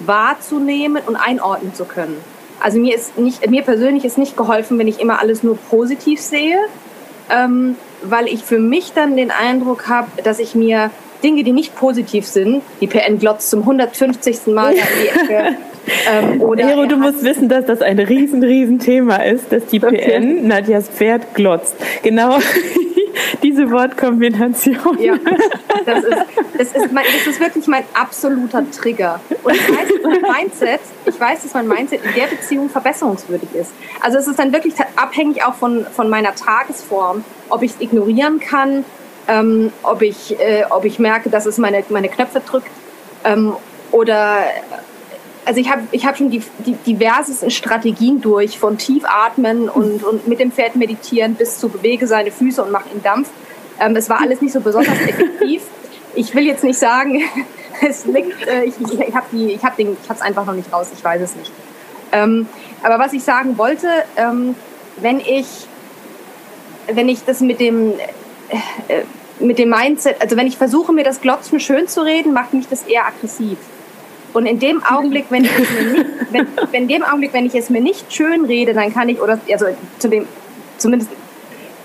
wahrzunehmen 0.01 1.03
und 1.07 1.17
einordnen 1.17 1.75
zu 1.75 1.85
können. 1.85 2.17
Also 2.61 2.79
mir 2.79 2.95
ist 2.95 3.17
nicht, 3.19 3.49
mir 3.49 3.63
persönlich 3.63 4.05
ist 4.05 4.19
nicht 4.19 4.37
geholfen, 4.37 4.79
wenn 4.79 4.89
ich 4.89 5.01
immer 5.01 5.21
alles 5.21 5.43
nur 5.43 5.57
positiv 5.57 6.21
sehe, 6.21 6.59
ähm, 7.31 7.77
weil 8.03 8.27
ich 8.27 8.43
für 8.43 8.59
mich 8.59 8.93
dann 8.93 9.17
den 9.17 9.31
Eindruck 9.31 9.89
habe, 9.89 10.09
dass 10.23 10.39
ich 10.39 10.55
mir 10.55 10.91
Dinge, 11.23 11.45
die 11.45 11.53
nicht 11.53 11.75
positiv 11.77 12.27
sind, 12.27 12.63
die 12.81 12.87
PN 12.87 13.19
glotzt 13.19 13.51
zum 13.51 13.61
150. 13.61 14.47
Mal 14.49 14.73
in 14.73 14.83
die 15.03 15.09
Ecke. 15.09 15.57
ähm, 16.11 16.41
Hero, 16.57 16.87
du 16.87 16.97
musst 16.97 17.23
wissen, 17.23 17.49
dass 17.49 17.67
das 17.67 17.83
ein 17.83 17.99
riesen, 17.99 18.43
riesen 18.43 18.79
Thema 18.79 19.17
ist, 19.25 19.53
dass 19.53 19.67
die 19.67 19.83
okay. 19.83 20.19
PN 20.19 20.47
Nadjas 20.47 20.89
Pferd 20.89 21.35
glotzt. 21.35 21.77
Genau 22.03 22.39
diese 23.43 23.71
Wortkombination. 23.71 24.99
Ja, 24.99 25.15
das 25.85 26.05
ist, 26.05 26.17
das, 26.57 26.73
ist 26.73 26.93
mein, 26.93 27.05
das 27.05 27.27
ist 27.27 27.41
wirklich 27.41 27.67
mein 27.67 27.85
absoluter 27.95 28.65
Trigger. 28.71 29.21
Und 29.43 29.55
ich 29.55 29.69
weiß, 29.69 29.89
dass 29.89 30.03
mein 30.03 30.41
Mindset, 30.41 30.81
ich 31.07 31.21
weiß, 31.21 31.43
dass 31.43 31.55
mein 31.55 31.69
Mindset 31.69 32.05
in 32.05 32.15
der 32.15 32.27
Beziehung 32.27 32.69
verbesserungswürdig 32.69 33.49
ist. 33.55 33.73
Also 34.01 34.19
es 34.19 34.27
ist 34.27 34.39
dann 34.39 34.53
wirklich 34.53 34.75
abhängig 34.97 35.45
auch 35.45 35.55
von, 35.55 35.87
von 35.87 36.09
meiner 36.09 36.35
Tagesform, 36.35 37.25
ob 37.49 37.63
ich 37.63 37.73
es 37.73 37.81
ignorieren 37.81 38.41
kann, 38.41 38.85
ähm, 39.27 39.73
ob, 39.83 40.03
ich, 40.03 40.39
äh, 40.39 40.65
ob 40.71 40.85
ich 40.85 40.99
merke, 40.99 41.31
dass 41.31 41.47
es 41.47 41.59
meine, 41.59 41.85
meine 41.91 42.09
Knöpfe 42.09 42.41
drückt 42.41 42.71
ähm, 43.25 43.55
oder 43.91 44.39
also 45.49 45.61
ich 45.61 45.71
habe 45.71 45.81
ich 45.93 46.05
hab 46.05 46.19
schon 46.19 46.29
die, 46.29 46.43
die 46.67 46.75
diversesten 46.75 47.51
Strategien 47.51 48.21
durch, 48.21 48.59
von 48.59 48.77
Tiefatmen 48.77 49.71
und, 49.71 50.05
und 50.05 50.29
mit 50.29 50.41
dem 50.41 50.53
Pferd 50.53 50.77
meditieren 50.77 51.37
bis 51.37 51.59
zu 51.59 51.71
bewege 51.71 52.07
seine 52.07 52.31
Füße 52.31 52.63
und 52.63 52.71
mache 52.71 52.91
ihn 52.91 53.03
Dampf. 53.03 53.31
Ähm, 53.81 53.97
es 53.97 54.11
war 54.11 54.21
alles 54.21 54.43
nicht 54.43 54.53
so 54.53 54.61
besonders 54.61 54.93
effektiv. 55.09 55.63
Ich 56.15 56.35
will 56.35 56.45
jetzt 56.45 56.65
nicht 56.65 56.79
sagen, 56.79 57.23
es 57.81 58.05
liegt, 58.05 58.47
äh, 58.47 58.65
ich, 58.65 58.75
ich, 58.79 59.01
ich 59.01 59.15
habe 59.15 59.25
ich 59.33 59.63
hab 59.63 59.79
es 59.79 60.21
einfach 60.21 60.45
noch 60.45 60.53
nicht 60.53 60.71
raus, 60.71 60.89
ich 60.93 61.03
weiß 61.03 61.23
es 61.23 61.35
nicht. 61.35 61.51
Ähm, 62.13 62.47
aber 62.83 62.99
was 62.99 63.15
ich 63.15 63.23
sagen 63.23 63.57
wollte, 63.57 63.89
ähm, 64.17 64.55
wenn 65.01 65.19
ich 65.19 65.47
wenn 66.93 67.09
ich 67.09 67.25
das 67.25 67.41
mit 67.41 67.59
dem 67.59 67.95
äh, 68.89 69.03
mit 69.41 69.59
dem 69.59 69.71
Mindset, 69.71 70.21
also 70.21 70.37
wenn 70.37 70.47
ich 70.47 70.59
versuche, 70.59 70.93
mir 70.93 71.05
das 71.05 71.23
Glotzen 71.23 71.59
schön 71.59 71.89
zu 71.89 72.03
reden, 72.03 72.35
macht 72.35 72.53
mich 72.53 72.69
das 72.69 72.83
eher 72.83 73.07
aggressiv. 73.07 73.57
Und 74.35 74.47
in 74.47 74.59
dem 74.59 74.83
Augenblick, 74.85 75.27
wenn 75.31 75.45
ich 75.45 75.59
es 75.59 75.71
mir 75.71 75.93
nicht, 75.93 76.07
wenn, 76.31 76.47
wenn 76.71 76.83
in 76.83 76.89
dem 76.89 77.03
Augenblick, 77.05 77.33
wenn 77.33 77.47
ich 77.47 77.55
es 77.55 77.71
mir 77.71 77.81
nicht 77.81 78.13
schön 78.13 78.45
rede, 78.45 78.75
dann 78.75 78.93
kann 78.93 79.09
ich, 79.09 79.21
oder 79.21 79.41
also 79.51 79.67
zu 79.99 80.09
dem, 80.09 80.27
zumindest 80.77 81.11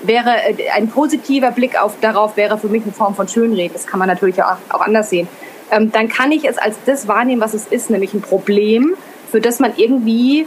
wäre 0.01 0.31
äh, 0.31 0.69
ein 0.75 0.89
positiver 0.89 1.51
Blick 1.51 1.81
auf 1.81 1.95
darauf 2.01 2.37
wäre 2.37 2.57
für 2.57 2.67
mich 2.67 2.83
eine 2.83 2.91
Form 2.91 3.15
von 3.15 3.27
Schönreden. 3.27 3.73
Das 3.73 3.87
kann 3.87 3.99
man 3.99 4.07
natürlich 4.07 4.41
auch, 4.43 4.57
auch 4.69 4.81
anders 4.81 5.09
sehen. 5.09 5.27
Ähm, 5.71 5.91
dann 5.91 6.09
kann 6.09 6.31
ich 6.31 6.45
es 6.47 6.57
als 6.57 6.75
das 6.85 7.07
wahrnehmen, 7.07 7.41
was 7.41 7.53
es 7.53 7.67
ist, 7.67 7.89
nämlich 7.89 8.13
ein 8.13 8.21
Problem, 8.21 8.95
für 9.31 9.41
das 9.41 9.59
man 9.59 9.73
irgendwie 9.77 10.45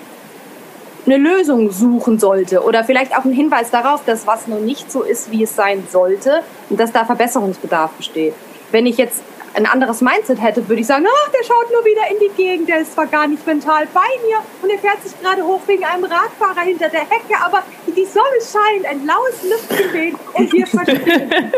eine 1.07 1.17
Lösung 1.17 1.71
suchen 1.71 2.19
sollte 2.19 2.63
oder 2.63 2.85
vielleicht 2.85 3.17
auch 3.17 3.25
einen 3.25 3.35
Hinweis 3.35 3.71
darauf, 3.71 4.05
dass 4.05 4.27
was 4.27 4.49
noch 4.49 4.61
nicht 4.61 4.91
so 4.91 5.03
ist, 5.03 5.31
wie 5.31 5.45
es 5.45 5.55
sein 5.55 5.85
sollte 5.91 6.43
und 6.69 6.81
dass 6.81 6.93
da 6.93 7.05
Verbesserungsbedarf 7.05 7.93
besteht. 7.93 8.35
Wenn 8.73 8.87
ich 8.87 8.97
jetzt 8.97 9.23
ein 9.57 9.66
anderes 9.66 10.03
Mindset 10.03 10.40
hätte, 10.40 10.69
würde 10.69 10.83
ich 10.83 10.87
sagen, 10.87 11.07
ach, 11.09 11.31
der 11.31 11.42
schaut 11.42 11.71
nur 11.73 11.83
wieder 11.85 12.03
in 12.11 12.19
die 12.21 12.29
Gegend, 12.37 12.69
der 12.69 12.81
ist 12.81 12.92
zwar 12.92 13.07
gar 13.07 13.27
nicht 13.27 13.47
mental 13.47 13.87
bei 13.95 14.01
mir 14.27 14.37
und 14.62 14.71
er 14.71 14.79
fährt 14.79 15.03
sich 15.03 15.19
gerade 15.21 15.42
hoch 15.42 15.62
wegen 15.66 15.83
einem 15.85 16.05
Radfahrer 16.05 16.61
hinter 16.61 16.90
der 16.90 17.01
Hecke, 17.01 17.35
aber 17.42 17.62
die 17.87 18.05
Sonne 18.05 18.27
scheint, 18.40 18.85
ein 18.87 19.07
laues 19.07 19.42
Lüftchen 19.42 19.92
weht 19.92 20.14
und 20.35 20.53
wir 20.53 20.66
verstehen. 20.66 21.31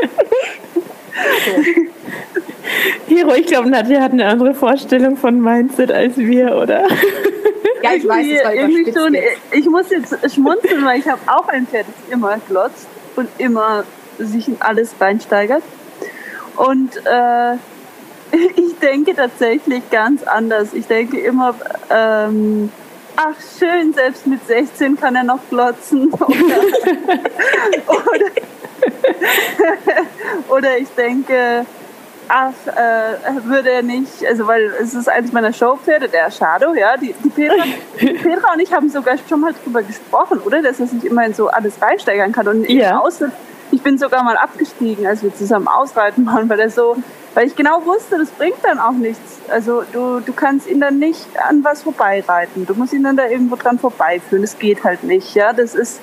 Hero, 3.09 3.35
ich 3.35 3.47
glaube, 3.47 3.69
Nadja 3.69 4.01
hat 4.01 4.13
eine 4.13 4.27
andere 4.27 4.55
Vorstellung 4.55 5.17
von 5.17 5.41
Mindset 5.41 5.91
als 5.91 6.17
wir, 6.17 6.55
oder? 6.55 6.87
Ja, 7.83 7.95
ich 7.95 8.07
weiß, 8.07 8.27
es 8.27 8.45
war 8.45 8.55
irgendwie 8.55 8.93
schon, 8.93 9.17
Ich 9.53 9.67
muss 9.67 9.91
jetzt 9.91 10.15
schmunzeln, 10.33 10.85
weil 10.85 11.01
ich 11.01 11.09
habe 11.09 11.21
auch 11.27 11.49
ein 11.49 11.67
Pferd, 11.67 11.87
das 11.89 12.13
immer 12.13 12.39
glotzt 12.49 12.87
und 13.17 13.29
immer 13.39 13.85
sich 14.19 14.47
in 14.49 14.57
alles 14.61 14.95
reinsteigert. 15.01 15.63
Und 16.57 16.97
äh, 17.07 17.57
ich 18.57 18.79
denke 18.79 19.15
tatsächlich 19.15 19.89
ganz 19.91 20.23
anders. 20.23 20.73
Ich 20.75 20.87
denke 20.87 21.19
immer, 21.21 21.55
ähm, 21.91 22.71
ach 23.17 23.35
schön, 23.59 23.93
selbst 23.93 24.27
mit 24.27 24.47
16 24.47 24.97
kann 24.99 25.17
er 25.17 25.25
noch 25.25 25.41
glotzen. 25.51 26.13
Oder, 26.13 26.27
oder, 27.89 28.27
oder 30.49 30.79
ich 30.79 30.89
denke, 30.91 31.67
ach, 32.29 32.53
äh, 32.67 33.45
würde 33.45 33.71
er 33.71 33.83
nicht, 33.83 34.25
also 34.27 34.47
weil 34.47 34.73
es 34.81 34.95
ist 34.95 35.09
eines 35.09 35.33
meiner 35.33 35.53
Showpferde, 35.53 36.09
der 36.09 36.31
Shadow, 36.31 36.75
ja, 36.75 36.97
die, 36.97 37.15
die, 37.25 37.29
Petra, 37.29 37.65
die 38.01 38.07
Petra 38.23 38.53
und 38.53 38.61
ich 38.61 38.73
haben 38.73 38.89
sogar 38.89 39.17
schon 39.29 39.41
mal 39.41 39.55
drüber 39.65 39.83
gesprochen, 39.83 40.41
oder, 40.45 40.63
dass 40.63 40.81
er 40.81 40.87
sich 40.87 41.05
immer 41.05 41.25
in 41.25 41.35
so 41.35 41.49
alles 41.49 41.81
reinsteigern 41.81 42.33
kann 42.33 42.49
und 42.49 42.69
ja. 42.69 42.99
Ausland, 42.99 43.33
ich 43.71 43.83
bin 43.83 43.99
sogar 43.99 44.23
mal 44.23 44.37
abgestiegen, 44.37 45.07
als 45.07 45.23
wir 45.23 45.35
zusammen 45.35 45.69
ausreiten 45.69 46.27
waren, 46.27 46.49
weil 46.49 46.61
er 46.61 46.71
so, 46.71 46.97
weil 47.35 47.47
ich 47.47 47.57
genau 47.57 47.85
wusste, 47.85 48.19
das 48.19 48.31
bringt 48.31 48.63
dann 48.63 48.79
auch 48.79 48.93
nichts. 48.93 49.39
Also 49.51 49.83
du, 49.93 50.21
du 50.21 50.33
kannst 50.33 50.69
ihn 50.69 50.81
dann 50.81 50.99
nicht 50.99 51.27
an 51.49 51.65
was 51.65 51.83
vorbeireiten. 51.83 52.67
Du 52.67 52.75
musst 52.75 52.93
ihn 52.93 53.03
dann 53.03 53.17
da 53.17 53.27
irgendwo 53.27 53.57
dran 53.57 53.79
vorbeiführen. 53.79 54.43
Das 54.43 54.59
geht 54.59 54.85
halt 54.85 55.05
nicht. 55.05 55.35
Ja, 55.35 55.53
das 55.53 55.75
ist 55.75 56.01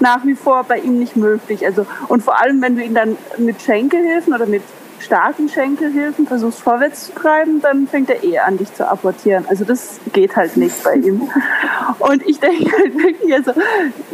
nach 0.00 0.24
wie 0.24 0.34
vor 0.34 0.64
bei 0.64 0.78
ihm 0.78 0.98
nicht 0.98 1.16
möglich. 1.16 1.64
Also 1.64 1.86
und 2.08 2.22
vor 2.22 2.40
allem, 2.40 2.60
wenn 2.62 2.76
du 2.76 2.82
ihn 2.82 2.94
dann 2.94 3.16
mit 3.36 3.62
Schenkelhilfen 3.62 4.34
oder 4.34 4.46
mit 4.46 4.62
starken 5.00 5.48
Schenkelhilfen 5.48 6.26
versuchst 6.26 6.60
vorwärts 6.60 7.06
zu 7.06 7.14
treiben, 7.14 7.60
dann 7.60 7.86
fängt 7.86 8.10
er 8.10 8.22
eher 8.22 8.46
an, 8.46 8.58
dich 8.58 8.72
zu 8.74 8.88
apportieren. 8.88 9.46
Also 9.48 9.64
das 9.64 10.00
geht 10.12 10.36
halt 10.36 10.56
nicht 10.56 10.82
bei 10.82 10.94
ihm. 10.94 11.30
Und 11.98 12.26
ich 12.26 12.40
denke 12.40 12.70
halt 12.76 12.96
wirklich, 12.96 13.34
also 13.34 13.52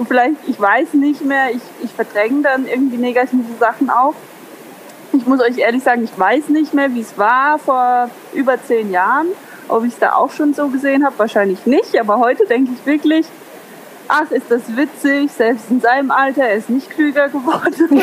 vielleicht, 0.06 0.36
ich 0.46 0.60
weiß 0.60 0.94
nicht 0.94 1.24
mehr, 1.24 1.50
ich, 1.50 1.62
ich 1.82 1.92
verdränge 1.92 2.42
dann 2.42 2.66
irgendwie 2.66 2.96
negative 2.96 3.42
Sachen 3.58 3.90
auch. 3.90 4.14
Ich 5.12 5.26
muss 5.26 5.40
euch 5.40 5.58
ehrlich 5.58 5.82
sagen, 5.82 6.04
ich 6.04 6.18
weiß 6.18 6.48
nicht 6.48 6.74
mehr, 6.74 6.92
wie 6.94 7.00
es 7.00 7.16
war 7.16 7.58
vor 7.58 8.10
über 8.32 8.62
zehn 8.62 8.90
Jahren. 8.90 9.28
Ob 9.68 9.84
ich 9.84 9.94
es 9.94 9.98
da 9.98 10.14
auch 10.14 10.30
schon 10.30 10.54
so 10.54 10.68
gesehen 10.68 11.04
habe, 11.04 11.18
wahrscheinlich 11.18 11.66
nicht. 11.66 11.98
Aber 11.98 12.18
heute 12.18 12.46
denke 12.46 12.72
ich 12.72 12.84
wirklich, 12.84 13.26
ach, 14.08 14.30
ist 14.30 14.50
das 14.50 14.76
witzig, 14.76 15.30
selbst 15.32 15.70
in 15.70 15.80
seinem 15.80 16.10
Alter, 16.10 16.44
er 16.44 16.54
ist 16.54 16.70
nicht 16.70 16.90
klüger 16.90 17.28
geworden. 17.28 17.88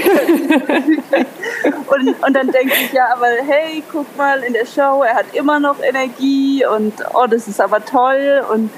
und, 1.87 2.23
und 2.23 2.33
dann 2.33 2.47
denke 2.47 2.73
ich, 2.83 2.93
ja, 2.93 3.13
aber 3.13 3.27
hey, 3.45 3.83
guck 3.91 4.15
mal 4.17 4.43
in 4.43 4.53
der 4.53 4.65
Show, 4.65 5.03
er 5.03 5.15
hat 5.15 5.33
immer 5.33 5.59
noch 5.59 5.81
Energie 5.81 6.65
und 6.65 6.93
oh, 7.13 7.27
das 7.27 7.47
ist 7.47 7.61
aber 7.61 7.83
toll. 7.83 8.43
Und 8.51 8.71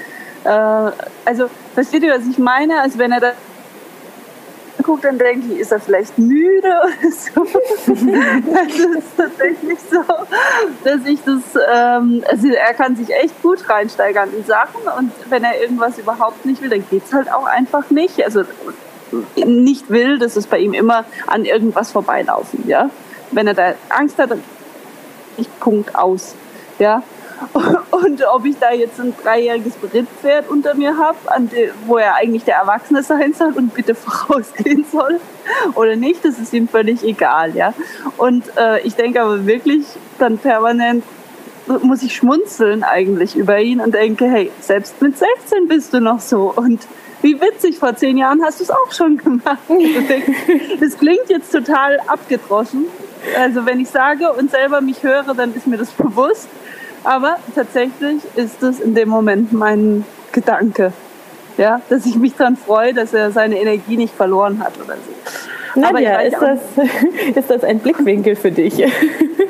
äh, 0.44 0.92
also, 1.24 1.48
versteht 1.74 2.02
ihr, 2.02 2.14
was 2.14 2.26
ich 2.26 2.38
meine? 2.38 2.80
Also 2.80 2.98
wenn 2.98 3.12
er 3.12 3.20
da 3.20 3.32
guckt, 4.82 5.04
dann 5.04 5.18
denke 5.18 5.52
ich, 5.52 5.60
ist 5.60 5.72
er 5.72 5.80
vielleicht 5.80 6.18
müde 6.18 6.68
oder 6.68 7.10
so. 7.10 7.44
das 7.44 8.76
ist 8.76 9.16
tatsächlich 9.16 9.78
so, 9.90 10.02
dass 10.84 11.04
ich 11.06 11.20
das, 11.24 11.42
ähm, 11.72 12.24
also 12.28 12.48
er 12.48 12.74
kann 12.74 12.96
sich 12.96 13.10
echt 13.14 13.40
gut 13.42 13.68
reinsteigern 13.68 14.30
in 14.36 14.44
Sachen 14.44 14.82
und 14.98 15.12
wenn 15.30 15.44
er 15.44 15.60
irgendwas 15.60 15.98
überhaupt 15.98 16.44
nicht 16.44 16.62
will, 16.62 16.70
dann 16.70 16.84
geht 16.90 17.04
es 17.04 17.12
halt 17.12 17.32
auch 17.32 17.46
einfach 17.46 17.90
nicht. 17.90 18.24
Also 18.24 18.44
nicht 19.36 19.90
will, 19.90 20.18
das 20.18 20.36
ist 20.36 20.50
bei 20.50 20.58
ihm 20.58 20.74
immer 20.74 21.04
an 21.26 21.44
irgendwas 21.44 21.92
vorbeilaufen, 21.92 22.64
ja. 22.66 22.90
Wenn 23.30 23.46
er 23.46 23.54
da 23.54 23.74
Angst 23.88 24.18
hat, 24.18 24.30
dann 24.30 24.42
ich 25.36 25.48
Punkt 25.60 25.94
aus, 25.94 26.34
ja. 26.78 27.02
Und 27.90 28.22
ob 28.32 28.44
ich 28.44 28.58
da 28.58 28.72
jetzt 28.72 29.00
ein 29.00 29.14
dreijähriges 29.22 29.74
Brittpferd 29.74 30.48
unter 30.48 30.74
mir 30.74 30.96
habe, 30.96 31.16
wo 31.86 31.96
er 31.98 32.16
eigentlich 32.16 32.44
der 32.44 32.56
Erwachsene 32.56 33.02
sein 33.02 33.32
soll 33.34 33.52
und 33.52 33.74
bitte 33.74 33.94
vorausgehen 33.94 34.84
soll 34.90 35.20
oder 35.74 35.96
nicht, 35.96 36.24
das 36.24 36.38
ist 36.38 36.52
ihm 36.52 36.68
völlig 36.68 37.02
egal, 37.04 37.54
ja. 37.54 37.74
Und 38.16 38.44
äh, 38.56 38.80
ich 38.80 38.94
denke 38.94 39.22
aber 39.22 39.46
wirklich 39.46 39.84
dann 40.18 40.38
permanent, 40.38 41.04
muss 41.82 42.02
ich 42.02 42.14
schmunzeln 42.14 42.82
eigentlich 42.82 43.36
über 43.36 43.58
ihn 43.58 43.80
und 43.80 43.94
denke, 43.94 44.26
hey, 44.26 44.50
selbst 44.60 45.00
mit 45.00 45.16
16 45.16 45.68
bist 45.68 45.94
du 45.94 46.00
noch 46.00 46.20
so 46.20 46.52
und 46.54 46.86
wie 47.22 47.40
witzig, 47.40 47.78
vor 47.78 47.96
zehn 47.96 48.18
Jahren 48.18 48.42
hast 48.44 48.60
du 48.60 48.64
es 48.64 48.70
auch 48.70 48.92
schon 48.92 49.16
gemacht. 49.16 49.58
Das 50.80 50.98
klingt 50.98 51.28
jetzt 51.28 51.50
total 51.52 51.98
abgedroschen. 52.06 52.84
Also 53.38 53.64
wenn 53.64 53.80
ich 53.80 53.88
sage 53.88 54.30
und 54.30 54.50
selber 54.50 54.82
mich 54.82 55.02
höre, 55.02 55.32
dann 55.34 55.54
ist 55.54 55.66
mir 55.66 55.78
das 55.78 55.90
bewusst. 55.92 56.48
Aber 57.04 57.36
tatsächlich 57.54 58.22
ist 58.34 58.62
es 58.62 58.80
in 58.80 58.94
dem 58.94 59.08
Moment 59.08 59.52
mein 59.52 60.04
Gedanke. 60.32 60.92
Ja, 61.56 61.80
dass 61.88 62.04
ich 62.04 62.16
mich 62.16 62.34
daran 62.34 62.56
freue, 62.56 62.92
dass 62.92 63.14
er 63.14 63.30
seine 63.30 63.60
Energie 63.60 63.96
nicht 63.96 64.14
verloren 64.14 64.58
hat 64.58 64.72
oder 64.76 64.96
so. 64.96 65.80
Nadja, 65.80 66.20
ist 66.20 66.36
das, 66.40 66.60
ist 67.36 67.50
das 67.50 67.62
ein 67.62 67.78
Blickwinkel 67.78 68.36
für 68.36 68.50
dich? 68.50 68.84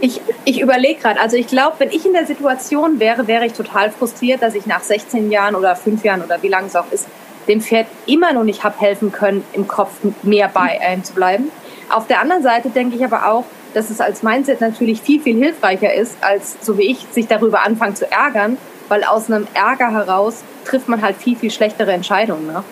Ich, 0.01 0.21
ich 0.45 0.61
überlege 0.61 1.01
gerade, 1.01 1.19
also 1.19 1.37
ich 1.39 1.47
glaube, 1.47 1.77
wenn 1.79 1.89
ich 1.89 2.05
in 2.05 2.13
der 2.13 2.27
Situation 2.27 3.01
wäre, 3.01 3.27
wäre 3.27 3.47
ich 3.47 3.55
total 3.55 3.91
frustriert, 3.91 4.43
dass 4.43 4.55
ich 4.55 4.67
nach 4.67 4.83
16 4.83 5.31
Jahren 5.31 5.55
oder 5.55 5.75
5 5.77 6.05
Jahren 6.05 6.21
oder 6.21 6.43
wie 6.43 6.49
lange 6.49 6.67
es 6.67 6.77
auch 6.77 6.91
ist, 6.91 7.07
dem 7.49 7.63
Pferd 7.63 7.87
immer 8.05 8.35
noch 8.35 8.45
nicht 8.45 8.65
habe 8.65 8.79
helfen 8.79 9.13
können, 9.13 9.45
im 9.55 9.67
Kopf 9.67 9.93
mehr 10.23 10.51
bei 10.53 10.79
einem 10.83 11.05
zu 11.05 11.15
bleiben. 11.15 11.51
Auf 11.89 12.07
der 12.07 12.21
anderen 12.21 12.43
Seite 12.43 12.69
denke 12.69 12.97
ich 12.97 13.05
aber 13.05 13.31
auch, 13.31 13.45
dass 13.75 13.91
es 13.91 14.01
als 14.01 14.23
Mindset 14.23 14.61
natürlich 14.61 15.03
viel, 15.03 15.21
viel 15.21 15.37
hilfreicher 15.37 15.93
ist, 15.93 16.17
als 16.21 16.57
so 16.61 16.79
wie 16.79 16.91
ich, 16.91 17.07
sich 17.11 17.27
darüber 17.27 17.63
anfangen 17.65 17.97
zu 17.97 18.11
ärgern, 18.11 18.57
weil 18.89 19.05
aus 19.05 19.31
einem 19.31 19.47
Ärger 19.55 19.91
heraus 19.91 20.43
trifft 20.65 20.89
man 20.89 21.03
halt 21.03 21.17
viel, 21.17 21.37
viel 21.37 21.51
schlechtere 21.51 21.93
Entscheidungen. 21.93 22.47
Ne? 22.47 22.65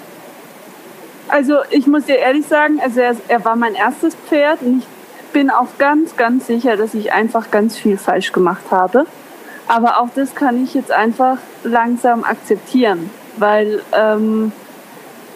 Also 1.29 1.59
ich 1.71 1.87
muss 1.87 2.05
dir 2.05 2.19
ehrlich 2.19 2.47
sagen, 2.47 2.81
also 2.83 3.01
er, 3.01 3.17
er 3.29 3.45
war 3.45 3.57
mein 3.57 3.75
erstes 3.75 4.15
Pferd 4.29 4.63
und 4.63 4.79
ich 4.79 4.87
bin 5.33 5.51
auch 5.51 5.69
ganz, 5.79 6.17
ganz 6.17 6.47
sicher, 6.47 6.77
dass 6.77 6.95
ich 6.95 7.13
einfach 7.13 7.51
ganz 7.51 7.77
viel 7.77 7.97
falsch 7.97 8.33
gemacht 8.33 8.65
habe. 8.71 9.07
Aber 9.69 10.01
auch 10.01 10.09
das 10.15 10.35
kann 10.35 10.63
ich 10.63 10.75
jetzt 10.75 10.91
einfach 10.91 11.39
langsam 11.65 12.25
akzeptieren, 12.25 13.11
weil 13.39 13.83
ähm, 13.93 14.53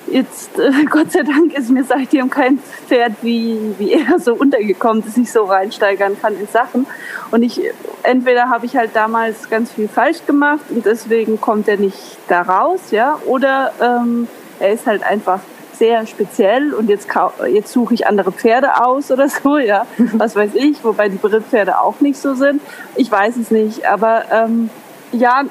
Jetzt, 0.08 0.58
äh, 0.58 0.84
Gott 0.90 1.12
sei 1.12 1.22
Dank, 1.22 1.56
ist 1.56 1.70
mir 1.70 1.84
seitdem 1.84 2.30
kein 2.30 2.58
Pferd 2.58 3.12
wie, 3.22 3.74
wie 3.78 3.92
er 3.92 4.18
so 4.18 4.34
untergekommen, 4.34 5.04
dass 5.04 5.16
ich 5.16 5.30
so 5.30 5.44
reinsteigern 5.44 6.16
kann 6.20 6.38
in 6.38 6.46
Sachen. 6.46 6.86
Und 7.30 7.42
ich, 7.42 7.60
entweder 8.02 8.48
habe 8.48 8.66
ich 8.66 8.76
halt 8.76 8.90
damals 8.94 9.50
ganz 9.50 9.72
viel 9.72 9.88
falsch 9.88 10.24
gemacht 10.26 10.64
und 10.70 10.86
deswegen 10.86 11.40
kommt 11.40 11.68
er 11.68 11.76
nicht 11.76 11.98
da 12.28 12.42
raus, 12.42 12.90
ja, 12.90 13.18
oder 13.26 13.72
ähm, 13.80 14.28
er 14.60 14.72
ist 14.72 14.86
halt 14.86 15.02
einfach 15.02 15.40
sehr 15.76 16.06
speziell 16.06 16.72
und 16.72 16.88
jetzt, 16.88 17.08
jetzt 17.52 17.72
suche 17.72 17.94
ich 17.94 18.06
andere 18.06 18.32
Pferde 18.32 18.82
aus 18.84 19.10
oder 19.10 19.28
so, 19.42 19.58
ja, 19.58 19.86
was 20.14 20.36
weiß 20.36 20.54
ich, 20.54 20.82
wobei 20.84 21.08
die 21.08 21.18
Brittpferde 21.18 21.80
auch 21.80 22.00
nicht 22.00 22.18
so 22.18 22.34
sind. 22.34 22.62
Ich 22.94 23.10
weiß 23.10 23.36
es 23.36 23.50
nicht, 23.50 23.86
aber 23.86 24.24
ähm, 24.32 24.70
ja, 25.12 25.42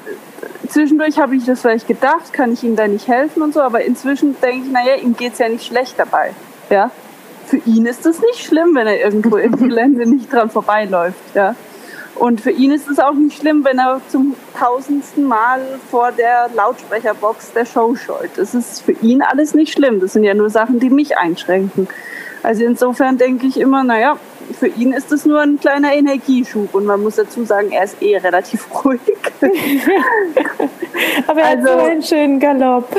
zwischendurch 0.68 1.18
habe 1.18 1.36
ich 1.36 1.44
das 1.44 1.60
vielleicht 1.60 1.86
gedacht, 1.86 2.32
kann 2.32 2.52
ich 2.52 2.62
ihm 2.62 2.76
da 2.76 2.86
nicht 2.88 3.08
helfen 3.08 3.42
und 3.42 3.54
so, 3.54 3.60
aber 3.60 3.82
inzwischen 3.84 4.36
denke 4.40 4.66
ich, 4.66 4.72
naja, 4.72 4.96
ihm 4.96 5.16
geht 5.16 5.34
es 5.34 5.38
ja 5.38 5.48
nicht 5.48 5.66
schlecht 5.66 5.98
dabei. 5.98 6.32
Ja? 6.70 6.90
Für 7.46 7.58
ihn 7.58 7.86
ist 7.86 8.04
es 8.06 8.20
nicht 8.20 8.44
schlimm, 8.44 8.74
wenn 8.74 8.86
er 8.86 9.00
irgendwo 9.00 9.36
im 9.36 9.56
Gelände 9.56 10.08
nicht 10.08 10.32
dran 10.32 10.50
vorbeiläuft. 10.50 11.18
Ja? 11.34 11.54
Und 12.16 12.40
für 12.40 12.50
ihn 12.50 12.72
ist 12.72 12.88
es 12.88 12.98
auch 12.98 13.12
nicht 13.12 13.38
schlimm, 13.38 13.64
wenn 13.64 13.78
er 13.78 14.00
zum 14.08 14.34
tausendsten 14.58 15.24
Mal 15.24 15.60
vor 15.90 16.12
der 16.12 16.48
Lautsprecherbox 16.54 17.52
der 17.52 17.66
Show 17.66 17.94
scheut. 17.94 18.30
Das 18.36 18.54
ist 18.54 18.82
für 18.82 18.92
ihn 18.92 19.22
alles 19.22 19.54
nicht 19.54 19.72
schlimm. 19.72 20.00
Das 20.00 20.14
sind 20.14 20.24
ja 20.24 20.34
nur 20.34 20.48
Sachen, 20.48 20.80
die 20.80 20.88
mich 20.88 21.18
einschränken. 21.18 21.88
Also 22.42 22.64
insofern 22.64 23.18
denke 23.18 23.46
ich 23.46 23.60
immer, 23.60 23.84
naja, 23.84 24.18
für 24.58 24.68
ihn 24.68 24.92
ist 24.92 25.10
es 25.12 25.24
nur 25.26 25.40
ein 25.40 25.58
kleiner 25.60 25.92
Energieschub 25.94 26.74
und 26.74 26.84
man 26.84 27.02
muss 27.02 27.16
dazu 27.16 27.44
sagen, 27.44 27.72
er 27.72 27.84
ist 27.84 28.00
eh 28.02 28.16
relativ 28.16 28.66
ruhig. 28.84 29.00
Aber 31.26 31.40
er 31.40 31.48
also, 31.48 31.68
hat 31.68 31.80
so 31.80 31.84
einen 31.86 32.02
schönen 32.02 32.40
Galopp. 32.40 32.88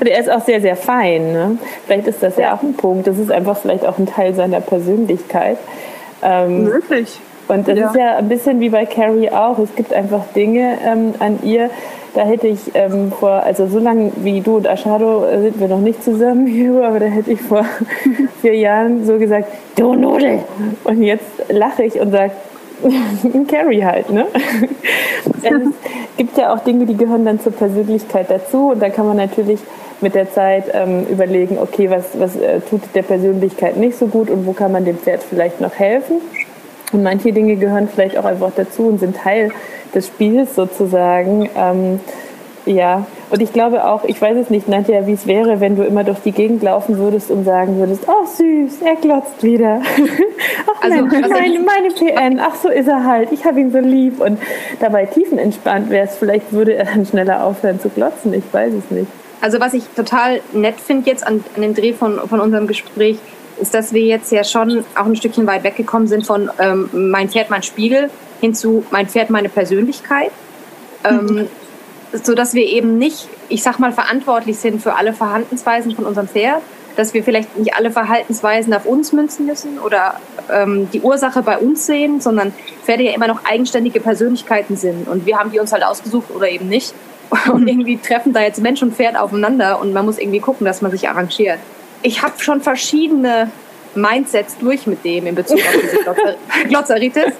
und 0.00 0.06
er 0.06 0.20
ist 0.20 0.30
auch 0.30 0.44
sehr, 0.44 0.60
sehr 0.60 0.76
fein. 0.76 1.32
Ne? 1.32 1.58
Vielleicht 1.86 2.06
ist 2.06 2.22
das 2.22 2.36
ja. 2.36 2.42
ja. 2.42 2.54
auch 2.54 2.62
ein 2.62 2.74
Punkt. 2.74 3.06
Das 3.06 3.18
ist 3.18 3.30
einfach 3.30 3.56
vielleicht 3.56 3.84
auch 3.84 3.98
ein 3.98 4.06
Teil 4.06 4.34
seiner 4.34 4.60
Persönlichkeit. 4.60 5.58
Ähm, 6.22 6.66
Wirklich. 6.66 7.20
Und 7.48 7.68
das 7.68 7.78
ja. 7.78 7.88
ist 7.88 7.96
ja 7.96 8.16
ein 8.16 8.28
bisschen 8.28 8.60
wie 8.60 8.70
bei 8.70 8.86
Carrie 8.86 9.30
auch. 9.30 9.58
Es 9.58 9.74
gibt 9.74 9.92
einfach 9.92 10.24
Dinge 10.34 10.78
ähm, 10.84 11.14
an 11.18 11.40
ihr, 11.42 11.70
da 12.14 12.22
hätte 12.22 12.46
ich 12.46 12.60
ähm, 12.74 13.12
vor, 13.12 13.42
also 13.42 13.66
so 13.66 13.78
lange 13.78 14.12
wie 14.16 14.40
du 14.40 14.56
und 14.56 14.66
Ashado 14.66 15.26
äh, 15.26 15.42
sind 15.42 15.60
wir 15.60 15.68
noch 15.68 15.80
nicht 15.80 16.02
zusammen 16.02 16.46
hier, 16.46 16.84
aber 16.84 17.00
da 17.00 17.06
hätte 17.06 17.32
ich 17.32 17.40
vor 17.40 17.64
vier 18.40 18.56
Jahren 18.56 19.04
so 19.04 19.18
gesagt, 19.18 19.48
du 19.76 19.94
Nudel. 19.94 20.40
Und 20.84 21.02
jetzt 21.02 21.26
lache 21.48 21.84
ich 21.84 22.00
und 22.00 22.12
sage, 22.12 22.32
Carrie 23.48 23.84
halt, 23.84 24.10
ne? 24.10 24.26
es 25.42 25.52
gibt 26.16 26.36
ja 26.36 26.52
auch 26.52 26.58
Dinge, 26.60 26.86
die 26.86 26.96
gehören 26.96 27.24
dann 27.24 27.40
zur 27.40 27.52
Persönlichkeit 27.52 28.30
dazu 28.30 28.70
und 28.70 28.82
da 28.82 28.90
kann 28.90 29.06
man 29.06 29.16
natürlich 29.16 29.60
mit 30.00 30.14
der 30.14 30.30
Zeit 30.30 30.64
ähm, 30.72 31.06
überlegen, 31.06 31.58
okay, 31.58 31.88
was, 31.90 32.18
was 32.18 32.36
äh, 32.36 32.60
tut 32.60 32.82
der 32.94 33.02
Persönlichkeit 33.02 33.76
nicht 33.76 33.96
so 33.96 34.06
gut 34.06 34.28
und 34.28 34.46
wo 34.46 34.52
kann 34.52 34.72
man 34.72 34.84
dem 34.84 34.98
Pferd 34.98 35.22
vielleicht 35.22 35.60
noch 35.60 35.74
helfen. 35.74 36.20
Und 36.92 37.02
manche 37.02 37.32
Dinge 37.32 37.56
gehören 37.56 37.88
vielleicht 37.88 38.18
auch 38.18 38.24
einfach 38.24 38.52
dazu 38.54 38.86
und 38.88 39.00
sind 39.00 39.16
Teil 39.16 39.50
des 39.94 40.08
Spiels 40.08 40.54
sozusagen. 40.54 41.48
Ähm, 41.56 42.00
ja, 42.66 43.06
und 43.30 43.42
ich 43.42 43.52
glaube 43.52 43.84
auch, 43.84 44.04
ich 44.04 44.20
weiß 44.20 44.38
es 44.38 44.48
nicht, 44.48 44.68
Nadja, 44.68 45.06
wie 45.06 45.12
es 45.12 45.26
wäre, 45.26 45.60
wenn 45.60 45.76
du 45.76 45.82
immer 45.82 46.02
durch 46.02 46.20
die 46.20 46.32
Gegend 46.32 46.62
laufen 46.62 46.98
würdest 46.98 47.30
und 47.30 47.44
sagen 47.44 47.78
würdest, 47.78 48.04
oh 48.06 48.24
süß, 48.24 48.80
er 48.82 48.96
glotzt 48.96 49.42
wieder. 49.42 49.82
ach 50.66 50.82
also, 50.82 51.04
Mensch, 51.04 51.28
meine, 51.28 51.60
meine 51.60 51.90
PN, 51.90 52.40
ach 52.40 52.54
so 52.54 52.68
ist 52.68 52.88
er 52.88 53.04
halt, 53.04 53.32
ich 53.32 53.44
habe 53.44 53.60
ihn 53.60 53.70
so 53.70 53.80
lieb. 53.80 54.20
Und 54.20 54.38
dabei 54.80 55.04
tiefenentspannt 55.04 55.90
wärst, 55.90 56.18
vielleicht 56.18 56.52
würde 56.52 56.74
er 56.74 56.86
dann 56.86 57.04
schneller 57.04 57.44
aufhören 57.44 57.80
zu 57.80 57.90
glotzen, 57.90 58.32
ich 58.32 58.44
weiß 58.50 58.72
es 58.72 58.90
nicht. 58.90 59.08
Also 59.42 59.60
was 59.60 59.74
ich 59.74 59.84
total 59.94 60.40
nett 60.54 60.80
finde 60.80 61.10
jetzt 61.10 61.26
an, 61.26 61.44
an 61.54 61.60
dem 61.60 61.74
Dreh 61.74 61.92
von, 61.92 62.18
von 62.28 62.40
unserem 62.40 62.66
Gespräch, 62.66 63.18
ist, 63.60 63.74
dass 63.74 63.92
wir 63.92 64.02
jetzt 64.02 64.32
ja 64.32 64.42
schon 64.42 64.84
auch 64.94 65.06
ein 65.06 65.16
Stückchen 65.16 65.46
weit 65.46 65.64
weggekommen 65.64 66.08
sind 66.08 66.26
von 66.26 66.50
ähm, 66.58 66.88
mein 66.92 67.28
Pferd, 67.28 67.50
mein 67.50 67.62
Spiegel 67.62 68.10
hin 68.44 68.54
zu 68.54 68.84
mein 68.90 69.08
Pferd, 69.08 69.30
meine 69.30 69.48
Persönlichkeit. 69.48 70.30
Ähm, 71.04 71.48
so 72.12 72.34
dass 72.34 72.54
wir 72.54 72.64
eben 72.64 72.96
nicht, 72.96 73.28
ich 73.48 73.62
sag 73.62 73.78
mal, 73.78 73.92
verantwortlich 73.92 74.58
sind 74.58 74.80
für 74.80 74.94
alle 74.94 75.12
Verhaltensweisen 75.12 75.96
von 75.96 76.04
unserem 76.06 76.28
Pferd, 76.28 76.62
dass 76.96 77.12
wir 77.12 77.24
vielleicht 77.24 77.58
nicht 77.58 77.74
alle 77.74 77.90
Verhaltensweisen 77.90 78.72
auf 78.72 78.86
uns 78.86 79.12
münzen 79.12 79.46
müssen 79.46 79.80
oder 79.80 80.20
ähm, 80.48 80.88
die 80.92 81.00
Ursache 81.00 81.42
bei 81.42 81.58
uns 81.58 81.86
sehen, 81.86 82.20
sondern 82.20 82.52
Pferde 82.84 83.02
ja 83.02 83.12
immer 83.12 83.26
noch 83.26 83.44
eigenständige 83.44 83.98
Persönlichkeiten 83.98 84.76
sind 84.76 85.08
und 85.08 85.26
wir 85.26 85.38
haben 85.38 85.50
die 85.50 85.58
uns 85.58 85.72
halt 85.72 85.82
ausgesucht 85.84 86.30
oder 86.34 86.48
eben 86.48 86.68
nicht. 86.68 86.94
Und 87.52 87.66
irgendwie 87.66 87.96
treffen 87.96 88.34
da 88.34 88.42
jetzt 88.42 88.60
Mensch 88.60 88.82
und 88.82 88.94
Pferd 88.94 89.16
aufeinander 89.16 89.80
und 89.80 89.94
man 89.94 90.04
muss 90.04 90.18
irgendwie 90.18 90.40
gucken, 90.40 90.66
dass 90.66 90.82
man 90.82 90.92
sich 90.92 91.08
arrangiert 91.08 91.58
ich 92.04 92.22
habe 92.22 92.34
schon 92.38 92.60
verschiedene 92.60 93.50
Mindsets 93.94 94.58
durch 94.58 94.86
mit 94.86 95.04
dem 95.04 95.26
in 95.26 95.34
Bezug 95.34 95.58
auf 95.58 95.74
diese 95.82 95.96
Glotzer 95.96 96.36
Glotzeritis. 96.68 97.32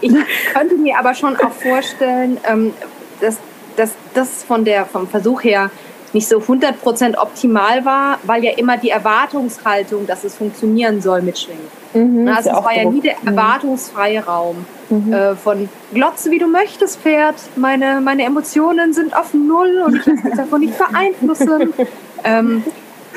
Ich 0.00 0.12
könnte 0.52 0.76
mir 0.76 0.98
aber 0.98 1.14
schon 1.14 1.36
auch 1.36 1.52
vorstellen, 1.52 2.38
ähm, 2.48 2.72
dass, 3.20 3.36
dass 3.76 3.92
das 4.14 4.42
von 4.44 4.64
der, 4.64 4.86
vom 4.86 5.06
Versuch 5.08 5.44
her 5.44 5.70
nicht 6.12 6.28
so 6.28 6.38
100% 6.38 7.16
optimal 7.18 7.84
war, 7.84 8.18
weil 8.24 8.44
ja 8.44 8.52
immer 8.56 8.76
die 8.76 8.90
Erwartungshaltung, 8.90 10.06
dass 10.06 10.24
es 10.24 10.34
funktionieren 10.34 11.00
soll, 11.00 11.22
mitschwingt. 11.22 11.60
Mhm, 11.94 12.28
also 12.28 12.50
es 12.50 12.56
war 12.56 12.76
ja 12.76 12.88
nie 12.88 13.00
der 13.00 13.16
mhm. 13.20 13.28
erwartungsfreie 13.28 14.24
Raum 14.24 14.64
mhm. 14.88 15.12
äh, 15.12 15.36
von 15.36 15.68
Glotze, 15.92 16.30
wie 16.30 16.38
du 16.38 16.46
möchtest, 16.46 17.00
Pferd. 17.00 17.36
Meine, 17.56 18.00
meine 18.00 18.24
Emotionen 18.24 18.92
sind 18.92 19.16
auf 19.16 19.34
Null 19.34 19.82
und 19.86 19.96
ich 19.96 20.06
lasse 20.06 20.26
mich 20.26 20.36
davon 20.36 20.60
nicht 20.60 20.78
beeinflussen. 20.78 21.72
ähm, 22.24 22.64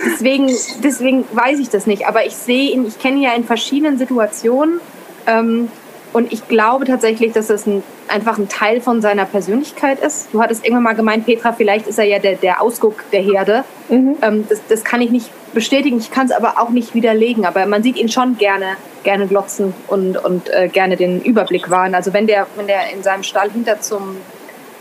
deswegen, 0.05 0.51
deswegen 0.83 1.25
weiß 1.31 1.59
ich 1.59 1.69
das 1.69 1.87
nicht. 1.87 2.07
Aber 2.07 2.25
ich 2.25 2.35
sehe 2.35 2.71
ihn, 2.71 2.85
ich 2.87 2.99
kenne 2.99 3.17
ihn 3.17 3.23
ja 3.23 3.33
in 3.33 3.43
verschiedenen 3.43 3.97
Situationen. 3.97 4.79
Ähm, 5.25 5.69
und 6.13 6.31
ich 6.31 6.47
glaube 6.47 6.85
tatsächlich, 6.85 7.33
dass 7.33 7.47
das 7.47 7.65
ein, 7.65 7.83
einfach 8.07 8.37
ein 8.37 8.47
Teil 8.47 8.81
von 8.81 9.01
seiner 9.01 9.25
Persönlichkeit 9.25 9.99
ist. 9.99 10.29
Du 10.31 10.41
hattest 10.41 10.63
irgendwann 10.63 10.83
mal 10.83 10.95
gemeint, 10.95 11.25
Petra, 11.25 11.53
vielleicht 11.53 11.87
ist 11.87 11.97
er 11.97 12.05
ja 12.05 12.19
der, 12.19 12.35
der 12.35 12.61
Ausguck 12.61 13.03
der 13.11 13.21
Herde. 13.21 13.63
Mhm. 13.89 14.17
Ähm, 14.21 14.45
das, 14.47 14.61
das 14.69 14.83
kann 14.83 15.01
ich 15.01 15.09
nicht 15.09 15.31
bestätigen, 15.53 15.97
ich 15.97 16.11
kann 16.11 16.27
es 16.27 16.31
aber 16.31 16.59
auch 16.59 16.69
nicht 16.69 16.93
widerlegen. 16.93 17.45
Aber 17.45 17.65
man 17.65 17.81
sieht 17.81 17.97
ihn 17.97 18.09
schon 18.09 18.37
gerne, 18.37 18.77
gerne 19.03 19.25
glotzen 19.25 19.73
und, 19.87 20.17
und 20.17 20.53
äh, 20.53 20.67
gerne 20.67 20.97
den 20.97 21.19
Überblick 21.19 21.71
wahren. 21.71 21.95
Also 21.95 22.13
wenn 22.13 22.27
der, 22.27 22.45
wenn 22.55 22.67
der 22.67 22.91
in 22.93 23.01
seinem 23.01 23.23
Stall 23.23 23.49
hinter 23.49 23.81
zum, 23.81 24.17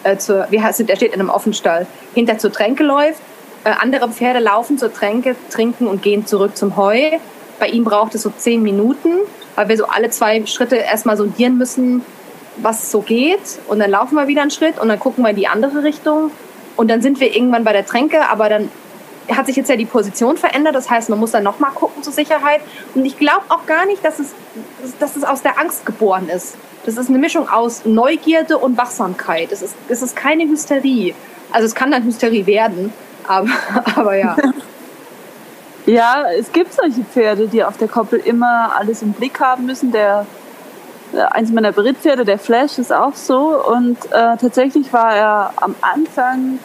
äh, 0.03 0.19
zur, 0.19 0.47
wie 0.51 0.61
heißt 0.61 0.81
es, 0.81 0.87
der 0.87 0.97
steht 0.97 1.15
in 1.15 1.21
einem 1.21 1.31
Offenstall, 1.31 1.87
hinter 2.15 2.37
zur 2.37 2.53
Tränke 2.53 2.85
läuft, 2.85 3.23
äh, 3.65 3.71
andere 3.71 4.11
Pferde 4.11 4.39
laufen 4.39 4.77
zur 4.77 4.93
Tränke, 4.93 5.35
trinken 5.49 5.87
und 5.87 6.03
gehen 6.03 6.27
zurück 6.27 6.59
zum 6.59 6.77
Heu. 6.77 7.01
Bei 7.59 7.69
ihm 7.69 7.85
braucht 7.85 8.15
es 8.15 8.23
so 8.23 8.31
zehn 8.37 8.63
Minuten, 8.63 9.21
weil 9.55 9.69
wir 9.69 9.77
so 9.77 9.87
alle 9.87 10.11
zwei 10.11 10.45
Schritte 10.47 10.77
erstmal 10.77 11.17
sondieren 11.17 11.59
müssen, 11.59 12.05
was 12.57 12.91
so 12.91 13.01
geht. 13.01 13.59
Und 13.69 13.79
dann 13.79 13.91
laufen 13.91 14.15
wir 14.15 14.29
wieder 14.29 14.43
einen 14.43 14.51
Schritt 14.51 14.79
und 14.79 14.89
dann 14.89 14.99
gucken 14.99 15.25
wir 15.25 15.31
in 15.31 15.37
die 15.37 15.49
andere 15.49 15.83
Richtung. 15.83 16.31
Und 16.77 16.91
dann 16.91 17.03
sind 17.03 17.21
wir 17.21 17.35
irgendwann 17.35 17.65
bei 17.65 17.73
der 17.73 17.85
Tränke, 17.85 18.29
aber 18.29 18.49
dann 18.49 18.71
hat 19.31 19.47
sich 19.47 19.57
jetzt 19.57 19.69
ja 19.69 19.77
die 19.77 19.87
Position 19.87 20.37
verändert. 20.37 20.75
Das 20.75 20.91
heißt, 20.91 21.09
man 21.11 21.19
muss 21.19 21.31
dann 21.33 21.45
nochmal 21.45 21.71
gucken 21.73 22.03
zur 22.03 22.13
Sicherheit. 22.13 22.61
Und 22.95 23.05
ich 23.05 23.19
glaube 23.19 23.43
auch 23.49 23.67
gar 23.67 23.87
nicht, 23.87 24.05
dass 24.05 24.19
es, 24.19 24.35
dass 24.99 25.17
es 25.17 25.25
aus 25.25 25.43
der 25.43 25.59
Angst 25.59 25.87
geboren 25.87 26.29
ist. 26.29 26.57
Das 26.85 26.97
ist 26.97 27.09
eine 27.09 27.19
Mischung 27.19 27.49
aus 27.49 27.85
Neugierde 27.85 28.59
und 28.59 28.77
Wachsamkeit. 28.77 29.53
Es 29.53 29.63
ist, 29.63 29.77
es 29.89 30.03
ist 30.03 30.17
keine 30.17 30.45
Hysterie. 30.45 31.15
Also 31.53 31.67
es 31.67 31.75
kann 31.75 31.91
dann 31.91 32.05
Hysterie 32.05 32.47
werden, 32.47 32.93
aber, 33.27 33.49
aber 33.97 34.17
ja. 34.17 34.37
Ja, 35.87 36.27
es 36.39 36.53
gibt 36.53 36.73
solche 36.73 37.03
Pferde, 37.03 37.49
die 37.49 37.65
auf 37.65 37.77
der 37.77 37.89
Koppel 37.89 38.21
immer 38.21 38.73
alles 38.79 39.03
im 39.03 39.13
Blick 39.13 39.41
haben 39.41 39.67
müssen. 39.67 39.91
Der 39.91 40.27
äh, 41.13 41.19
eins 41.19 41.51
meiner 41.51 41.73
Brittpferde, 41.73 42.25
der 42.25 42.39
Flash, 42.39 42.79
ist 42.79 42.93
auch 42.93 43.15
so. 43.15 43.61
Und 43.69 43.99
äh, 44.13 44.37
tatsächlich 44.37 44.93
war 44.93 45.15
er 45.15 45.53
am 45.57 45.75
Anfang 45.81 46.61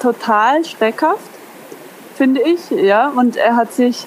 total 0.00 0.64
schreckhaft, 0.64 1.28
finde 2.16 2.40
ich. 2.40 2.70
Ja, 2.70 3.08
und 3.08 3.36
er 3.36 3.56
hat 3.56 3.74
sich 3.74 4.06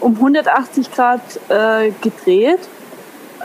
um 0.00 0.14
180 0.14 0.90
Grad 0.92 1.20
äh, 1.48 1.92
gedreht, 2.00 2.60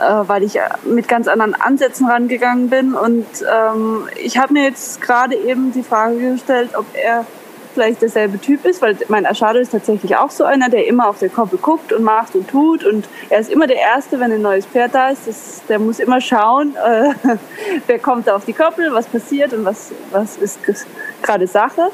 weil 0.26 0.42
ich 0.42 0.58
mit 0.84 1.06
ganz 1.06 1.28
anderen 1.28 1.54
Ansätzen 1.54 2.08
rangegangen 2.08 2.70
bin. 2.70 2.94
Und 2.94 3.26
ähm, 3.42 4.08
ich 4.20 4.36
habe 4.36 4.52
mir 4.52 4.64
jetzt 4.64 5.00
gerade 5.00 5.36
eben 5.36 5.72
die 5.72 5.84
Frage 5.84 6.32
gestellt, 6.32 6.70
ob 6.76 6.86
er 6.92 7.24
vielleicht 7.74 8.00
derselbe 8.00 8.40
Typ 8.40 8.64
ist, 8.64 8.80
weil 8.80 8.96
mein 9.08 9.24
Ashado 9.24 9.58
ist 9.58 9.72
tatsächlich 9.72 10.16
auch 10.16 10.30
so 10.30 10.44
einer, 10.44 10.68
der 10.70 10.86
immer 10.86 11.08
auf 11.08 11.18
der 11.18 11.28
Koppel 11.28 11.58
guckt 11.58 11.92
und 11.92 12.02
macht 12.02 12.34
und 12.34 12.48
tut. 12.48 12.84
Und 12.84 13.08
er 13.28 13.40
ist 13.40 13.50
immer 13.50 13.66
der 13.66 13.76
Erste, 13.76 14.18
wenn 14.20 14.32
ein 14.32 14.42
neues 14.42 14.64
Pferd 14.66 14.94
da 14.94 15.10
ist, 15.10 15.26
das, 15.26 15.62
der 15.68 15.78
muss 15.78 15.98
immer 15.98 16.20
schauen, 16.20 16.74
äh, 16.84 17.10
wer 17.86 17.98
kommt 17.98 18.26
da 18.26 18.36
auf 18.36 18.44
die 18.44 18.52
Koppel, 18.52 18.92
was 18.92 19.06
passiert 19.06 19.52
und 19.52 19.64
was, 19.64 19.92
was 20.10 20.36
ist 20.36 20.58
gerade 21.22 21.46
Sache. 21.46 21.90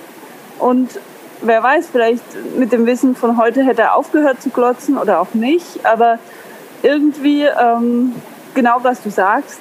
Und 0.59 1.01
wer 1.43 1.63
weiß, 1.63 1.89
vielleicht 1.91 2.25
mit 2.57 2.73
dem 2.73 2.87
Wissen 2.87 3.17
von 3.17 3.37
heute 3.39 3.65
hätte 3.65 3.83
er 3.83 3.97
aufgehört 3.97 4.43
zu 4.43 4.51
glotzen 4.51 4.99
oder 4.99 5.21
auch 5.21 5.35
nicht, 5.35 5.85
aber 5.85 6.19
irgendwie 6.83 7.43
ähm, 7.45 8.15
genau 8.55 8.79
was 8.83 9.03
du 9.03 9.11
sagst, 9.11 9.61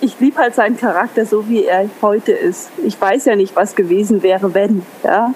ich 0.00 0.20
liebe 0.20 0.38
halt 0.38 0.54
seinen 0.54 0.76
Charakter 0.76 1.24
so, 1.24 1.48
wie 1.48 1.64
er 1.64 1.88
heute 2.02 2.32
ist. 2.32 2.70
Ich 2.84 3.00
weiß 3.00 3.24
ja 3.24 3.36
nicht, 3.36 3.56
was 3.56 3.74
gewesen 3.74 4.22
wäre, 4.22 4.52
wenn. 4.52 4.84
Ja? 5.02 5.32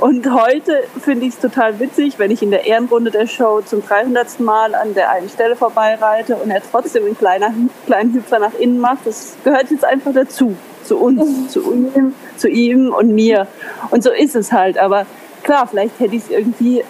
Und 0.00 0.32
heute 0.32 0.84
finde 1.00 1.26
ich 1.26 1.34
es 1.34 1.40
total 1.40 1.78
witzig, 1.78 2.18
wenn 2.18 2.30
ich 2.30 2.42
in 2.42 2.50
der 2.50 2.66
Ehrenrunde 2.66 3.10
der 3.10 3.26
Show 3.26 3.60
zum 3.60 3.84
300. 3.86 4.40
Mal 4.40 4.74
an 4.74 4.94
der 4.94 5.10
einen 5.10 5.28
Stelle 5.28 5.56
vorbeireite 5.56 6.36
und 6.36 6.50
er 6.50 6.62
trotzdem 6.62 7.04
einen 7.04 7.18
kleinen, 7.18 7.70
kleinen 7.86 8.14
Hüpfer 8.14 8.38
nach 8.38 8.54
innen 8.54 8.78
macht. 8.78 9.06
Das 9.06 9.36
gehört 9.44 9.70
jetzt 9.70 9.84
einfach 9.84 10.12
dazu. 10.12 10.56
Zu 10.84 10.98
uns, 10.98 11.48
zu 11.52 11.72
ihm, 11.72 12.14
zu 12.36 12.48
ihm 12.48 12.92
und 12.94 13.14
mir. 13.14 13.46
Und 13.90 14.02
so 14.02 14.10
ist 14.10 14.34
es 14.36 14.52
halt. 14.52 14.78
Aber 14.78 15.06
klar, 15.42 15.66
vielleicht 15.66 16.00
hätte 16.00 16.16
ich 16.16 16.24
es 16.24 16.30
irgendwie 16.30 16.82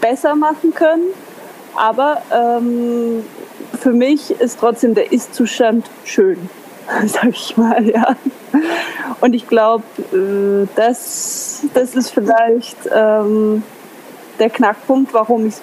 besser 0.00 0.34
machen 0.34 0.72
können. 0.74 1.08
Aber 1.76 2.22
ähm, 2.32 3.24
für 3.84 3.92
mich 3.92 4.30
ist 4.30 4.60
trotzdem 4.60 4.94
der 4.94 5.12
Ist-Zustand 5.12 5.90
schön, 6.06 6.48
sag 7.06 7.28
ich 7.28 7.54
mal, 7.58 7.86
ja. 7.86 8.16
Und 9.20 9.34
ich 9.34 9.46
glaube, 9.46 9.84
äh, 10.10 10.66
das, 10.74 11.60
das 11.74 11.94
ist 11.94 12.08
vielleicht 12.08 12.78
ähm, 12.90 13.62
der 14.38 14.48
Knackpunkt, 14.48 15.12
warum 15.12 15.48
ich 15.48 15.56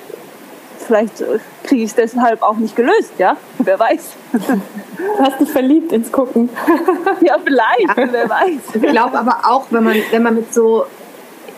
vielleicht 0.86 1.24
kriege 1.64 1.84
ich 1.84 1.90
es 1.90 1.96
deshalb 1.96 2.44
auch 2.44 2.58
nicht 2.58 2.76
gelöst, 2.76 3.14
ja? 3.18 3.38
Wer 3.58 3.80
weiß. 3.80 4.12
Du 4.34 5.24
hast 5.24 5.40
dich 5.40 5.50
verliebt 5.50 5.92
ins 5.92 6.12
Gucken. 6.12 6.50
Ja, 7.22 7.38
vielleicht, 7.44 7.98
ja. 7.98 8.12
wer 8.12 8.30
weiß. 8.30 8.76
Ich 8.76 8.82
glaube 8.82 9.18
aber 9.18 9.40
auch, 9.46 9.66
wenn 9.72 9.84
man, 9.84 9.96
wenn 10.12 10.22
man 10.22 10.36
mit 10.36 10.54
so, 10.54 10.86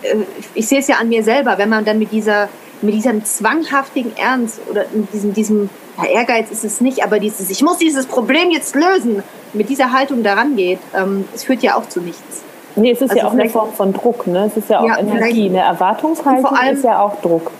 äh, 0.01 0.15
ich 0.53 0.67
sehe 0.67 0.79
es 0.79 0.87
ja 0.87 0.95
an 0.95 1.09
mir 1.09 1.23
selber, 1.23 1.57
wenn 1.57 1.69
man 1.69 1.83
dann 1.83 1.99
mit 1.99 2.11
dieser 2.13 2.47
mit 2.81 2.93
diesem 2.95 3.23
zwanghaftigen 3.23 4.15
Ernst 4.17 4.59
oder 4.69 4.85
mit 4.93 5.13
diesem, 5.13 5.33
diesem 5.33 5.69
ja, 5.97 6.05
Ehrgeiz 6.05 6.49
ist 6.51 6.63
es 6.63 6.81
nicht, 6.81 7.03
aber 7.03 7.19
dieses, 7.19 7.49
ich 7.49 7.61
muss 7.61 7.77
dieses 7.77 8.05
Problem 8.05 8.51
jetzt 8.51 8.75
lösen, 8.75 9.23
mit 9.53 9.69
dieser 9.69 9.91
Haltung 9.91 10.23
daran 10.23 10.55
geht, 10.55 10.79
ähm, 10.95 11.25
es 11.33 11.43
führt 11.43 11.61
ja 11.61 11.75
auch 11.75 11.87
zu 11.87 12.01
nichts. 12.01 12.43
Nee, 12.75 12.91
es 12.91 13.01
ist 13.01 13.11
also 13.11 13.21
ja 13.21 13.27
auch 13.27 13.33
eine 13.33 13.49
Form 13.49 13.71
von 13.73 13.93
Druck, 13.93 14.25
ne? 14.25 14.45
Es 14.47 14.57
ist 14.57 14.69
ja 14.69 14.79
auch 14.79 14.87
ja, 14.87 14.97
Energie. 14.97 15.47
Eine 15.47 15.59
Erwartungshaltung 15.59 16.45
allem, 16.45 16.75
ist 16.75 16.83
ja 16.83 16.99
auch 16.99 17.21
Druck. 17.21 17.51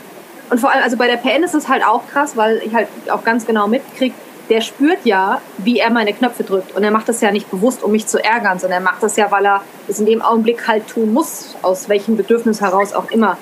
Und 0.50 0.60
vor 0.60 0.72
allem, 0.72 0.84
also 0.84 0.98
bei 0.98 1.08
der 1.08 1.18
PN 1.18 1.44
ist 1.44 1.54
es 1.54 1.68
halt 1.70 1.86
auch 1.86 2.02
krass, 2.12 2.36
weil 2.36 2.62
ich 2.66 2.74
halt 2.74 2.88
auch 3.12 3.24
ganz 3.24 3.46
genau 3.46 3.68
mitkriege, 3.68 4.16
der 4.50 4.62
spürt 4.62 5.00
ja, 5.06 5.40
wie 5.58 5.80
er 5.80 5.90
meine 5.90 6.14
Knöpfe 6.14 6.44
drückt. 6.44 6.76
Und 6.76 6.84
er 6.84 6.92
macht 6.92 7.08
das 7.08 7.22
ja 7.22 7.32
nicht 7.32 7.50
bewusst, 7.50 7.84
um 7.84 7.92
mich 7.92 8.08
zu 8.08 8.24
ärgern, 8.24 8.60
sondern 8.60 8.82
er 8.82 8.84
macht 8.84 9.02
das 9.02 9.16
ja, 9.16 9.32
weil 9.32 9.46
er 9.46 9.62
es 9.88 10.00
in 10.00 10.06
dem 10.06 10.22
Augenblick 10.22 10.68
halt 10.68 10.88
tun 10.88 11.14
muss, 11.14 11.56
aus 11.62 11.90
welchem 11.90 12.18
Bedürfnis 12.18 12.60
heraus 12.60 12.94
auch 12.94 13.10
immer. 13.12 13.38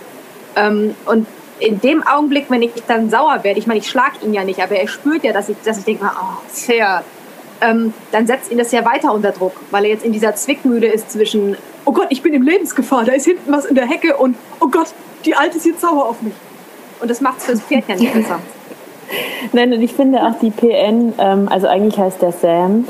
Ähm, 0.55 0.95
und 1.05 1.25
in 1.61 1.79
dem 1.79 2.05
Augenblick, 2.05 2.45
wenn 2.49 2.61
ich 2.61 2.71
dann 2.87 3.09
sauer 3.09 3.43
werde, 3.43 3.59
ich 3.59 3.67
meine, 3.67 3.79
ich 3.79 3.89
schlage 3.89 4.25
ihn 4.25 4.33
ja 4.33 4.43
nicht, 4.43 4.61
aber 4.61 4.75
er 4.75 4.87
spürt 4.87 5.23
ja, 5.23 5.31
dass 5.31 5.47
ich, 5.49 5.57
dass 5.63 5.77
ich 5.77 5.85
denke, 5.85 6.05
oh, 6.05 6.41
fair, 6.47 7.03
ähm, 7.61 7.93
dann 8.11 8.25
setzt 8.25 8.51
ihn 8.51 8.57
das 8.57 8.71
ja 8.71 8.83
weiter 8.83 9.13
unter 9.13 9.31
Druck, 9.31 9.53
weil 9.69 9.85
er 9.85 9.91
jetzt 9.91 10.03
in 10.03 10.11
dieser 10.11 10.35
Zwickmühle 10.35 10.87
ist 10.87 11.11
zwischen, 11.11 11.55
oh 11.85 11.91
Gott, 11.91 12.07
ich 12.09 12.21
bin 12.21 12.33
in 12.33 12.43
Lebensgefahr, 12.43 13.05
da 13.05 13.13
ist 13.13 13.25
hinten 13.25 13.51
was 13.51 13.65
in 13.65 13.75
der 13.75 13.85
Hecke 13.85 14.17
und, 14.17 14.35
oh 14.59 14.67
Gott, 14.67 14.87
die 15.25 15.35
Alte 15.35 15.57
ist 15.57 15.65
jetzt 15.65 15.81
sauer 15.81 16.07
auf 16.07 16.21
mich. 16.21 16.33
Und 16.99 17.09
das 17.09 17.21
macht 17.21 17.39
es 17.39 17.45
fürs 17.45 17.61
Pferd 17.61 17.87
ja 17.87 17.95
nicht 17.95 18.13
besser. 18.13 18.39
Nein, 19.53 19.73
und 19.73 19.81
ich 19.81 19.93
finde 19.93 20.19
auch 20.19 20.37
die 20.41 20.51
PN, 20.51 21.13
ähm, 21.17 21.47
also 21.49 21.67
eigentlich 21.67 21.97
heißt 21.97 22.21
der 22.21 22.31
Sam, 22.31 22.85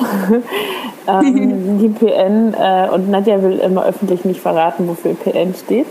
ähm, 1.07 1.79
die 1.79 1.89
PN, 1.89 2.53
äh, 2.53 2.89
und 2.93 3.09
Nadja 3.09 3.41
will 3.41 3.59
immer 3.59 3.85
öffentlich 3.85 4.25
nicht 4.25 4.39
verraten, 4.39 4.87
wofür 4.87 5.13
PN 5.13 5.53
steht. 5.53 5.87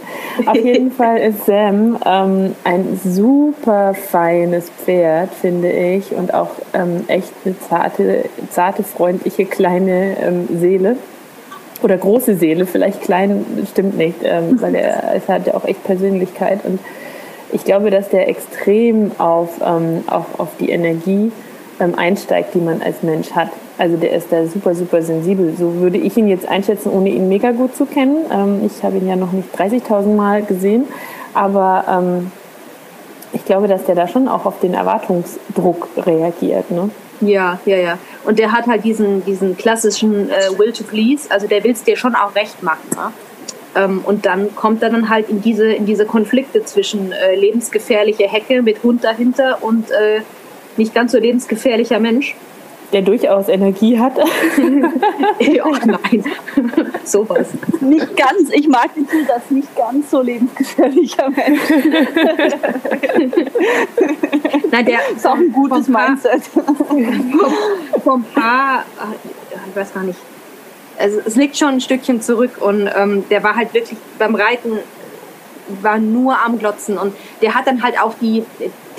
Auf 0.47 0.57
jeden 0.57 0.91
Fall 0.93 1.18
ist 1.18 1.47
Sam 1.47 1.99
ähm, 2.05 2.55
ein 2.64 3.01
super 3.03 3.95
feines 3.95 4.70
Pferd, 4.70 5.31
finde 5.35 5.70
ich, 5.70 6.12
und 6.12 6.35
auch 6.35 6.51
ähm, 6.72 7.05
echt 7.09 7.33
eine 7.45 7.59
zarte, 7.59 8.24
zarte, 8.51 8.83
freundliche 8.83 9.47
kleine 9.47 10.16
ähm, 10.22 10.49
Seele. 10.59 10.97
Oder 11.83 11.97
große 11.97 12.37
Seele, 12.37 12.66
vielleicht 12.66 13.01
klein, 13.01 13.45
stimmt 13.70 13.97
nicht, 13.97 14.16
ähm, 14.22 14.61
weil 14.61 14.74
er, 14.74 15.14
es 15.14 15.26
hat 15.28 15.47
ja 15.47 15.55
auch 15.55 15.64
echt 15.64 15.83
Persönlichkeit 15.85 16.61
und 16.64 16.78
ich 17.53 17.64
glaube, 17.64 17.90
dass 17.90 18.09
der 18.09 18.28
extrem 18.28 19.12
auf, 19.18 19.61
ähm, 19.64 20.05
auf, 20.07 20.38
auf 20.38 20.48
die 20.59 20.70
Energie 20.70 21.32
ähm, 21.80 21.94
einsteigt, 21.96 22.55
die 22.55 22.61
man 22.61 22.82
als 22.82 23.03
Mensch 23.03 23.32
hat. 23.32 23.51
Also 23.78 23.96
der 23.96 24.12
ist 24.12 24.30
da 24.30 24.46
super, 24.46 24.74
super 24.74 25.03
sensibel. 25.03 25.55
So 25.57 25.76
würde 25.76 25.98
ich 25.98 26.16
ihn 26.16 26.28
jetzt 26.28 26.46
einschätzen, 26.46 26.90
ohne 26.90 27.09
ihn 27.09 27.28
mega 27.28 27.53
gut 27.53 27.74
zu 27.74 27.86
kennen. 27.86 28.26
Ähm, 28.30 28.61
ich 28.66 28.82
habe 28.82 28.98
ihn 28.98 29.09
ja 29.09 29.16
noch 29.16 29.32
nicht 29.32 29.48
30.000 29.59 30.14
Mal 30.14 30.42
gesehen, 30.42 30.84
aber 31.34 31.84
ähm, 31.88 32.30
ich 33.32 33.44
glaube, 33.44 33.68
dass 33.68 33.84
der 33.84 33.94
da 33.94 34.09
schon 34.09 34.28
auch 34.28 34.44
auf 34.44 34.61
den 34.61 34.74
Erwartungsdruck 34.74 35.88
reagiert. 35.96 36.70
Ne? 36.70 36.90
Ja, 37.20 37.61
ja, 37.64 37.76
ja. 37.76 37.98
Und 38.24 38.38
der 38.38 38.53
hat 38.53 38.66
halt 38.66 38.84
diesen, 38.84 39.24
diesen 39.24 39.57
klassischen 39.57 40.30
äh, 40.30 40.59
Will 40.59 40.72
to 40.72 40.84
Please, 40.84 41.30
also 41.30 41.46
der 41.46 41.62
will 41.64 41.72
es 41.72 41.82
dir 41.82 41.96
schon 41.96 42.14
auch 42.14 42.34
recht 42.34 42.62
machen. 42.62 42.88
Ne? 42.94 43.12
Ähm, 43.77 44.03
und 44.05 44.27
dann 44.27 44.55
kommt 44.57 44.83
er 44.83 44.91
dann 44.91 45.09
halt 45.09 45.29
in 45.29 45.41
diese, 45.43 45.73
in 45.73 45.87
diese 45.87 46.05
Konflikte 46.05 46.64
zwischen 46.64 47.12
äh, 47.12 47.37
lebensgefährliche 47.37 48.25
Hecke 48.25 48.62
mit 48.62 48.83
Hund 48.83 49.05
dahinter 49.05 49.62
und 49.62 49.91
äh, 49.91 50.23
nicht 50.77 50.95
ganz 50.95 51.12
so 51.12 51.18
lebensgefährlicher 51.18 52.01
Mensch. 52.01 52.35
Der 52.93 53.03
durchaus 53.03 53.49
Energie 53.49 53.97
hat. 53.97 54.18
ja, 55.39 55.64
nein, 55.85 56.25
sowas. 57.05 57.47
Nicht 57.81 58.16
ganz, 58.16 58.51
ich 58.53 58.66
mag 58.66 58.93
den 58.95 59.07
das 59.29 59.49
nicht 59.51 59.68
ganz 59.77 60.11
so 60.11 60.21
lebensgefährlicher 60.21 61.31
Mensch. 61.31 61.61
Nein, 64.73 64.87
der 64.87 64.99
ist 65.14 65.25
auch 65.27 65.37
ein 65.37 65.53
gutes 65.53 65.87
Mindset. 65.87 66.43
Vom, 66.43 66.64
vom 68.03 68.25
Paar, 68.35 68.85
ich 69.68 69.77
weiß 69.77 69.95
gar 69.95 70.03
nicht, 70.03 70.18
also 71.01 71.20
es 71.24 71.36
liegt 71.36 71.57
schon 71.57 71.68
ein 71.68 71.80
Stückchen 71.80 72.20
zurück 72.20 72.59
und 72.61 72.88
ähm, 72.94 73.24
der 73.30 73.42
war 73.42 73.57
halt 73.57 73.72
wirklich 73.74 73.98
beim 74.18 74.34
Reiten 74.34 74.78
war 75.82 75.98
nur 75.98 76.36
am 76.40 76.59
Glotzen 76.59 76.98
und 76.98 77.14
der 77.42 77.55
hat 77.55 77.66
dann 77.66 77.82
halt 77.82 78.01
auch 78.01 78.14
die, 78.20 78.44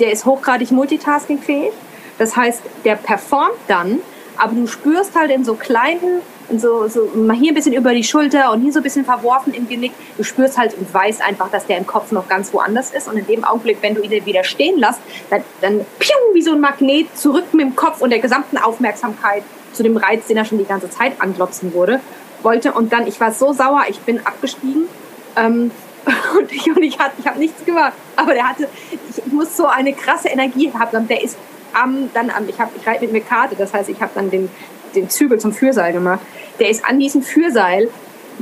der 0.00 0.12
ist 0.12 0.24
hochgradig 0.24 0.70
multitaskingfähig. 0.70 1.72
Das 2.18 2.36
heißt, 2.36 2.62
der 2.84 2.96
performt 2.96 3.58
dann, 3.68 3.98
aber 4.38 4.54
du 4.54 4.66
spürst 4.66 5.14
halt 5.14 5.30
in 5.30 5.44
so 5.44 5.54
kleinen, 5.54 6.22
in 6.48 6.58
so, 6.58 6.88
so 6.88 7.10
mal 7.14 7.36
hier 7.36 7.52
ein 7.52 7.54
bisschen 7.54 7.74
über 7.74 7.92
die 7.92 8.04
Schulter 8.04 8.52
und 8.52 8.62
hier 8.62 8.72
so 8.72 8.80
ein 8.80 8.82
bisschen 8.82 9.04
verworfen 9.04 9.52
im 9.54 9.68
Genick. 9.68 9.92
Du 10.16 10.24
spürst 10.24 10.58
halt 10.58 10.74
und 10.76 10.92
weißt 10.92 11.22
einfach, 11.22 11.50
dass 11.50 11.66
der 11.66 11.78
im 11.78 11.86
Kopf 11.86 12.12
noch 12.12 12.28
ganz 12.28 12.52
woanders 12.52 12.92
ist. 12.92 13.08
Und 13.08 13.16
in 13.16 13.26
dem 13.26 13.44
Augenblick, 13.44 13.78
wenn 13.80 13.94
du 13.94 14.02
ihn 14.02 14.24
wieder 14.24 14.44
stehen 14.44 14.78
lässt, 14.78 15.00
dann, 15.30 15.42
dann 15.60 15.84
piu, 15.98 16.14
wie 16.34 16.42
so 16.42 16.52
ein 16.52 16.60
Magnet 16.60 17.16
zurück 17.16 17.52
mit 17.52 17.62
dem 17.62 17.76
Kopf 17.76 18.00
und 18.00 18.10
der 18.10 18.18
gesamten 18.18 18.58
Aufmerksamkeit 18.58 19.42
zu 19.72 19.82
dem 19.82 19.96
Reiz, 19.96 20.26
den 20.26 20.36
er 20.36 20.44
schon 20.44 20.58
die 20.58 20.64
ganze 20.64 20.90
Zeit 20.90 21.20
anglotzen 21.20 21.72
wurde, 21.74 22.00
wollte. 22.42 22.72
Und 22.72 22.92
dann, 22.92 23.06
ich 23.06 23.20
war 23.20 23.32
so 23.32 23.52
sauer, 23.52 23.84
ich 23.88 24.00
bin 24.00 24.24
abgestiegen. 24.26 24.88
Ähm, 25.36 25.70
und 26.38 26.52
ich, 26.52 26.66
und 26.68 26.82
ich, 26.82 26.98
ich 27.18 27.26
habe 27.26 27.38
nichts 27.38 27.64
gemacht. 27.64 27.92
Aber 28.16 28.34
der 28.34 28.48
hatte, 28.48 28.68
ich, 28.90 29.32
muss 29.32 29.56
so 29.56 29.66
eine 29.66 29.92
krasse 29.92 30.28
Energie 30.28 30.72
haben. 30.72 31.08
Der 31.08 31.22
ist 31.22 31.36
am, 31.72 32.10
dann 32.12 32.30
am, 32.30 32.48
ich, 32.48 32.56
ich 32.76 32.86
reite 32.86 33.02
mit 33.02 33.12
mir 33.12 33.20
Karte, 33.20 33.56
das 33.56 33.72
heißt, 33.72 33.88
ich 33.88 34.00
habe 34.00 34.12
dann 34.14 34.30
den, 34.30 34.50
den 34.94 35.08
Zügel 35.08 35.38
zum 35.38 35.52
Fürseil 35.52 35.92
gemacht. 35.92 36.20
Der 36.58 36.68
ist 36.68 36.84
an 36.84 36.98
diesem 36.98 37.22
Fürseil 37.22 37.88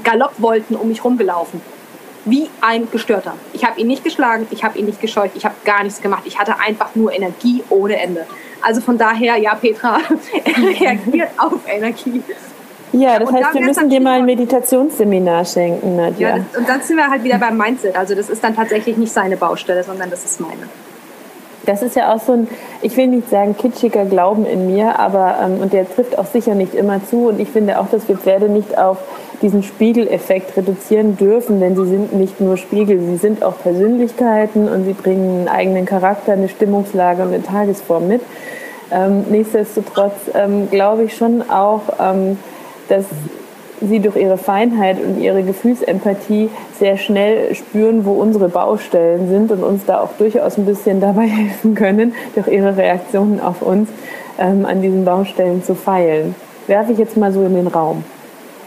Galoppwolten 0.02 0.76
um 0.76 0.88
mich 0.88 1.04
rumgelaufen. 1.04 1.60
wie 2.24 2.50
ein 2.60 2.90
Gestörter. 2.90 3.34
Ich 3.52 3.64
habe 3.64 3.80
ihn 3.80 3.86
nicht 3.86 4.04
geschlagen, 4.04 4.46
ich 4.50 4.62
habe 4.62 4.78
ihn 4.78 4.86
nicht 4.86 5.00
gescheucht, 5.00 5.32
ich 5.36 5.44
habe 5.44 5.54
gar 5.64 5.82
nichts 5.82 6.00
gemacht. 6.00 6.22
Ich 6.26 6.38
hatte 6.38 6.58
einfach 6.58 6.94
nur 6.94 7.12
Energie 7.12 7.62
ohne 7.70 8.00
Ende. 8.00 8.26
Also 8.62 8.80
von 8.80 8.98
daher, 8.98 9.36
ja, 9.36 9.54
Petra, 9.54 9.98
er 10.44 10.80
reagiert 10.80 11.30
auf 11.38 11.60
Energie. 11.66 12.22
Ja, 12.92 13.18
das 13.18 13.28
und 13.28 13.36
heißt, 13.36 13.54
wir 13.54 13.60
müssen 13.60 13.88
dir 13.88 14.00
mal 14.00 14.18
ein 14.18 14.26
Meditationsseminar 14.26 15.44
schenken, 15.44 15.96
Nadja. 15.96 16.36
Ja, 16.36 16.44
das, 16.52 16.60
und 16.60 16.68
dann 16.68 16.80
sind 16.82 16.96
wir 16.96 17.08
halt 17.08 17.22
wieder 17.22 17.38
beim 17.38 17.56
Mindset. 17.56 17.96
Also 17.96 18.14
das 18.14 18.28
ist 18.28 18.42
dann 18.42 18.56
tatsächlich 18.56 18.96
nicht 18.96 19.12
seine 19.12 19.36
Baustelle, 19.36 19.84
sondern 19.84 20.10
das 20.10 20.24
ist 20.24 20.40
meine. 20.40 20.68
Das 21.70 21.82
ist 21.82 21.94
ja 21.94 22.12
auch 22.12 22.20
so 22.20 22.32
ein, 22.32 22.48
ich 22.82 22.96
will 22.96 23.06
nicht 23.06 23.30
sagen 23.30 23.56
kitschiger 23.56 24.04
Glauben 24.04 24.44
in 24.44 24.66
mir, 24.66 24.98
aber 24.98 25.36
ähm, 25.40 25.60
und 25.62 25.72
der 25.72 25.88
trifft 25.88 26.18
auch 26.18 26.26
sicher 26.26 26.56
nicht 26.56 26.74
immer 26.74 27.00
zu. 27.04 27.28
Und 27.28 27.38
ich 27.38 27.48
finde 27.48 27.78
auch, 27.78 27.88
dass 27.88 28.08
wir 28.08 28.16
Pferde 28.16 28.48
nicht 28.48 28.76
auf 28.76 28.98
diesen 29.40 29.62
Spiegeleffekt 29.62 30.56
reduzieren 30.56 31.16
dürfen, 31.16 31.60
denn 31.60 31.76
sie 31.76 31.86
sind 31.86 32.12
nicht 32.12 32.40
nur 32.40 32.56
Spiegel, 32.56 32.98
sie 32.98 33.16
sind 33.18 33.44
auch 33.44 33.56
Persönlichkeiten 33.62 34.68
und 34.68 34.84
sie 34.84 34.94
bringen 34.94 35.46
einen 35.46 35.48
eigenen 35.48 35.86
Charakter, 35.86 36.32
eine 36.32 36.48
Stimmungslage 36.48 37.22
und 37.22 37.28
eine 37.28 37.42
Tagesform 37.42 38.08
mit. 38.08 38.22
Ähm, 38.90 39.26
nichtsdestotrotz 39.30 40.14
ähm, 40.34 40.68
glaube 40.70 41.04
ich 41.04 41.16
schon 41.16 41.48
auch, 41.48 41.82
ähm, 42.00 42.36
dass 42.88 43.04
sie 43.80 44.00
durch 44.00 44.16
ihre 44.16 44.38
Feinheit 44.38 45.02
und 45.02 45.20
ihre 45.20 45.42
Gefühlsempathie 45.42 46.50
sehr 46.78 46.96
schnell 46.96 47.54
spüren, 47.54 48.04
wo 48.04 48.12
unsere 48.12 48.48
Baustellen 48.48 49.28
sind 49.28 49.50
und 49.50 49.62
uns 49.62 49.84
da 49.86 50.00
auch 50.00 50.12
durchaus 50.18 50.58
ein 50.58 50.66
bisschen 50.66 51.00
dabei 51.00 51.26
helfen 51.26 51.74
können, 51.74 52.14
durch 52.34 52.48
ihre 52.48 52.76
Reaktionen 52.76 53.40
auf 53.40 53.62
uns 53.62 53.88
ähm, 54.38 54.66
an 54.66 54.82
diesen 54.82 55.04
Baustellen 55.04 55.62
zu 55.62 55.74
feilen. 55.74 56.34
Werfe 56.66 56.92
ich 56.92 56.98
jetzt 56.98 57.16
mal 57.16 57.32
so 57.32 57.44
in 57.44 57.54
den 57.54 57.66
Raum. 57.66 58.04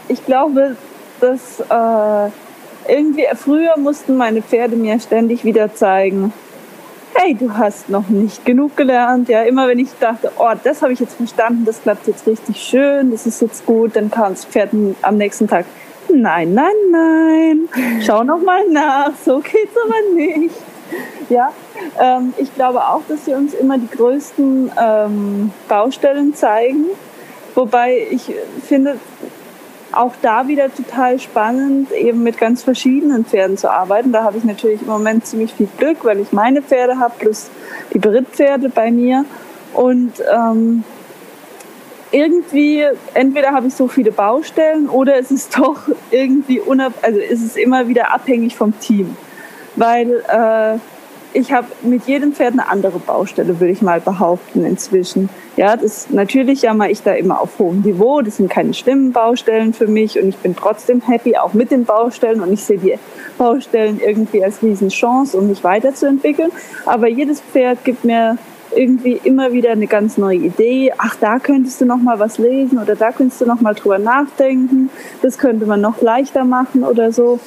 Ich 0.08 0.24
glaube, 0.26 0.76
dass 1.20 1.60
äh, 1.60 2.30
irgendwie 2.92 3.26
früher 3.34 3.78
mussten 3.78 4.16
meine 4.16 4.42
Pferde 4.42 4.76
mir 4.76 5.00
ständig 5.00 5.44
wieder 5.44 5.74
zeigen, 5.74 6.32
hey, 7.14 7.34
du 7.34 7.56
hast 7.56 7.88
noch 7.88 8.08
nicht 8.08 8.44
genug 8.44 8.76
gelernt. 8.76 9.28
Ja, 9.28 9.42
immer 9.42 9.68
wenn 9.68 9.78
ich 9.78 9.90
dachte, 9.98 10.32
oh, 10.38 10.52
das 10.62 10.82
habe 10.82 10.92
ich 10.92 11.00
jetzt 11.00 11.14
verstanden, 11.14 11.64
das 11.64 11.82
klappt 11.82 12.06
jetzt 12.06 12.26
richtig 12.26 12.60
schön, 12.60 13.10
das 13.10 13.26
ist 13.26 13.40
jetzt 13.40 13.64
gut, 13.66 13.96
dann 13.96 14.10
kam 14.10 14.32
das 14.32 14.44
Pferd 14.44 14.70
am 15.02 15.16
nächsten 15.16 15.48
Tag. 15.48 15.64
Nein, 16.12 16.54
nein, 16.54 16.74
nein, 16.90 17.68
schau 18.04 18.22
noch 18.24 18.40
mal 18.40 18.68
nach, 18.70 19.10
so 19.24 19.38
geht's 19.40 19.74
aber 19.84 20.14
nicht. 20.14 20.54
Ja, 21.30 21.52
ähm, 21.98 22.34
ich 22.36 22.54
glaube 22.54 22.80
auch, 22.80 23.00
dass 23.08 23.24
sie 23.24 23.34
uns 23.34 23.54
immer 23.54 23.78
die 23.78 23.88
größten 23.88 24.70
ähm, 24.80 25.50
Baustellen 25.66 26.34
zeigen. 26.34 26.86
Wobei 27.54 28.06
ich 28.10 28.32
finde, 28.66 28.98
auch 29.96 30.14
da 30.22 30.48
wieder 30.48 30.72
total 30.74 31.18
spannend, 31.18 31.92
eben 31.92 32.22
mit 32.22 32.38
ganz 32.38 32.62
verschiedenen 32.62 33.24
Pferden 33.24 33.56
zu 33.56 33.70
arbeiten. 33.70 34.12
Da 34.12 34.24
habe 34.24 34.38
ich 34.38 34.44
natürlich 34.44 34.82
im 34.82 34.88
Moment 34.88 35.26
ziemlich 35.26 35.52
viel 35.54 35.68
Glück, 35.78 36.04
weil 36.04 36.20
ich 36.20 36.32
meine 36.32 36.62
Pferde 36.62 36.98
habe 36.98 37.14
plus 37.18 37.50
die 37.92 37.98
Berittpferde 37.98 38.68
bei 38.68 38.90
mir. 38.90 39.24
Und 39.72 40.12
ähm, 40.32 40.84
irgendwie, 42.10 42.84
entweder 43.14 43.52
habe 43.52 43.66
ich 43.66 43.74
so 43.74 43.88
viele 43.88 44.12
Baustellen 44.12 44.88
oder 44.88 45.18
es 45.18 45.30
ist 45.30 45.58
doch 45.58 45.80
irgendwie 46.10 46.60
unab 46.60 46.92
also 47.02 47.18
ist 47.18 47.42
es 47.42 47.56
immer 47.56 47.88
wieder 47.88 48.12
abhängig 48.12 48.56
vom 48.56 48.78
Team. 48.78 49.16
Weil 49.76 50.22
äh, 50.28 50.78
ich 51.34 51.52
habe 51.52 51.66
mit 51.82 52.06
jedem 52.06 52.32
Pferd 52.32 52.52
eine 52.52 52.68
andere 52.68 52.98
Baustelle, 53.00 53.60
würde 53.60 53.72
ich 53.72 53.82
mal 53.82 54.00
behaupten 54.00 54.64
inzwischen. 54.64 55.28
Ja, 55.56 55.76
das 55.76 56.08
natürlich 56.10 56.62
jammer 56.62 56.88
ich 56.90 57.02
da 57.02 57.12
immer 57.12 57.40
auf 57.40 57.58
hohem 57.58 57.80
Niveau. 57.80 58.22
Das 58.22 58.36
sind 58.36 58.48
keine 58.48 58.72
schlimmen 58.72 59.12
Baustellen 59.12 59.74
für 59.74 59.88
mich 59.88 60.18
und 60.18 60.28
ich 60.28 60.36
bin 60.38 60.54
trotzdem 60.54 61.00
happy 61.00 61.36
auch 61.36 61.52
mit 61.52 61.70
den 61.72 61.84
Baustellen 61.84 62.40
und 62.40 62.52
ich 62.52 62.64
sehe 62.64 62.78
die 62.78 62.94
Baustellen 63.36 64.00
irgendwie 64.00 64.44
als 64.44 64.62
Riesenchance, 64.62 65.36
um 65.36 65.48
mich 65.48 65.64
weiterzuentwickeln. 65.64 66.52
Aber 66.86 67.08
jedes 67.08 67.40
Pferd 67.40 67.84
gibt 67.84 68.04
mir 68.04 68.38
irgendwie 68.74 69.20
immer 69.24 69.52
wieder 69.52 69.72
eine 69.72 69.88
ganz 69.88 70.16
neue 70.16 70.38
Idee. 70.38 70.92
Ach, 70.98 71.16
da 71.16 71.40
könntest 71.40 71.80
du 71.80 71.84
noch 71.84 71.98
mal 71.98 72.18
was 72.20 72.38
lesen 72.38 72.78
oder 72.78 72.94
da 72.94 73.10
könntest 73.10 73.40
du 73.40 73.46
noch 73.46 73.60
mal 73.60 73.74
drüber 73.74 73.98
nachdenken. 73.98 74.88
Das 75.20 75.38
könnte 75.38 75.66
man 75.66 75.80
noch 75.80 76.00
leichter 76.00 76.44
machen 76.44 76.84
oder 76.84 77.12
so. 77.12 77.40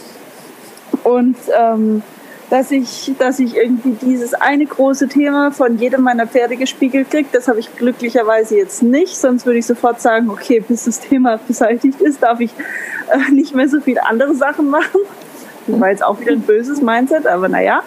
Und 1.03 1.37
ähm, 1.57 2.03
dass 2.49 2.71
ich, 2.71 3.11
dass 3.19 3.39
ich 3.39 3.55
irgendwie 3.55 3.91
dieses 4.01 4.33
eine 4.33 4.65
große 4.65 5.07
Thema 5.07 5.51
von 5.51 5.77
jedem 5.77 6.01
meiner 6.01 6.27
Pferde 6.27 6.55
gespiegelt 6.55 7.11
kriege. 7.11 7.27
Das 7.31 7.47
habe 7.47 7.59
ich 7.59 7.75
glücklicherweise 7.75 8.55
jetzt 8.55 8.83
nicht, 8.83 9.17
sonst 9.17 9.45
würde 9.45 9.59
ich 9.59 9.65
sofort 9.65 9.99
sagen, 9.99 10.29
okay, 10.29 10.63
bis 10.65 10.85
das 10.85 10.99
Thema 10.99 11.39
beseitigt 11.47 11.99
ist, 11.99 12.23
darf 12.23 12.39
ich 12.39 12.51
äh, 13.11 13.31
nicht 13.31 13.53
mehr 13.53 13.67
so 13.67 13.81
viele 13.81 14.05
andere 14.05 14.33
Sachen 14.35 14.69
machen. 14.69 15.01
Das 15.67 15.79
war 15.81 15.89
jetzt 15.89 16.03
auch 16.03 16.19
wieder 16.21 16.31
ein 16.31 16.41
böses 16.41 16.81
Mindset, 16.81 17.27
aber 17.27 17.49
naja. 17.49 17.83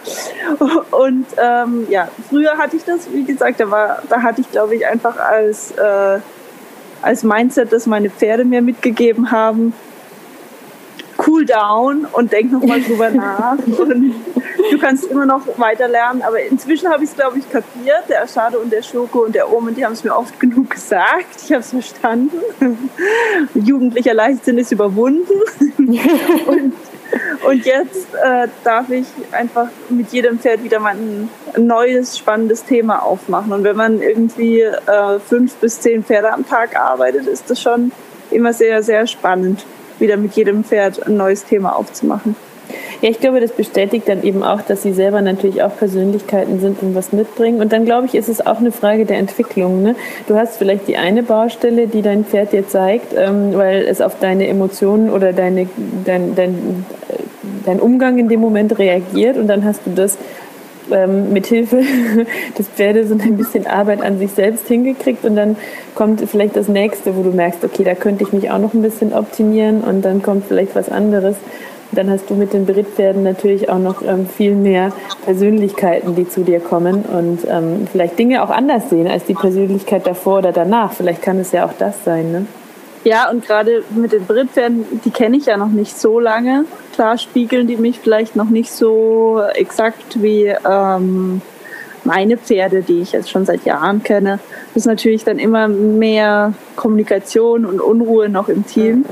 Und 0.90 1.26
ähm, 1.38 1.86
ja, 1.88 2.08
früher 2.28 2.58
hatte 2.58 2.76
ich 2.76 2.84
das, 2.84 3.10
wie 3.10 3.24
gesagt, 3.24 3.58
da, 3.58 3.70
war, 3.70 4.02
da 4.10 4.22
hatte 4.22 4.42
ich, 4.42 4.50
glaube 4.50 4.74
ich, 4.74 4.86
einfach 4.86 5.18
als, 5.18 5.70
äh, 5.72 6.18
als 7.00 7.22
Mindset, 7.22 7.72
das 7.72 7.86
meine 7.86 8.10
Pferde 8.10 8.44
mir 8.44 8.60
mitgegeben 8.60 9.30
haben, 9.30 9.72
cool 11.26 11.44
down 11.44 12.06
und 12.12 12.32
denk 12.32 12.52
nochmal 12.52 12.80
drüber 12.80 13.10
nach. 13.14 13.58
Und 13.58 14.14
du 14.70 14.78
kannst 14.78 15.04
immer 15.04 15.26
noch 15.26 15.42
weiter 15.58 15.88
lernen. 15.88 16.22
Aber 16.22 16.40
inzwischen 16.40 16.88
habe 16.88 17.04
ich 17.04 17.10
es, 17.10 17.16
glaube 17.16 17.38
ich, 17.38 17.50
kapiert. 17.50 18.04
Der 18.08 18.22
Aschade 18.22 18.58
und 18.58 18.72
der 18.72 18.82
Schoko 18.82 19.24
und 19.24 19.34
der 19.34 19.52
Omen, 19.52 19.74
die 19.74 19.84
haben 19.84 19.92
es 19.92 20.04
mir 20.04 20.14
oft 20.14 20.38
genug 20.38 20.70
gesagt. 20.70 21.42
Ich 21.44 21.52
habe 21.52 21.60
es 21.60 21.70
verstanden. 21.70 22.38
Jugendlicher 23.54 24.14
Leichtsinn 24.14 24.58
ist 24.58 24.72
überwunden. 24.72 25.32
und, 26.46 26.72
und 27.46 27.64
jetzt 27.64 28.14
äh, 28.14 28.48
darf 28.64 28.90
ich 28.90 29.06
einfach 29.32 29.68
mit 29.88 30.12
jedem 30.12 30.38
Pferd 30.38 30.62
wieder 30.62 30.78
mal 30.78 30.94
ein 30.94 31.28
neues, 31.56 32.18
spannendes 32.18 32.64
Thema 32.64 33.02
aufmachen. 33.02 33.52
Und 33.52 33.64
wenn 33.64 33.76
man 33.76 34.00
irgendwie 34.00 34.60
äh, 34.60 35.18
fünf 35.18 35.54
bis 35.56 35.80
zehn 35.80 36.04
Pferde 36.04 36.32
am 36.32 36.46
Tag 36.46 36.76
arbeitet, 36.76 37.26
ist 37.26 37.50
das 37.50 37.60
schon 37.60 37.92
immer 38.30 38.52
sehr, 38.52 38.82
sehr 38.82 39.06
spannend 39.06 39.64
wieder 40.00 40.16
mit 40.16 40.34
jedem 40.34 40.64
Pferd 40.64 41.06
ein 41.06 41.16
neues 41.16 41.44
Thema 41.44 41.76
aufzumachen. 41.76 42.36
Ja, 43.02 43.08
ich 43.08 43.18
glaube, 43.18 43.40
das 43.40 43.52
bestätigt 43.52 44.08
dann 44.08 44.22
eben 44.22 44.42
auch, 44.42 44.60
dass 44.60 44.82
sie 44.82 44.92
selber 44.92 45.22
natürlich 45.22 45.62
auch 45.62 45.74
Persönlichkeiten 45.74 46.60
sind 46.60 46.82
und 46.82 46.94
was 46.94 47.12
mitbringen. 47.12 47.60
Und 47.60 47.72
dann 47.72 47.86
glaube 47.86 48.06
ich, 48.06 48.14
ist 48.14 48.28
es 48.28 48.44
auch 48.44 48.58
eine 48.58 48.72
Frage 48.72 49.06
der 49.06 49.16
Entwicklung. 49.18 49.82
Ne? 49.82 49.96
Du 50.28 50.36
hast 50.36 50.58
vielleicht 50.58 50.86
die 50.86 50.98
eine 50.98 51.22
Baustelle, 51.22 51.86
die 51.86 52.02
dein 52.02 52.24
Pferd 52.24 52.52
dir 52.52 52.68
zeigt, 52.68 53.14
ähm, 53.16 53.54
weil 53.54 53.82
es 53.82 54.02
auf 54.02 54.18
deine 54.20 54.48
Emotionen 54.48 55.10
oder 55.10 55.32
deine, 55.32 55.66
dein, 56.04 56.34
dein, 56.34 56.84
dein 57.64 57.80
Umgang 57.80 58.18
in 58.18 58.28
dem 58.28 58.40
Moment 58.40 58.78
reagiert. 58.78 59.38
Und 59.38 59.46
dann 59.46 59.64
hast 59.64 59.80
du 59.86 59.90
das 59.94 60.18
ähm, 60.92 61.32
mit 61.32 61.46
Hilfe 61.46 61.82
des 62.58 62.68
Pferdes 62.68 63.08
so 63.08 63.14
ein 63.14 63.36
bisschen 63.36 63.66
Arbeit 63.66 64.02
an 64.02 64.18
sich 64.18 64.32
selbst 64.32 64.66
hingekriegt 64.68 65.24
und 65.24 65.36
dann 65.36 65.56
kommt 65.94 66.20
vielleicht 66.28 66.56
das 66.56 66.68
nächste, 66.68 67.16
wo 67.16 67.22
du 67.22 67.30
merkst, 67.30 67.64
okay, 67.64 67.84
da 67.84 67.94
könnte 67.94 68.24
ich 68.24 68.32
mich 68.32 68.50
auch 68.50 68.58
noch 68.58 68.74
ein 68.74 68.82
bisschen 68.82 69.12
optimieren 69.12 69.82
und 69.82 70.02
dann 70.02 70.22
kommt 70.22 70.46
vielleicht 70.46 70.74
was 70.74 70.88
anderes. 70.88 71.36
Dann 71.92 72.08
hast 72.08 72.30
du 72.30 72.34
mit 72.34 72.52
den 72.52 72.66
Berittpferden 72.66 73.24
natürlich 73.24 73.68
auch 73.68 73.78
noch 73.78 74.02
ähm, 74.02 74.28
viel 74.28 74.54
mehr 74.54 74.92
Persönlichkeiten, 75.24 76.14
die 76.14 76.28
zu 76.28 76.42
dir 76.42 76.60
kommen 76.60 77.02
und 77.02 77.40
ähm, 77.48 77.88
vielleicht 77.90 78.18
Dinge 78.18 78.44
auch 78.44 78.50
anders 78.50 78.90
sehen 78.90 79.08
als 79.08 79.24
die 79.24 79.34
Persönlichkeit 79.34 80.06
davor 80.06 80.38
oder 80.38 80.52
danach. 80.52 80.92
Vielleicht 80.92 81.20
kann 81.20 81.38
es 81.40 81.50
ja 81.50 81.66
auch 81.66 81.72
das 81.78 82.04
sein, 82.04 82.30
ne? 82.30 82.46
Ja, 83.02 83.30
und 83.30 83.46
gerade 83.46 83.82
mit 83.90 84.12
den 84.12 84.26
Britpferden, 84.26 84.84
die 85.04 85.10
kenne 85.10 85.38
ich 85.38 85.46
ja 85.46 85.56
noch 85.56 85.68
nicht 85.68 85.98
so 85.98 86.20
lange. 86.20 86.66
Klar 86.92 87.18
spiegeln 87.18 87.66
die 87.66 87.76
mich 87.76 88.00
vielleicht 88.00 88.36
noch 88.36 88.50
nicht 88.50 88.70
so 88.70 89.42
exakt 89.54 90.22
wie 90.22 90.54
ähm, 90.68 91.40
meine 92.04 92.36
Pferde, 92.36 92.82
die 92.82 93.00
ich 93.00 93.12
jetzt 93.12 93.30
schon 93.30 93.44
seit 93.44 93.64
Jahren 93.64 94.02
kenne. 94.02 94.38
Das 94.68 94.82
ist 94.82 94.86
natürlich 94.86 95.24
dann 95.24 95.38
immer 95.38 95.68
mehr 95.68 96.54
Kommunikation 96.76 97.64
und 97.64 97.80
Unruhe 97.80 98.28
noch 98.28 98.48
im 98.48 98.66
Team. 98.66 99.04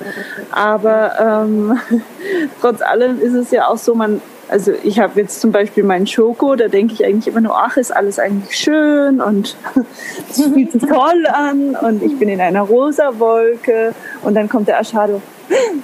Aber 0.51 1.13
ähm, 1.47 1.79
trotz 2.61 2.81
allem 2.81 3.21
ist 3.21 3.35
es 3.35 3.51
ja 3.51 3.69
auch 3.69 3.79
so, 3.79 3.95
man 3.95 4.21
also 4.49 4.73
ich 4.83 4.99
habe 4.99 5.21
jetzt 5.21 5.41
zum 5.41 5.53
Beispiel 5.53 5.85
meinen 5.85 6.07
Schoko, 6.07 6.57
da 6.57 6.69
denke 6.69 6.95
ich 6.95 7.05
eigentlich 7.05 7.29
immer 7.29 7.41
nur, 7.41 7.57
ach, 7.57 7.77
ist 7.77 7.95
alles 7.95 8.19
eigentlich 8.19 8.57
schön 8.57 9.21
und 9.21 9.57
es 10.31 10.43
fühlt 10.43 10.73
sich 10.73 10.83
toll 10.83 11.27
an 11.33 11.77
und 11.77 12.03
ich 12.03 12.19
bin 12.19 12.29
in 12.29 12.41
einer 12.41 12.63
rosa 12.63 13.19
Wolke 13.19 13.95
und 14.23 14.35
dann 14.35 14.49
kommt 14.49 14.69
der 14.69 14.81
Aschado, 14.81 15.21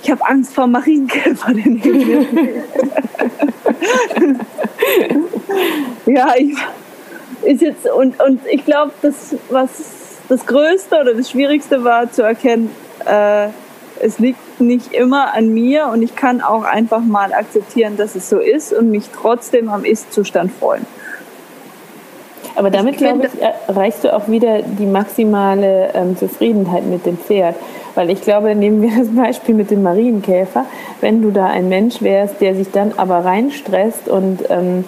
ich 0.03 0.11
habe 0.11 0.27
Angst 0.27 0.55
vor 0.55 0.67
Marienkäfer, 0.67 1.53
den 1.55 1.81
Ja, 6.07 6.35
ich, 6.37 6.55
ist 7.43 7.63
jetzt 7.63 7.87
und, 7.91 8.23
und 8.23 8.41
ich 8.51 8.65
glaube, 8.65 8.93
das 9.03 9.35
was 9.51 9.71
das 10.29 10.47
Größte 10.47 10.97
oder 11.01 11.15
das 11.15 11.31
Schwierigste 11.31 11.85
war 11.85 12.11
zu 12.11 12.23
erkennen, 12.23 12.71
äh, 13.07 13.49
es 14.01 14.19
liegt 14.19 14.41
nicht 14.61 14.93
immer 14.93 15.35
an 15.35 15.53
mir 15.53 15.89
und 15.93 16.03
ich 16.03 16.15
kann 16.17 16.41
auch 16.41 16.65
einfach 16.65 17.01
mal 17.01 17.33
akzeptieren, 17.33 17.97
dass 17.97 18.15
es 18.15 18.29
so 18.29 18.39
ist 18.39 18.73
und 18.73 18.91
mich 18.91 19.11
trotzdem 19.11 19.69
am 19.69 19.85
Ist-Zustand 19.85 20.53
freuen. 20.53 20.87
Aber 22.57 22.71
damit, 22.71 22.99
glaube 22.99 23.27
ich, 23.27 23.43
erreichst 23.69 24.05
du 24.05 24.15
auch 24.15 24.29
wieder 24.29 24.63
die 24.63 24.87
maximale 24.87 25.91
ähm, 25.95 26.17
Zufriedenheit 26.17 26.85
mit 26.85 27.05
dem 27.05 27.19
Pferd. 27.19 27.57
Weil 27.95 28.11
ich 28.11 28.23
glaube, 28.23 28.55
nehmen 28.55 28.83
wir 28.83 28.91
das 28.97 29.09
Beispiel 29.09 29.55
mit 29.55 29.71
dem 29.71 29.83
Marienkäfer, 29.83 30.65
wenn 31.01 31.23
du 31.23 31.31
da 31.31 31.47
ein 31.47 31.69
Mensch 31.69 32.01
wärst, 32.03 32.41
der 32.41 32.55
sich 32.55 32.71
dann 32.71 32.93
aber 32.97 33.25
reinstresst 33.25 34.09
und 34.09 34.45
ähm, 34.51 34.85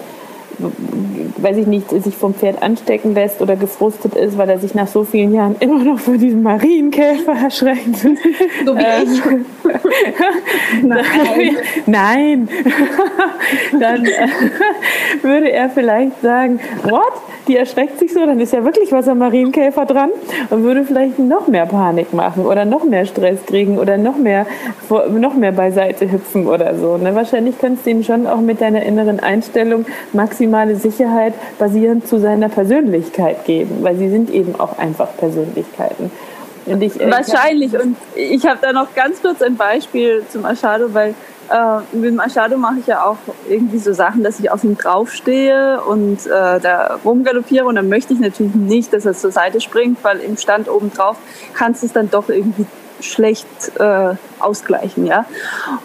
weiß 1.37 1.57
ich 1.57 1.67
nicht, 1.67 1.89
sich 1.89 2.15
vom 2.15 2.33
Pferd 2.33 2.61
anstecken 2.61 3.13
lässt 3.13 3.41
oder 3.41 3.55
gefrustet 3.55 4.15
ist, 4.15 4.37
weil 4.37 4.49
er 4.49 4.59
sich 4.59 4.73
nach 4.73 4.87
so 4.87 5.03
vielen 5.03 5.33
Jahren 5.33 5.55
immer 5.59 5.83
noch 5.83 5.99
vor 5.99 6.17
diesem 6.17 6.43
Marienkäfer 6.43 7.33
erschreckt. 7.33 7.97
So 8.65 8.75
wie 8.75 8.81
ähm, 8.81 9.07
ich. 9.13 10.83
Nein. 10.83 11.57
Nein. 11.85 12.49
Dann 13.79 14.05
äh, 14.05 14.27
würde 15.21 15.51
er 15.51 15.69
vielleicht 15.69 16.21
sagen, 16.21 16.59
what? 16.83 17.13
Die 17.47 17.55
erschreckt 17.55 17.97
sich 17.97 18.11
so, 18.13 18.25
dann 18.25 18.41
ist 18.41 18.51
ja 18.51 18.65
wirklich 18.65 18.91
was 18.91 19.07
am 19.07 19.19
Marienkäfer 19.19 19.85
dran 19.85 20.09
und 20.49 20.63
würde 20.63 20.83
vielleicht 20.83 21.17
noch 21.17 21.47
mehr 21.47 21.65
Panik 21.65 22.13
machen 22.13 22.45
oder 22.45 22.65
noch 22.65 22.83
mehr 22.83 23.05
Stress 23.05 23.45
kriegen 23.45 23.77
oder 23.77 23.97
noch 23.97 24.17
mehr, 24.17 24.45
noch 25.09 25.33
mehr 25.33 25.53
beiseite 25.53 26.11
hüpfen 26.11 26.45
oder 26.45 26.75
so. 26.75 26.97
Ne? 26.97 27.15
Wahrscheinlich 27.15 27.55
kannst 27.57 27.85
du 27.85 27.91
ihm 27.91 28.03
schon 28.03 28.27
auch 28.27 28.41
mit 28.41 28.59
deiner 28.59 28.83
inneren 28.83 29.21
Einstellung 29.21 29.85
maximale 30.47 30.75
Sicherheit 30.75 31.33
basierend 31.59 32.07
zu 32.07 32.19
seiner 32.19 32.49
Persönlichkeit 32.49 33.45
geben, 33.45 33.77
weil 33.81 33.97
sie 33.97 34.09
sind 34.09 34.29
eben 34.29 34.59
auch 34.59 34.77
einfach 34.77 35.09
Persönlichkeiten. 35.17 36.11
Und 36.65 36.81
ich, 36.81 36.99
äh, 36.99 37.09
Wahrscheinlich. 37.09 37.73
Und 37.73 37.95
ich 38.15 38.45
habe 38.45 38.59
da 38.61 38.73
noch 38.73 38.93
ganz 38.93 39.21
kurz 39.21 39.41
ein 39.41 39.55
Beispiel 39.55 40.23
zum 40.29 40.41
Machado, 40.41 40.93
weil 40.93 41.15
äh, 41.49 41.95
mit 41.95 42.13
Machado 42.15 42.57
mache 42.57 42.79
ich 42.79 42.87
ja 42.87 43.05
auch 43.05 43.17
irgendwie 43.49 43.77
so 43.77 43.93
Sachen, 43.93 44.23
dass 44.23 44.39
ich 44.39 44.51
auf 44.51 44.63
ihm 44.63 44.77
draufstehe 44.77 45.81
und 45.81 46.25
äh, 46.25 46.59
da 46.59 46.99
rumgaloppiere. 47.05 47.65
Und 47.65 47.75
dann 47.75 47.89
möchte 47.89 48.13
ich 48.13 48.19
natürlich 48.19 48.55
nicht, 48.55 48.93
dass 48.93 49.05
er 49.05 49.13
zur 49.13 49.31
Seite 49.31 49.61
springt, 49.61 50.03
weil 50.03 50.19
im 50.19 50.35
Stand 50.37 50.69
oben 50.69 50.91
drauf 50.91 51.17
kannst 51.53 51.83
du 51.83 51.87
es 51.87 51.93
dann 51.93 52.09
doch 52.09 52.27
irgendwie 52.29 52.65
schlecht 52.99 53.47
äh, 53.79 54.15
ausgleichen. 54.39 55.05
ja. 55.05 55.25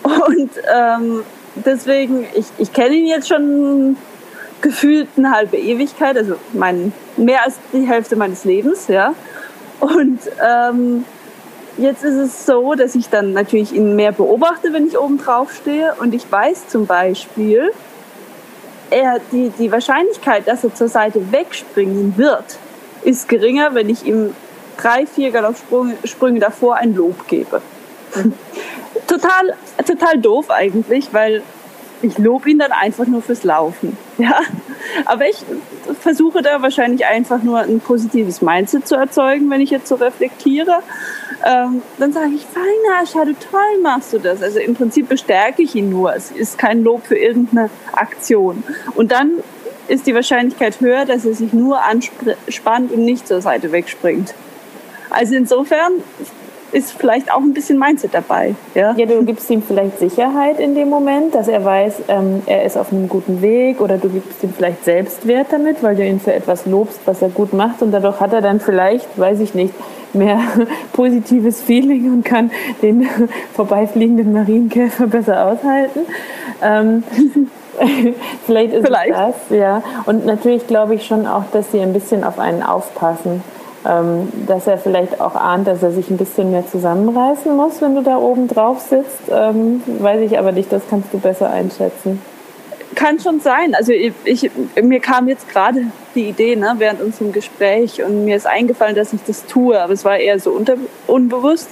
Und 0.02 0.50
ähm, 0.74 1.22
deswegen, 1.54 2.26
ich, 2.34 2.46
ich 2.58 2.72
kenne 2.72 2.94
ihn 2.96 3.06
jetzt 3.06 3.28
schon 3.28 3.96
gefühlt 4.62 5.08
eine 5.16 5.30
halbe 5.30 5.58
Ewigkeit, 5.58 6.16
also 6.16 6.36
mein, 6.52 6.92
mehr 7.16 7.44
als 7.44 7.56
die 7.72 7.86
Hälfte 7.86 8.16
meines 8.16 8.44
Lebens, 8.44 8.88
ja. 8.88 9.14
Und 9.80 10.20
ähm, 10.40 11.04
jetzt 11.76 12.04
ist 12.04 12.14
es 12.14 12.46
so, 12.46 12.74
dass 12.74 12.94
ich 12.94 13.08
dann 13.10 13.32
natürlich 13.32 13.72
ihn 13.72 13.96
mehr 13.96 14.12
beobachte, 14.12 14.72
wenn 14.72 14.86
ich 14.86 14.96
oben 14.98 15.18
drauf 15.18 15.52
stehe. 15.52 15.94
Und 15.98 16.14
ich 16.14 16.30
weiß 16.30 16.68
zum 16.68 16.86
Beispiel, 16.86 17.72
er, 18.90 19.20
die, 19.32 19.50
die 19.58 19.72
Wahrscheinlichkeit, 19.72 20.46
dass 20.46 20.64
er 20.64 20.74
zur 20.74 20.88
Seite 20.88 21.32
wegspringen 21.32 22.16
wird, 22.16 22.58
ist 23.02 23.28
geringer, 23.28 23.74
wenn 23.74 23.88
ich 23.88 24.06
ihm 24.06 24.34
drei, 24.76 25.06
vier 25.06 25.30
Galoppsprünge 25.32 26.40
davor 26.40 26.76
ein 26.76 26.94
Lob 26.94 27.26
gebe. 27.26 27.60
total, 29.06 29.54
total 29.84 30.18
doof 30.18 30.50
eigentlich, 30.50 31.12
weil 31.12 31.42
ich 32.02 32.18
lobe 32.18 32.50
ihn 32.50 32.58
dann 32.58 32.72
einfach 32.72 33.06
nur 33.06 33.22
fürs 33.22 33.44
Laufen. 33.44 33.96
Ja? 34.18 34.40
Aber 35.04 35.28
ich 35.28 35.44
versuche 36.00 36.42
da 36.42 36.60
wahrscheinlich 36.62 37.06
einfach 37.06 37.42
nur 37.42 37.60
ein 37.60 37.80
positives 37.80 38.42
Mindset 38.42 38.86
zu 38.86 38.96
erzeugen, 38.96 39.48
wenn 39.50 39.60
ich 39.60 39.70
jetzt 39.70 39.88
so 39.88 39.94
reflektiere. 39.94 40.80
Ähm, 41.44 41.82
dann 41.98 42.12
sage 42.12 42.30
ich, 42.34 42.44
feiner, 42.44 43.06
schade, 43.06 43.34
toll 43.50 43.80
machst 43.82 44.12
du 44.12 44.18
das. 44.18 44.42
Also 44.42 44.58
im 44.58 44.74
Prinzip 44.74 45.08
bestärke 45.08 45.62
ich 45.62 45.74
ihn 45.74 45.90
nur. 45.90 46.14
Es 46.14 46.30
ist 46.30 46.58
kein 46.58 46.82
Lob 46.82 47.06
für 47.06 47.16
irgendeine 47.16 47.70
Aktion. 47.92 48.62
Und 48.94 49.12
dann 49.12 49.38
ist 49.88 50.06
die 50.06 50.14
Wahrscheinlichkeit 50.14 50.80
höher, 50.80 51.04
dass 51.04 51.24
er 51.24 51.34
sich 51.34 51.52
nur 51.52 51.82
anspannt 51.82 52.92
und 52.92 53.04
nicht 53.04 53.26
zur 53.26 53.40
Seite 53.40 53.72
wegspringt. 53.72 54.34
Also 55.10 55.34
insofern 55.34 55.92
ist 56.72 56.92
vielleicht 56.92 57.32
auch 57.32 57.40
ein 57.40 57.52
bisschen 57.52 57.78
Mindset 57.78 58.14
dabei. 58.14 58.54
Ja, 58.74 58.94
ja 58.96 59.06
du 59.06 59.24
gibst 59.24 59.48
ihm 59.50 59.62
vielleicht 59.62 59.98
Sicherheit 59.98 60.58
in 60.58 60.74
dem 60.74 60.88
Moment, 60.88 61.34
dass 61.34 61.48
er 61.48 61.64
weiß, 61.64 62.02
ähm, 62.08 62.42
er 62.46 62.64
ist 62.64 62.76
auf 62.76 62.92
einem 62.92 63.08
guten 63.08 63.42
Weg 63.42 63.80
oder 63.80 63.98
du 63.98 64.08
gibst 64.08 64.42
ihm 64.42 64.52
vielleicht 64.52 64.84
Selbstwert 64.84 65.48
damit, 65.50 65.82
weil 65.82 65.96
du 65.96 66.04
ihn 66.04 66.20
für 66.20 66.32
etwas 66.32 66.66
lobst, 66.66 67.00
was 67.04 67.22
er 67.22 67.28
gut 67.28 67.52
macht 67.52 67.82
und 67.82 67.92
dadurch 67.92 68.20
hat 68.20 68.32
er 68.32 68.40
dann 68.40 68.60
vielleicht, 68.60 69.18
weiß 69.18 69.40
ich 69.40 69.54
nicht, 69.54 69.74
mehr 70.14 70.40
positives 70.92 71.60
Feeling 71.60 72.12
und 72.12 72.24
kann 72.24 72.50
den 72.80 73.08
vorbeifliegenden 73.54 74.32
Marienkäfer 74.32 75.06
besser 75.06 75.46
aushalten. 75.46 76.00
Ähm, 76.62 77.04
vielleicht 78.46 78.74
ist 78.74 78.86
vielleicht. 78.86 79.12
es 79.12 79.16
das, 79.16 79.58
ja. 79.58 79.82
Und 80.06 80.26
natürlich 80.26 80.66
glaube 80.66 80.94
ich 80.94 81.06
schon 81.06 81.26
auch, 81.26 81.44
dass 81.52 81.72
sie 81.72 81.80
ein 81.80 81.92
bisschen 81.92 82.24
auf 82.24 82.38
einen 82.38 82.62
aufpassen 82.62 83.42
dass 83.84 84.66
er 84.66 84.78
vielleicht 84.78 85.20
auch 85.20 85.34
ahnt, 85.34 85.66
dass 85.66 85.82
er 85.82 85.90
sich 85.90 86.08
ein 86.10 86.16
bisschen 86.16 86.50
mehr 86.50 86.66
zusammenreißen 86.66 87.54
muss, 87.56 87.80
wenn 87.80 87.94
du 87.94 88.02
da 88.02 88.16
oben 88.16 88.46
drauf 88.46 88.80
sitzt. 88.80 89.22
Ähm, 89.30 89.82
weiß 89.86 90.20
ich 90.20 90.38
aber 90.38 90.52
nicht, 90.52 90.72
das 90.72 90.82
kannst 90.88 91.12
du 91.12 91.18
besser 91.18 91.50
einschätzen. 91.50 92.20
Kann 92.94 93.18
schon 93.18 93.40
sein. 93.40 93.74
Also 93.74 93.92
ich, 93.92 94.12
ich 94.24 94.50
mir 94.80 95.00
kam 95.00 95.26
jetzt 95.28 95.48
gerade 95.48 95.86
die 96.14 96.28
Idee 96.28 96.56
ne, 96.56 96.74
während 96.78 97.00
unserem 97.00 97.32
Gespräch 97.32 98.02
und 98.02 98.24
mir 98.24 98.36
ist 98.36 98.46
eingefallen, 98.46 98.94
dass 98.94 99.12
ich 99.12 99.20
das 99.26 99.46
tue, 99.46 99.80
aber 99.80 99.94
es 99.94 100.04
war 100.04 100.18
eher 100.18 100.38
so 100.38 100.50
unter, 100.50 100.76
unbewusst. 101.06 101.70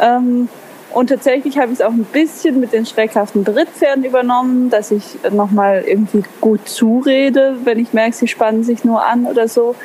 Ähm, 0.00 0.48
und 0.92 1.08
tatsächlich 1.08 1.58
habe 1.58 1.72
ich 1.72 1.78
es 1.78 1.84
auch 1.84 1.92
ein 1.92 2.04
bisschen 2.04 2.58
mit 2.58 2.72
den 2.72 2.84
schreckhaften 2.84 3.44
Drittpferden 3.44 4.04
übernommen, 4.04 4.70
dass 4.70 4.90
ich 4.90 5.18
nochmal 5.30 5.84
irgendwie 5.86 6.24
gut 6.40 6.68
zurede, 6.68 7.56
wenn 7.64 7.78
ich 7.78 7.92
merke, 7.92 8.16
sie 8.16 8.26
spannen 8.26 8.64
sich 8.64 8.84
nur 8.84 9.04
an 9.04 9.26
oder 9.26 9.46
so. 9.46 9.76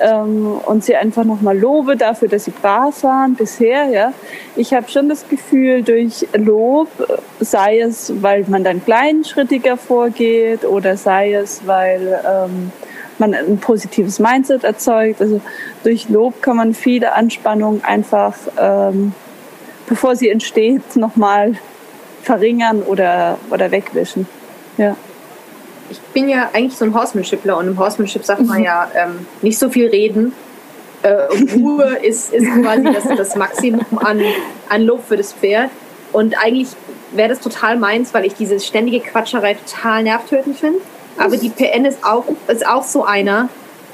Ähm, 0.00 0.60
und 0.64 0.84
sie 0.84 0.96
einfach 0.96 1.24
nochmal 1.24 1.58
lobe 1.58 1.96
dafür, 1.96 2.28
dass 2.28 2.44
sie 2.44 2.52
brav 2.52 3.02
waren 3.02 3.34
bisher. 3.34 3.88
Ja. 3.90 4.12
Ich 4.54 4.72
habe 4.72 4.88
schon 4.88 5.08
das 5.08 5.28
Gefühl, 5.28 5.82
durch 5.82 6.26
Lob, 6.34 6.88
sei 7.40 7.80
es, 7.80 8.12
weil 8.22 8.44
man 8.48 8.62
dann 8.62 8.84
kleinschrittiger 8.84 9.76
vorgeht 9.76 10.64
oder 10.64 10.96
sei 10.96 11.34
es, 11.34 11.66
weil 11.66 12.20
ähm, 12.26 12.70
man 13.18 13.34
ein 13.34 13.58
positives 13.58 14.18
Mindset 14.18 14.64
erzeugt. 14.64 15.20
Also 15.20 15.40
durch 15.82 16.08
Lob 16.08 16.42
kann 16.42 16.56
man 16.56 16.74
viele 16.74 17.12
Anspannungen 17.14 17.84
einfach 17.84 18.34
ähm, 18.58 19.12
bevor 19.86 20.16
sie 20.16 20.28
entsteht, 20.28 20.96
nochmal 20.96 21.54
verringern 22.22 22.82
oder, 22.82 23.38
oder 23.50 23.70
wegwischen. 23.70 24.26
Ja. 24.78 24.96
Ich 25.90 26.00
bin 26.00 26.28
ja 26.28 26.50
eigentlich 26.52 26.76
so 26.76 26.84
ein 26.84 26.94
Horsemanshipler 26.94 27.56
und 27.58 27.68
im 27.68 27.78
Horsemanship 27.78 28.24
sagt 28.24 28.46
man 28.46 28.62
ja 28.62 28.90
ähm, 28.94 29.26
nicht 29.42 29.58
so 29.58 29.68
viel 29.68 29.88
reden. 29.88 30.32
Äh, 31.02 31.28
Ruhe 31.54 31.98
ist, 32.02 32.32
ist 32.32 32.46
quasi 32.62 32.84
das, 32.84 33.04
das 33.16 33.36
Maximum 33.36 33.84
an, 33.98 34.20
an 34.68 34.82
Lob 34.82 35.06
für 35.06 35.16
das 35.16 35.32
Pferd. 35.34 35.70
Und 36.12 36.36
eigentlich 36.42 36.68
wäre 37.12 37.28
das 37.28 37.40
total 37.40 37.76
meins, 37.76 38.14
weil 38.14 38.24
ich 38.24 38.34
diese 38.34 38.58
ständige 38.60 39.00
Quatscherei 39.00 39.54
total 39.54 40.02
nervtötend 40.04 40.58
finde. 40.58 40.80
Aber 41.18 41.36
die 41.36 41.50
PN 41.50 41.84
ist 41.84 42.04
auch, 42.04 42.24
ist 42.48 42.66
auch 42.66 42.82
so 42.82 43.04
einer, 43.04 43.48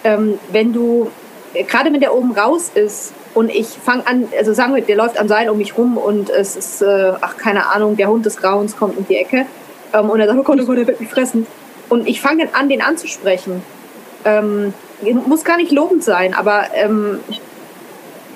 ähm, 0.05 0.39
wenn 0.53 0.73
du, 0.73 1.11
gerade 1.53 1.93
wenn 1.93 2.01
der 2.01 2.15
oben 2.15 2.33
raus 2.33 2.71
ist 2.75 3.13
und 3.35 3.51
ich 3.51 3.67
fange 3.69 4.07
an, 4.07 4.29
also 4.37 4.53
sagen 4.53 4.75
wir, 4.75 4.83
der 4.83 4.97
läuft 4.97 5.19
am 5.19 5.29
Seil 5.29 5.49
um 5.51 5.59
mich 5.59 5.79
rum 5.79 5.97
und 5.97 6.31
es 6.31 6.57
ist, 6.57 6.83
äh, 6.83 7.13
ach, 7.21 7.37
keine 7.37 7.67
Ahnung, 7.67 7.97
der 7.97 8.09
Hund 8.09 8.27
des 8.27 8.37
Grauens 8.37 8.77
kommt 8.77 8.99
um 8.99 9.07
die 9.07 9.17
Ecke. 9.17 9.47
Ähm, 9.93 10.11
und 10.11 10.21
er 10.21 10.27
sagt, 10.27 10.39
oh 10.39 10.43
Gott, 10.43 10.59
oh 10.61 10.67
Gott, 10.67 10.79
er 10.79 10.87
wird 10.87 11.01
mich 11.01 11.11
fressen. 11.11 11.47
Und 11.89 12.09
ich 12.09 12.21
fange 12.21 12.47
dann 12.47 12.55
an, 12.55 12.69
den 12.69 12.83
anzusprechen. 12.83 13.63
Ähm, 14.25 14.75
muss 15.27 15.45
gar 15.45 15.57
nicht 15.57 15.73
lobend 15.73 16.05
sein, 16.05 16.35
aber 16.35 16.65
ähm, 16.75 17.21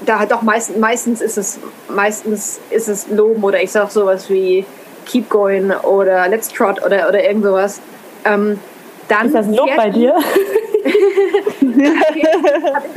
da 0.06 0.24
doch 0.26 0.42
meist, 0.42 0.76
meistens 0.78 1.20
ist 1.20 1.38
es 1.38 1.58
meistens 1.88 2.60
ist 2.70 2.88
es 2.88 3.08
loben 3.08 3.42
oder 3.42 3.62
ich 3.62 3.70
sage 3.70 3.90
sowas 3.90 4.30
wie 4.30 4.64
keep 5.06 5.28
going 5.28 5.70
oder 5.70 6.26
let's 6.28 6.48
trot 6.48 6.82
oder 6.84 7.08
oder 7.08 7.22
irgend 7.22 7.44
sowas. 7.44 7.80
Ähm, 8.24 8.58
dann 9.08 9.26
ist 9.26 9.34
das 9.34 9.46
ein 9.46 9.54
Lob 9.54 9.70
bei 9.76 9.90
dir? 9.90 10.14
habe 10.84 12.18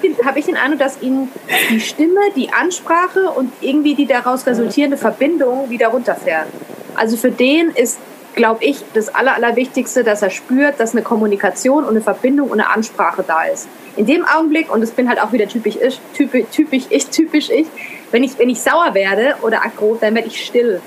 ich, 0.02 0.26
hab 0.26 0.38
ich 0.38 0.46
den 0.46 0.58
Eindruck, 0.58 0.80
dass 0.80 1.02
ihn 1.02 1.30
die 1.70 1.80
Stimme, 1.80 2.20
die 2.36 2.50
Ansprache 2.52 3.32
und 3.32 3.52
irgendwie 3.62 3.96
die 3.96 4.06
daraus 4.06 4.46
resultierende 4.46 4.98
Verbindung 4.98 5.70
wieder 5.70 5.88
runterfährt. 5.88 6.48
Also 6.96 7.18
für 7.18 7.32
den 7.32 7.70
ist, 7.70 8.00
glaube 8.36 8.64
ich, 8.64 8.84
das 8.94 9.14
Aller, 9.14 9.36
Allerwichtigste, 9.36 10.04
dass 10.04 10.22
er 10.22 10.30
spürt, 10.30 10.80
dass 10.80 10.94
eine 10.94 11.02
Kommunikation 11.02 11.84
und 11.84 11.92
eine 11.92 12.02
Verbindung 12.02 12.50
und 12.50 12.60
eine 12.60 12.70
Ansprache 12.70 13.24
da 13.26 13.44
ist. 13.44 13.68
In 13.96 14.06
dem 14.06 14.26
Augenblick, 14.26 14.72
und 14.72 14.82
das 14.82 14.92
bin 14.92 15.10
halt 15.10 15.22
auch 15.22 15.32
wieder 15.32 15.48
typisch 15.48 15.78
ich, 15.78 16.00
typisch, 16.14 16.46
typisch 16.52 16.84
ich, 16.90 17.08
typisch 17.10 17.50
ich, 17.50 17.68
wenn 18.12 18.24
ich, 18.24 18.38
wenn 18.38 18.50
ich 18.50 18.62
sauer 18.62 18.94
werde 18.94 19.36
oder 19.42 19.64
aggro, 19.64 19.98
dann 20.00 20.16
werde 20.16 20.28
ich 20.28 20.46
still. 20.46 20.82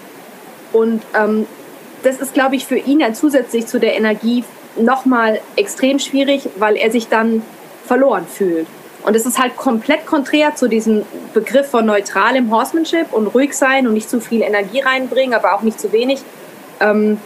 Und 0.73 1.03
ähm, 1.15 1.47
das 2.03 2.21
ist, 2.21 2.35
glaube 2.35 2.57
ich, 2.57 2.67
für 2.67 2.77
ihn 2.77 3.01
dann 3.01 3.15
zusätzlich 3.15 3.67
zu 3.67 3.79
der 3.79 3.97
Energie 3.97 4.45
nochmal 4.77 5.41
extrem 5.57 5.99
schwierig, 5.99 6.49
weil 6.57 6.77
er 6.77 6.91
sich 6.91 7.09
dann 7.09 7.43
verloren 7.87 8.27
fühlt. 8.27 8.67
Und 9.03 9.17
es 9.17 9.25
ist 9.25 9.39
halt 9.39 9.57
komplett 9.57 10.07
konträr 10.07 10.55
zu 10.55 10.69
diesem 10.69 11.05
Begriff 11.33 11.69
von 11.71 11.87
neutralem 11.87 12.51
Horsemanship 12.51 13.13
und 13.13 13.29
ruhig 13.29 13.57
sein 13.57 13.87
und 13.87 13.95
nicht 13.95 14.11
zu 14.11 14.21
viel 14.21 14.43
Energie 14.43 14.81
reinbringen, 14.81 15.35
aber 15.35 15.55
auch 15.55 15.63
nicht 15.63 15.81
zu 15.81 15.93
wenig. 15.93 16.21
Ähm, 16.81 17.19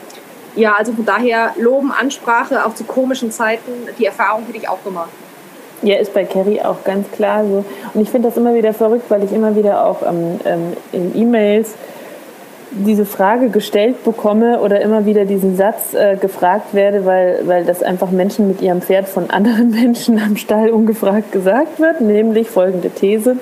ja, 0.55 0.75
also 0.77 0.93
von 0.93 1.05
daher 1.05 1.53
Loben, 1.57 1.91
Ansprache, 1.91 2.65
auch 2.65 2.75
zu 2.75 2.85
komischen 2.85 3.33
Zeiten, 3.33 3.73
die 3.99 4.07
Erfahrung 4.07 4.47
hätte 4.47 4.59
ich 4.59 4.69
auch 4.69 4.83
gemacht. 4.85 5.11
Ja, 5.83 5.97
ist 5.97 6.15
bei 6.15 6.25
Carrie 6.25 6.63
auch 6.63 6.83
ganz 6.85 7.11
klar 7.11 7.45
so. 7.45 7.65
Und 7.93 8.01
ich 8.01 8.09
finde 8.09 8.29
das 8.29 8.37
immer 8.37 8.55
wieder 8.55 8.73
verrückt, 8.73 9.11
weil 9.11 9.25
ich 9.25 9.33
immer 9.33 9.57
wieder 9.57 9.85
auch 9.85 10.03
ähm, 10.03 10.39
in 10.93 11.15
E-Mails 11.17 11.75
diese 12.77 13.05
Frage 13.05 13.49
gestellt 13.51 14.05
bekomme 14.05 14.61
oder 14.61 14.81
immer 14.81 15.07
wieder 15.07 15.25
diesen 15.25 15.57
Satz 15.57 15.95
äh, 15.95 16.17
gefragt 16.17 16.75
werde, 16.75 17.05
weil, 17.05 17.41
weil 17.45 17.65
das 17.65 17.83
einfach 17.83 18.11
Menschen 18.11 18.49
mit 18.49 18.61
ihrem 18.61 18.83
Pferd 18.83 19.09
von 19.09 19.31
anderen 19.31 19.71
Menschen 19.83 20.19
am 20.19 20.37
Stall 20.37 20.71
ungefragt 20.71 21.33
gesagt 21.33 21.81
wird, 21.81 22.01
nämlich 22.01 22.49
folgende 22.49 22.91
These. 22.91 23.37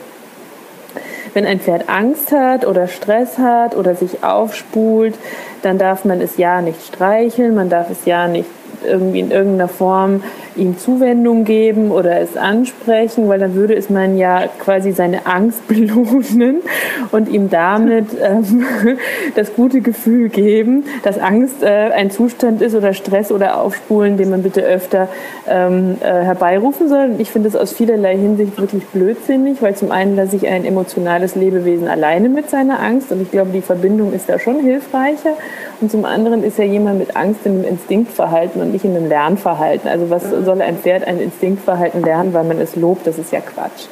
Wenn 1.34 1.46
ein 1.46 1.60
Pferd 1.60 1.88
Angst 1.88 2.30
hat 2.30 2.66
oder 2.66 2.88
Stress 2.88 3.38
hat 3.38 3.74
oder 3.74 3.94
sich 3.94 4.22
aufspult, 4.22 5.14
dann 5.62 5.78
darf 5.78 6.04
man 6.04 6.20
es 6.20 6.36
ja 6.36 6.60
nicht 6.60 6.82
streicheln, 6.86 7.54
man 7.54 7.70
darf 7.70 7.90
es 7.90 8.04
ja 8.04 8.28
nicht 8.28 8.48
irgendwie 8.84 9.20
in 9.20 9.30
irgendeiner 9.30 9.68
Form 9.68 10.22
ihm 10.56 10.78
Zuwendung 10.78 11.44
geben 11.44 11.90
oder 11.90 12.20
es 12.20 12.36
ansprechen, 12.36 13.28
weil 13.28 13.38
dann 13.38 13.54
würde 13.54 13.74
es 13.74 13.90
man 13.90 14.16
ja 14.16 14.48
quasi 14.58 14.92
seine 14.92 15.26
Angst 15.26 15.66
belohnen 15.68 16.62
und 17.10 17.28
ihm 17.28 17.50
damit 17.50 18.08
ähm, 18.20 18.64
das 19.34 19.54
gute 19.54 19.80
Gefühl 19.80 20.28
geben, 20.28 20.84
dass 21.02 21.18
Angst 21.18 21.62
äh, 21.62 21.90
ein 21.92 22.10
Zustand 22.10 22.62
ist 22.62 22.74
oder 22.74 22.92
Stress 22.92 23.32
oder 23.32 23.60
Aufspulen, 23.60 24.16
den 24.16 24.30
man 24.30 24.42
bitte 24.42 24.62
öfter 24.62 25.08
ähm, 25.48 25.96
äh, 26.00 26.06
herbeirufen 26.06 26.88
soll. 26.88 27.16
Ich 27.18 27.30
finde 27.30 27.48
es 27.48 27.56
aus 27.56 27.72
vielerlei 27.72 28.16
Hinsicht 28.16 28.58
wirklich 28.58 28.84
blödsinnig, 28.86 29.62
weil 29.62 29.74
zum 29.74 29.90
einen 29.90 30.16
lasse 30.16 30.36
ich 30.36 30.46
ein 30.46 30.64
emotionales 30.64 31.34
Lebewesen 31.34 31.88
alleine 31.88 32.28
mit 32.28 32.50
seiner 32.50 32.80
Angst 32.80 33.12
und 33.12 33.22
ich 33.22 33.30
glaube, 33.30 33.50
die 33.52 33.62
Verbindung 33.62 34.12
ist 34.12 34.28
da 34.28 34.38
schon 34.38 34.60
hilfreicher. 34.60 35.34
Und 35.80 35.90
zum 35.90 36.04
anderen 36.04 36.44
ist 36.44 36.58
ja 36.58 36.64
jemand 36.64 37.00
mit 37.00 37.16
Angst 37.16 37.40
in 37.44 37.52
einem 37.52 37.64
Instinktverhalten 37.64 38.62
und 38.62 38.72
nicht 38.72 38.84
in 38.84 38.96
einem 38.96 39.08
Lernverhalten. 39.08 39.88
Also 39.88 40.10
was 40.10 40.22
soll 40.44 40.60
ein 40.60 40.78
Pferd 40.78 41.06
ein 41.06 41.20
Instinktverhalten 41.20 42.02
lernen, 42.02 42.32
weil 42.32 42.44
man 42.44 42.60
es 42.60 42.76
lobt? 42.76 43.06
Das 43.06 43.18
ist 43.18 43.32
ja 43.32 43.40
Quatsch. 43.40 43.86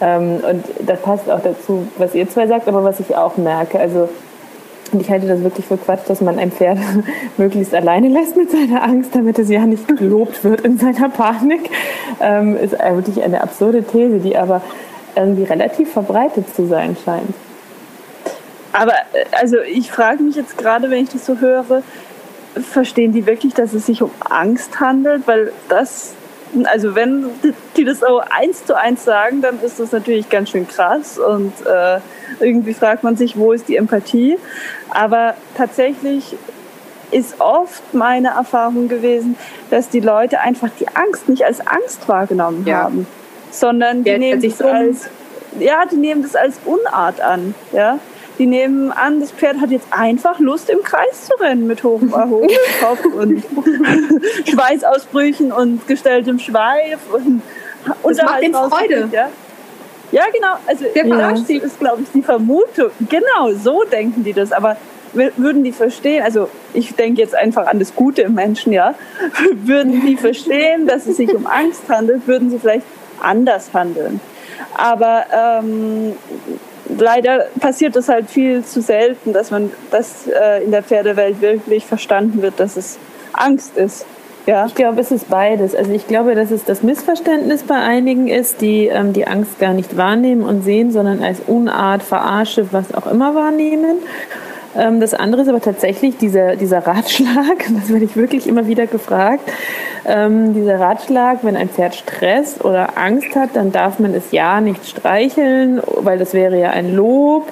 Ähm, 0.00 0.40
und 0.48 0.64
das 0.80 1.00
passt 1.00 1.30
auch 1.30 1.40
dazu, 1.40 1.88
was 1.98 2.14
ihr 2.14 2.28
zwei 2.28 2.46
sagt, 2.46 2.68
aber 2.68 2.84
was 2.84 3.00
ich 3.00 3.16
auch 3.16 3.36
merke. 3.36 3.78
Also 3.78 4.08
und 4.92 5.00
ich 5.00 5.10
halte 5.10 5.26
das 5.26 5.42
wirklich 5.42 5.66
für 5.66 5.76
Quatsch, 5.76 6.08
dass 6.08 6.20
man 6.20 6.38
ein 6.38 6.52
Pferd 6.52 6.78
möglichst 7.36 7.74
alleine 7.74 8.08
lässt 8.08 8.36
mit 8.36 8.50
seiner 8.50 8.82
Angst, 8.82 9.14
damit 9.14 9.38
es 9.38 9.48
ja 9.50 9.66
nicht 9.66 9.88
gelobt 9.96 10.44
wird 10.44 10.60
in 10.60 10.78
seiner 10.78 11.08
Panik. 11.08 11.70
Ähm, 12.20 12.56
ist 12.56 12.72
wirklich 12.72 13.22
eine 13.22 13.42
absurde 13.42 13.82
These, 13.82 14.18
die 14.18 14.36
aber 14.36 14.62
irgendwie 15.16 15.44
relativ 15.44 15.92
verbreitet 15.92 16.54
zu 16.54 16.66
sein 16.66 16.96
scheint. 17.04 17.34
Aber 18.72 18.92
äh, 18.92 19.24
also 19.32 19.56
ich 19.60 19.90
frage 19.90 20.22
mich 20.22 20.36
jetzt 20.36 20.56
gerade, 20.58 20.90
wenn 20.90 21.02
ich 21.02 21.10
das 21.10 21.26
so 21.26 21.38
höre, 21.38 21.82
verstehen 22.60 23.12
die 23.12 23.26
wirklich, 23.26 23.54
dass 23.54 23.72
es 23.72 23.86
sich 23.86 24.02
um 24.02 24.10
Angst 24.20 24.80
handelt? 24.80 25.26
Weil 25.26 25.52
das, 25.68 26.14
also 26.64 26.94
wenn 26.94 27.26
die 27.76 27.84
das 27.84 28.00
so 28.00 28.20
eins 28.20 28.64
zu 28.64 28.78
eins 28.78 29.04
sagen, 29.04 29.42
dann 29.42 29.60
ist 29.60 29.80
das 29.80 29.92
natürlich 29.92 30.28
ganz 30.28 30.50
schön 30.50 30.66
krass 30.66 31.18
und 31.18 31.52
äh, 31.66 32.00
irgendwie 32.40 32.74
fragt 32.74 33.02
man 33.02 33.16
sich, 33.16 33.36
wo 33.36 33.52
ist 33.52 33.68
die 33.68 33.76
Empathie? 33.76 34.38
Aber 34.90 35.34
tatsächlich 35.56 36.36
ist 37.10 37.40
oft 37.40 37.94
meine 37.94 38.28
Erfahrung 38.28 38.88
gewesen, 38.88 39.36
dass 39.70 39.88
die 39.88 40.00
Leute 40.00 40.40
einfach 40.40 40.70
die 40.80 40.88
Angst 40.88 41.28
nicht 41.28 41.44
als 41.44 41.64
Angst 41.66 42.08
wahrgenommen 42.08 42.64
ja. 42.66 42.84
haben, 42.84 43.06
sondern 43.50 44.02
die 44.02 44.10
ja, 44.10 44.18
nehmen 44.18 44.42
das 44.42 44.60
als 44.60 45.08
ja, 45.58 45.84
die 45.90 45.96
nehmen 45.96 46.22
das 46.22 46.36
als 46.36 46.58
Unart 46.64 47.20
an, 47.20 47.54
ja. 47.72 47.98
Die 48.38 48.46
nehmen 48.46 48.92
an, 48.92 49.20
das 49.20 49.30
Pferd 49.30 49.60
hat 49.60 49.70
jetzt 49.70 49.86
einfach 49.90 50.38
Lust, 50.38 50.68
im 50.68 50.82
Kreis 50.82 51.26
zu 51.26 51.34
rennen 51.40 51.66
mit 51.66 51.82
hohem 51.82 52.12
erhobenem 52.12 52.56
Kopf 52.80 53.04
und 53.06 53.42
Schweißausbrüchen 54.48 55.52
und 55.52 55.86
gestelltem 55.86 56.38
Schweif. 56.38 56.98
Und, 57.12 57.42
das 58.04 58.18
macht 58.18 58.42
halt 58.42 58.54
Freude. 58.54 59.08
Ja. 59.12 59.30
ja, 60.12 60.24
genau. 60.32 60.54
Also 60.66 60.84
das 60.94 61.48
ist, 61.48 61.78
glaube 61.78 62.02
ich, 62.02 62.08
die 62.12 62.22
Vermutung. 62.22 62.90
Genau, 63.08 63.52
so 63.52 63.84
denken 63.84 64.22
die 64.22 64.32
das. 64.32 64.52
Aber 64.52 64.76
würden 65.12 65.64
die 65.64 65.72
verstehen, 65.72 66.22
also 66.22 66.48
ich 66.74 66.94
denke 66.94 67.20
jetzt 67.20 67.34
einfach 67.34 67.66
an 67.66 67.78
das 67.78 67.94
Gute 67.94 68.22
im 68.22 68.34
Menschen, 68.34 68.72
ja, 68.72 68.94
würden 69.54 70.04
die 70.06 70.16
verstehen, 70.16 70.86
dass 70.86 71.06
es 71.06 71.16
sich 71.16 71.34
um 71.34 71.46
Angst 71.46 71.82
handelt, 71.88 72.26
würden 72.26 72.50
sie 72.50 72.58
vielleicht 72.58 72.86
anders 73.20 73.70
handeln. 73.72 74.20
Aber 74.74 75.24
ähm, 75.32 76.16
leider 76.98 77.46
passiert 77.60 77.96
es 77.96 78.08
halt 78.08 78.30
viel 78.30 78.64
zu 78.64 78.80
selten, 78.80 79.32
dass 79.32 79.50
man 79.50 79.70
das 79.90 80.26
äh, 80.26 80.64
in 80.64 80.70
der 80.70 80.82
Pferdewelt 80.82 81.40
wirklich 81.40 81.84
verstanden 81.86 82.42
wird, 82.42 82.58
dass 82.58 82.76
es 82.76 82.98
Angst 83.32 83.76
ist. 83.76 84.06
Ja. 84.46 84.66
Ich 84.66 84.76
glaube, 84.76 85.00
es 85.00 85.10
ist 85.10 85.28
beides. 85.28 85.74
Also 85.74 85.90
ich 85.90 86.06
glaube, 86.06 86.36
dass 86.36 86.52
es 86.52 86.64
das 86.64 86.82
Missverständnis 86.84 87.64
bei 87.64 87.74
einigen 87.74 88.28
ist, 88.28 88.60
die 88.60 88.86
ähm, 88.86 89.12
die 89.12 89.26
Angst 89.26 89.58
gar 89.58 89.74
nicht 89.74 89.96
wahrnehmen 89.96 90.42
und 90.42 90.62
sehen, 90.62 90.92
sondern 90.92 91.22
als 91.22 91.40
Unart, 91.46 92.04
Verarsche, 92.04 92.68
was 92.70 92.94
auch 92.94 93.08
immer 93.08 93.34
wahrnehmen. 93.34 93.98
Ähm, 94.76 95.00
das 95.00 95.14
andere 95.14 95.42
ist 95.42 95.48
aber 95.48 95.60
tatsächlich 95.60 96.16
dieser, 96.18 96.56
dieser 96.56 96.86
Ratschlag, 96.86 97.64
das 97.80 97.90
werde 97.90 98.04
ich 98.04 98.16
wirklich 98.16 98.46
immer 98.46 98.66
wieder 98.66 98.86
gefragt, 98.86 99.50
ähm, 100.04 100.54
dieser 100.54 100.78
Ratschlag, 100.78 101.38
wenn 101.42 101.56
ein 101.56 101.68
Pferd 101.68 101.94
Stress 101.94 102.60
oder 102.60 102.96
Angst 102.96 103.34
hat, 103.34 103.50
dann 103.54 103.72
darf 103.72 103.98
man 103.98 104.14
es 104.14 104.30
ja 104.30 104.60
nicht 104.60 104.86
streicheln, 104.86 105.80
weil 105.86 106.18
das 106.18 106.32
wäre 106.32 106.58
ja 106.60 106.70
ein 106.70 106.94
Lob 106.94 107.50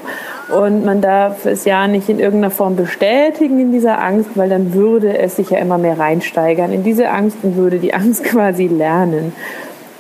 und 0.54 0.84
man 0.84 1.00
darf 1.00 1.46
es 1.46 1.64
ja 1.64 1.88
nicht 1.88 2.08
in 2.08 2.20
irgendeiner 2.20 2.50
Form 2.50 2.76
bestätigen 2.76 3.58
in 3.58 3.72
dieser 3.72 4.02
Angst, 4.02 4.30
weil 4.34 4.48
dann 4.48 4.74
würde 4.74 5.18
es 5.18 5.36
sich 5.36 5.50
ja 5.50 5.58
immer 5.58 5.78
mehr 5.78 5.98
reinsteigern 5.98 6.72
in 6.72 6.84
diese 6.84 7.10
Angst 7.10 7.38
und 7.42 7.56
würde 7.56 7.78
die 7.78 7.94
Angst 7.94 8.24
quasi 8.24 8.66
lernen. 8.66 9.32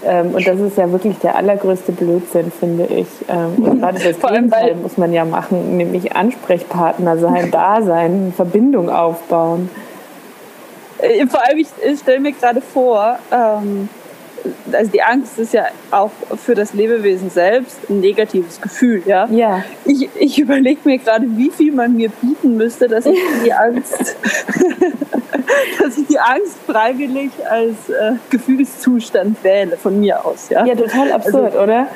Ähm, 0.04 0.34
und 0.34 0.46
das 0.46 0.60
ist 0.60 0.76
ja 0.76 0.90
wirklich 0.90 1.18
der 1.18 1.36
allergrößte 1.36 1.92
Blödsinn, 1.92 2.52
finde 2.52 2.86
ich. 2.86 3.06
Ähm, 3.28 3.64
und 3.64 3.80
gerade 3.80 3.98
das 3.98 4.20
Gegenteil 4.20 4.74
muss 4.76 4.96
man 4.96 5.12
ja 5.12 5.24
machen, 5.24 5.76
nämlich 5.76 6.14
Ansprechpartner 6.14 7.18
sein, 7.18 7.50
da 7.50 7.82
sein, 7.82 8.32
Verbindung 8.36 8.90
aufbauen. 8.90 9.70
Äh, 10.98 11.26
vor 11.26 11.46
allem, 11.46 11.58
ich, 11.58 11.68
ich 11.84 12.00
stelle 12.00 12.20
mir 12.20 12.32
gerade 12.32 12.60
vor, 12.60 13.18
ähm, 13.32 13.88
also 14.72 14.90
die 14.90 15.02
Angst 15.02 15.38
ist 15.38 15.54
ja 15.54 15.66
auch 15.90 16.10
für 16.36 16.54
das 16.54 16.74
Lebewesen 16.74 17.30
selbst 17.30 17.78
ein 17.88 18.00
negatives 18.00 18.60
Gefühl, 18.60 19.02
ja. 19.06 19.26
Ja. 19.30 19.64
Ich, 19.84 20.08
ich 20.18 20.38
überlege 20.38 20.80
mir 20.84 20.98
gerade, 20.98 21.26
wie 21.36 21.50
viel 21.50 21.72
man 21.72 21.96
mir 21.96 22.08
bieten 22.08 22.56
müsste, 22.56 22.88
dass 22.88 23.06
ich 23.06 23.18
die 23.44 23.52
Angst, 23.52 24.16
dass 25.80 25.98
ich 25.98 26.06
die 26.06 26.18
Angst 26.18 26.56
freiwillig 26.66 27.30
als 27.48 27.88
äh, 27.88 28.12
Gefühlszustand 28.30 29.42
wähle 29.42 29.76
von 29.76 30.00
mir 30.00 30.24
aus, 30.24 30.48
ja. 30.50 30.64
Ja, 30.64 30.74
total 30.74 31.12
absurd, 31.12 31.52
also, 31.52 31.60
oder? 31.60 31.88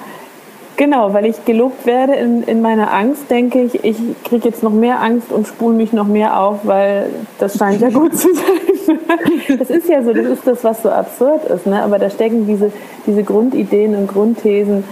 Genau, 0.78 1.12
weil 1.12 1.26
ich 1.26 1.44
gelobt 1.44 1.86
werde 1.86 2.14
in, 2.14 2.44
in 2.44 2.62
meiner 2.62 2.92
Angst, 2.92 3.28
denke 3.30 3.62
ich, 3.62 3.82
ich 3.82 3.96
kriege 4.22 4.48
jetzt 4.48 4.62
noch 4.62 4.70
mehr 4.70 5.02
Angst 5.02 5.32
und 5.32 5.48
spule 5.48 5.74
mich 5.74 5.92
noch 5.92 6.06
mehr 6.06 6.40
auf, 6.40 6.60
weil 6.62 7.10
das 7.40 7.58
scheint 7.58 7.80
ja 7.80 7.90
gut 7.90 8.16
zu 8.16 8.32
sein. 8.32 8.77
Das 9.58 9.70
ist 9.70 9.88
ja 9.88 10.02
so, 10.02 10.12
das 10.12 10.26
ist 10.26 10.46
das, 10.46 10.64
was 10.64 10.82
so 10.82 10.90
absurd 10.90 11.44
ist. 11.46 11.66
Ne? 11.66 11.82
Aber 11.82 11.98
da 11.98 12.10
stecken 12.10 12.46
diese, 12.46 12.72
diese 13.06 13.22
Grundideen 13.22 13.94
und 13.94 14.06
Grundthesen 14.06 14.84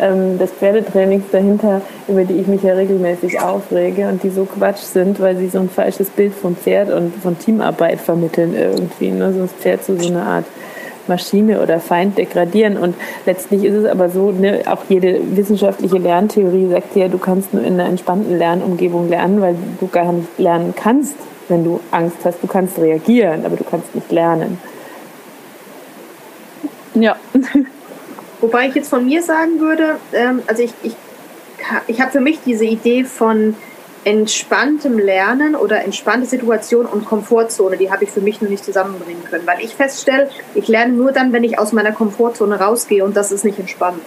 ähm, 0.00 0.38
des 0.38 0.50
Pferdetrainings 0.52 1.24
dahinter, 1.30 1.80
über 2.08 2.24
die 2.24 2.34
ich 2.34 2.46
mich 2.46 2.62
ja 2.62 2.74
regelmäßig 2.74 3.40
aufrege 3.40 4.08
und 4.08 4.22
die 4.22 4.30
so 4.30 4.44
Quatsch 4.44 4.82
sind, 4.82 5.20
weil 5.20 5.36
sie 5.36 5.48
so 5.48 5.58
ein 5.58 5.68
falsches 5.68 6.10
Bild 6.10 6.34
vom 6.34 6.56
Pferd 6.56 6.90
und 6.90 7.14
von 7.16 7.38
Teamarbeit 7.38 8.00
vermitteln 8.00 8.54
irgendwie. 8.56 9.10
Ne? 9.10 9.32
So 9.32 9.42
das 9.42 9.52
Pferd 9.52 9.84
so, 9.84 9.96
so 9.96 10.08
eine 10.08 10.22
Art 10.22 10.46
Maschine 11.06 11.60
oder 11.60 11.80
Feind 11.80 12.16
degradieren. 12.18 12.76
Und 12.76 12.94
letztlich 13.26 13.64
ist 13.64 13.74
es 13.74 13.84
aber 13.84 14.08
so, 14.08 14.30
ne, 14.30 14.62
auch 14.66 14.84
jede 14.88 15.20
wissenschaftliche 15.36 15.98
Lerntheorie 15.98 16.68
sagt 16.70 16.96
ja, 16.96 17.08
du 17.08 17.18
kannst 17.18 17.52
nur 17.52 17.62
in 17.62 17.74
einer 17.74 17.88
entspannten 17.88 18.38
Lernumgebung 18.38 19.08
lernen, 19.08 19.40
weil 19.40 19.54
du 19.80 19.86
gar 19.86 20.12
nicht 20.12 20.38
lernen 20.38 20.72
kannst, 20.74 21.16
wenn 21.48 21.64
du 21.64 21.80
Angst 21.90 22.18
hast. 22.24 22.42
Du 22.42 22.46
kannst 22.46 22.78
reagieren, 22.78 23.44
aber 23.44 23.56
du 23.56 23.64
kannst 23.64 23.94
nicht 23.94 24.10
lernen. 24.10 24.58
Ja. 26.94 27.16
Wobei 28.40 28.68
ich 28.68 28.74
jetzt 28.74 28.90
von 28.90 29.04
mir 29.04 29.22
sagen 29.22 29.60
würde, 29.60 29.96
ähm, 30.12 30.42
also 30.46 30.62
ich, 30.62 30.72
ich, 30.82 30.94
ich 31.86 32.00
habe 32.00 32.12
für 32.12 32.20
mich 32.20 32.40
diese 32.44 32.64
Idee 32.64 33.04
von 33.04 33.56
entspanntem 34.04 34.98
Lernen 34.98 35.56
oder 35.56 35.82
entspannte 35.82 36.26
Situation 36.26 36.84
und 36.86 37.06
Komfortzone, 37.06 37.76
die 37.76 37.90
habe 37.90 38.04
ich 38.04 38.10
für 38.10 38.20
mich 38.20 38.42
noch 38.42 38.50
nicht 38.50 38.64
zusammenbringen 38.64 39.24
können. 39.24 39.46
Weil 39.46 39.60
ich 39.64 39.74
feststelle, 39.74 40.28
ich 40.54 40.68
lerne 40.68 40.92
nur 40.92 41.12
dann, 41.12 41.32
wenn 41.32 41.42
ich 41.42 41.58
aus 41.58 41.72
meiner 41.72 41.92
Komfortzone 41.92 42.60
rausgehe 42.60 43.04
und 43.04 43.16
das 43.16 43.32
ist 43.32 43.44
nicht 43.44 43.58
entspannt. 43.58 44.02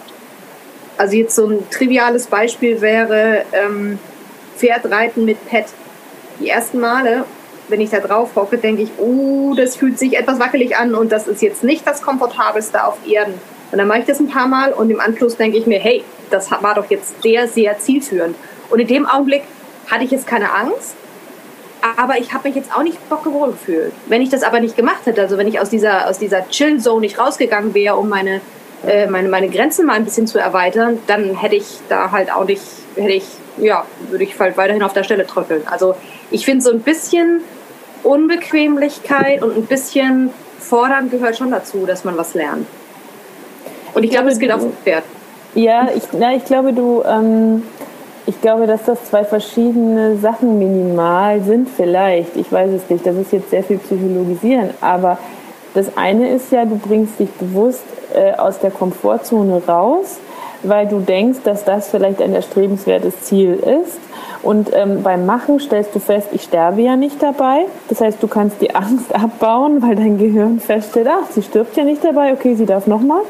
Also 0.96 1.16
jetzt 1.16 1.34
so 1.34 1.46
ein 1.46 1.68
triviales 1.70 2.26
Beispiel 2.26 2.80
wäre 2.80 3.44
ähm, 3.52 3.98
Pferdreiten 4.56 5.24
mit 5.24 5.44
Pet. 5.48 5.66
Die 6.40 6.48
ersten 6.48 6.80
Male, 6.80 7.24
wenn 7.68 7.80
ich 7.80 7.90
da 7.90 8.00
drauf 8.00 8.30
hocke, 8.36 8.58
denke 8.58 8.82
ich, 8.82 8.90
oh, 8.98 9.54
das 9.56 9.76
fühlt 9.76 9.98
sich 9.98 10.16
etwas 10.16 10.38
wackelig 10.38 10.76
an 10.76 10.94
und 10.94 11.12
das 11.12 11.26
ist 11.26 11.42
jetzt 11.42 11.64
nicht 11.64 11.86
das 11.86 12.02
Komfortabelste 12.02 12.84
auf 12.84 12.98
Erden. 13.06 13.34
Und 13.70 13.78
dann 13.78 13.88
mache 13.88 14.00
ich 14.00 14.06
das 14.06 14.20
ein 14.20 14.28
paar 14.28 14.48
Mal 14.48 14.72
und 14.72 14.90
im 14.90 15.00
Anschluss 15.00 15.36
denke 15.36 15.58
ich 15.58 15.66
mir, 15.66 15.78
hey, 15.78 16.04
das 16.30 16.50
war 16.50 16.74
doch 16.74 16.88
jetzt 16.90 17.22
sehr, 17.22 17.48
sehr 17.48 17.78
zielführend. 17.78 18.36
Und 18.70 18.80
in 18.80 18.86
dem 18.86 19.06
Augenblick 19.06 19.42
hatte 19.90 20.04
ich 20.04 20.10
jetzt 20.10 20.26
keine 20.26 20.52
Angst, 20.52 20.94
aber 21.96 22.18
ich 22.18 22.32
habe 22.32 22.48
mich 22.48 22.56
jetzt 22.56 22.74
auch 22.74 22.82
nicht 22.82 23.08
bockewohl 23.08 23.52
gefühlt. 23.52 23.92
Wenn 24.06 24.22
ich 24.22 24.30
das 24.30 24.42
aber 24.42 24.60
nicht 24.60 24.76
gemacht 24.76 25.04
hätte, 25.04 25.20
also 25.20 25.38
wenn 25.38 25.46
ich 25.46 25.60
aus 25.60 25.70
dieser, 25.70 26.08
aus 26.08 26.18
dieser 26.18 26.48
Chill-Zone 26.48 27.00
nicht 27.00 27.18
rausgegangen 27.18 27.74
wäre, 27.74 27.96
um 27.96 28.08
meine 28.08 28.40
meine, 29.08 29.28
meine 29.28 29.48
Grenzen 29.48 29.86
mal 29.86 29.94
ein 29.94 30.04
bisschen 30.04 30.26
zu 30.26 30.38
erweitern, 30.38 30.98
dann 31.06 31.34
hätte 31.34 31.56
ich 31.56 31.78
da 31.88 32.10
halt 32.10 32.32
auch 32.32 32.44
nicht, 32.44 32.62
hätte 32.96 33.12
ich, 33.12 33.24
ja, 33.58 33.84
würde 34.08 34.24
ich 34.24 34.38
halt 34.38 34.56
weiterhin 34.56 34.82
auf 34.82 34.92
der 34.92 35.04
Stelle 35.04 35.26
tröpfeln. 35.26 35.62
Also 35.66 35.94
ich 36.30 36.44
finde 36.44 36.62
so 36.62 36.70
ein 36.70 36.80
bisschen 36.80 37.42
Unbequemlichkeit 38.02 39.42
und 39.42 39.56
ein 39.56 39.66
bisschen 39.66 40.30
Fordern 40.60 41.10
gehört 41.10 41.36
schon 41.36 41.50
dazu, 41.50 41.86
dass 41.86 42.04
man 42.04 42.16
was 42.16 42.34
lernt. 42.34 42.66
Und 43.94 44.02
ich, 44.02 44.10
ich 44.10 44.16
glaube, 44.16 44.30
es 44.30 44.38
geht 44.38 44.52
auf 44.52 44.60
dem 44.60 44.72
Pferd. 44.84 45.04
Ja, 45.54 45.88
ich, 45.94 46.04
na, 46.12 46.34
ich 46.34 46.44
glaube, 46.44 46.72
du, 46.72 47.02
ähm, 47.04 47.62
ich 48.26 48.40
glaube, 48.42 48.66
dass 48.66 48.84
das 48.84 49.04
zwei 49.06 49.24
verschiedene 49.24 50.18
Sachen 50.18 50.58
minimal 50.58 51.40
sind, 51.42 51.68
vielleicht. 51.74 52.36
Ich 52.36 52.52
weiß 52.52 52.70
es 52.72 52.90
nicht. 52.90 53.06
Das 53.06 53.16
ist 53.16 53.32
jetzt 53.32 53.50
sehr 53.50 53.64
viel 53.64 53.78
psychologisieren. 53.78 54.70
Aber 54.82 55.18
das 55.78 55.96
eine 55.96 56.28
ist 56.34 56.50
ja, 56.50 56.64
du 56.64 56.76
bringst 56.76 57.20
dich 57.20 57.30
bewusst 57.30 57.84
äh, 58.12 58.32
aus 58.32 58.58
der 58.58 58.72
Komfortzone 58.72 59.62
raus, 59.68 60.18
weil 60.64 60.88
du 60.88 60.98
denkst, 60.98 61.38
dass 61.44 61.64
das 61.64 61.88
vielleicht 61.88 62.20
ein 62.20 62.34
erstrebenswertes 62.34 63.20
Ziel 63.22 63.54
ist. 63.54 64.00
Und 64.42 64.70
ähm, 64.74 65.04
beim 65.04 65.24
Machen 65.24 65.60
stellst 65.60 65.94
du 65.94 66.00
fest, 66.00 66.28
ich 66.32 66.42
sterbe 66.42 66.80
ja 66.82 66.96
nicht 66.96 67.22
dabei. 67.22 67.66
Das 67.88 68.00
heißt, 68.00 68.20
du 68.20 68.26
kannst 68.26 68.60
die 68.60 68.74
Angst 68.74 69.14
abbauen, 69.14 69.80
weil 69.80 69.94
dein 69.94 70.18
Gehirn 70.18 70.58
feststellt, 70.58 71.06
ach, 71.08 71.30
sie 71.30 71.42
stirbt 71.42 71.76
ja 71.76 71.84
nicht 71.84 72.02
dabei, 72.04 72.32
okay, 72.32 72.56
sie 72.56 72.66
darf 72.66 72.88
nochmal. 72.88 73.22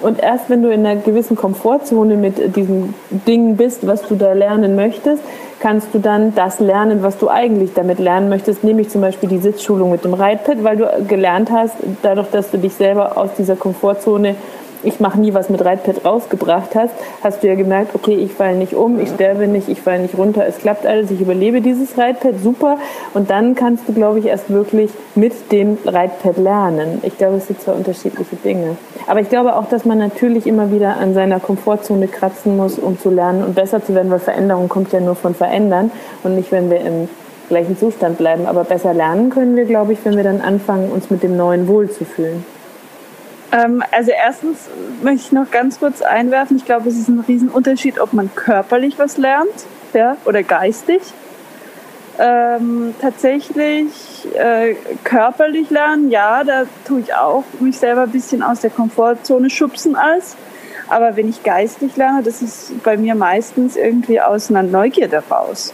Und 0.00 0.20
erst 0.20 0.50
wenn 0.50 0.62
du 0.64 0.72
in 0.72 0.84
einer 0.84 1.00
gewissen 1.00 1.36
Komfortzone 1.36 2.16
mit 2.16 2.56
diesem 2.56 2.94
Ding 3.10 3.56
bist, 3.56 3.86
was 3.86 4.02
du 4.02 4.16
da 4.16 4.32
lernen 4.32 4.74
möchtest, 4.74 5.22
kannst 5.62 5.94
du 5.94 6.00
dann 6.00 6.34
das 6.34 6.58
lernen, 6.58 7.04
was 7.04 7.18
du 7.18 7.28
eigentlich 7.28 7.72
damit 7.72 8.00
lernen 8.00 8.28
möchtest, 8.28 8.64
nämlich 8.64 8.88
zum 8.88 9.00
Beispiel 9.00 9.28
die 9.28 9.38
Sitzschulung 9.38 9.92
mit 9.92 10.04
dem 10.04 10.12
Reitpad, 10.12 10.64
weil 10.64 10.76
du 10.76 11.06
gelernt 11.06 11.52
hast, 11.52 11.76
dadurch, 12.02 12.28
dass 12.30 12.50
du 12.50 12.58
dich 12.58 12.74
selber 12.74 13.16
aus 13.16 13.30
dieser 13.38 13.54
Komfortzone 13.54 14.34
ich 14.82 15.00
mache 15.00 15.20
nie 15.20 15.34
was 15.34 15.48
mit 15.48 15.64
Reitpad 15.64 16.04
rausgebracht 16.04 16.74
hast, 16.74 16.94
hast 17.22 17.42
du 17.42 17.48
ja 17.48 17.54
gemerkt, 17.54 17.94
okay, 17.94 18.14
ich 18.14 18.32
falle 18.32 18.56
nicht 18.56 18.74
um, 18.74 19.00
ich 19.00 19.10
sterbe 19.10 19.46
nicht, 19.46 19.68
ich 19.68 19.80
falle 19.80 20.00
nicht 20.00 20.16
runter, 20.16 20.46
es 20.46 20.58
klappt 20.58 20.86
alles, 20.86 21.10
ich 21.10 21.20
überlebe 21.20 21.60
dieses 21.60 21.96
Reitpad, 21.96 22.40
super. 22.42 22.78
Und 23.14 23.30
dann 23.30 23.54
kannst 23.54 23.88
du, 23.88 23.92
glaube 23.92 24.18
ich, 24.18 24.26
erst 24.26 24.50
wirklich 24.50 24.90
mit 25.14 25.52
dem 25.52 25.78
Reitpad 25.84 26.36
lernen. 26.36 27.00
Ich 27.02 27.16
glaube, 27.18 27.36
es 27.36 27.46
sind 27.46 27.60
zwei 27.60 27.72
unterschiedliche 27.72 28.36
Dinge. 28.36 28.76
Aber 29.06 29.20
ich 29.20 29.28
glaube 29.28 29.56
auch, 29.56 29.66
dass 29.68 29.84
man 29.84 29.98
natürlich 29.98 30.46
immer 30.46 30.70
wieder 30.70 30.96
an 30.96 31.14
seiner 31.14 31.40
Komfortzone 31.40 32.08
kratzen 32.08 32.56
muss, 32.56 32.78
um 32.78 32.98
zu 32.98 33.10
lernen 33.10 33.44
und 33.44 33.54
besser 33.54 33.84
zu 33.84 33.94
werden, 33.94 34.10
weil 34.10 34.20
Veränderung 34.20 34.68
kommt 34.68 34.92
ja 34.92 35.00
nur 35.00 35.14
von 35.14 35.34
Verändern 35.34 35.90
und 36.22 36.36
nicht, 36.36 36.52
wenn 36.52 36.70
wir 36.70 36.80
im 36.80 37.08
gleichen 37.48 37.76
Zustand 37.76 38.18
bleiben. 38.18 38.46
Aber 38.46 38.64
besser 38.64 38.94
lernen 38.94 39.30
können 39.30 39.56
wir, 39.56 39.64
glaube 39.64 39.92
ich, 39.92 39.98
wenn 40.04 40.16
wir 40.16 40.24
dann 40.24 40.40
anfangen, 40.40 40.90
uns 40.90 41.10
mit 41.10 41.22
dem 41.22 41.36
Neuen 41.36 41.68
wohlzufühlen. 41.68 42.44
Ähm, 43.52 43.82
also 43.90 44.10
erstens 44.10 44.68
möchte 45.02 45.26
ich 45.26 45.32
noch 45.32 45.50
ganz 45.50 45.78
kurz 45.78 46.00
einwerfen, 46.00 46.56
ich 46.56 46.64
glaube, 46.64 46.88
es 46.88 46.96
ist 46.96 47.08
ein 47.08 47.20
Riesenunterschied, 47.20 48.00
ob 48.00 48.12
man 48.14 48.34
körperlich 48.34 48.98
was 48.98 49.18
lernt 49.18 49.66
ja, 49.92 50.16
oder 50.24 50.42
geistig. 50.42 51.02
Ähm, 52.18 52.94
tatsächlich 53.00 54.28
äh, 54.34 54.74
körperlich 55.02 55.70
lernen, 55.70 56.10
ja, 56.10 56.44
da 56.44 56.64
tue 56.86 57.00
ich 57.00 57.14
auch 57.14 57.44
mich 57.60 57.78
selber 57.78 58.02
ein 58.02 58.10
bisschen 58.10 58.42
aus 58.42 58.60
der 58.60 58.70
Komfortzone 58.70 59.50
schubsen 59.50 59.96
als. 59.96 60.36
Aber 60.88 61.16
wenn 61.16 61.28
ich 61.28 61.42
geistig 61.42 61.96
lerne, 61.96 62.22
das 62.22 62.42
ist 62.42 62.82
bei 62.82 62.96
mir 62.96 63.14
meistens 63.14 63.76
irgendwie 63.76 64.20
aus 64.20 64.50
einer 64.50 64.62
Neugierde 64.62 65.22
raus. 65.30 65.72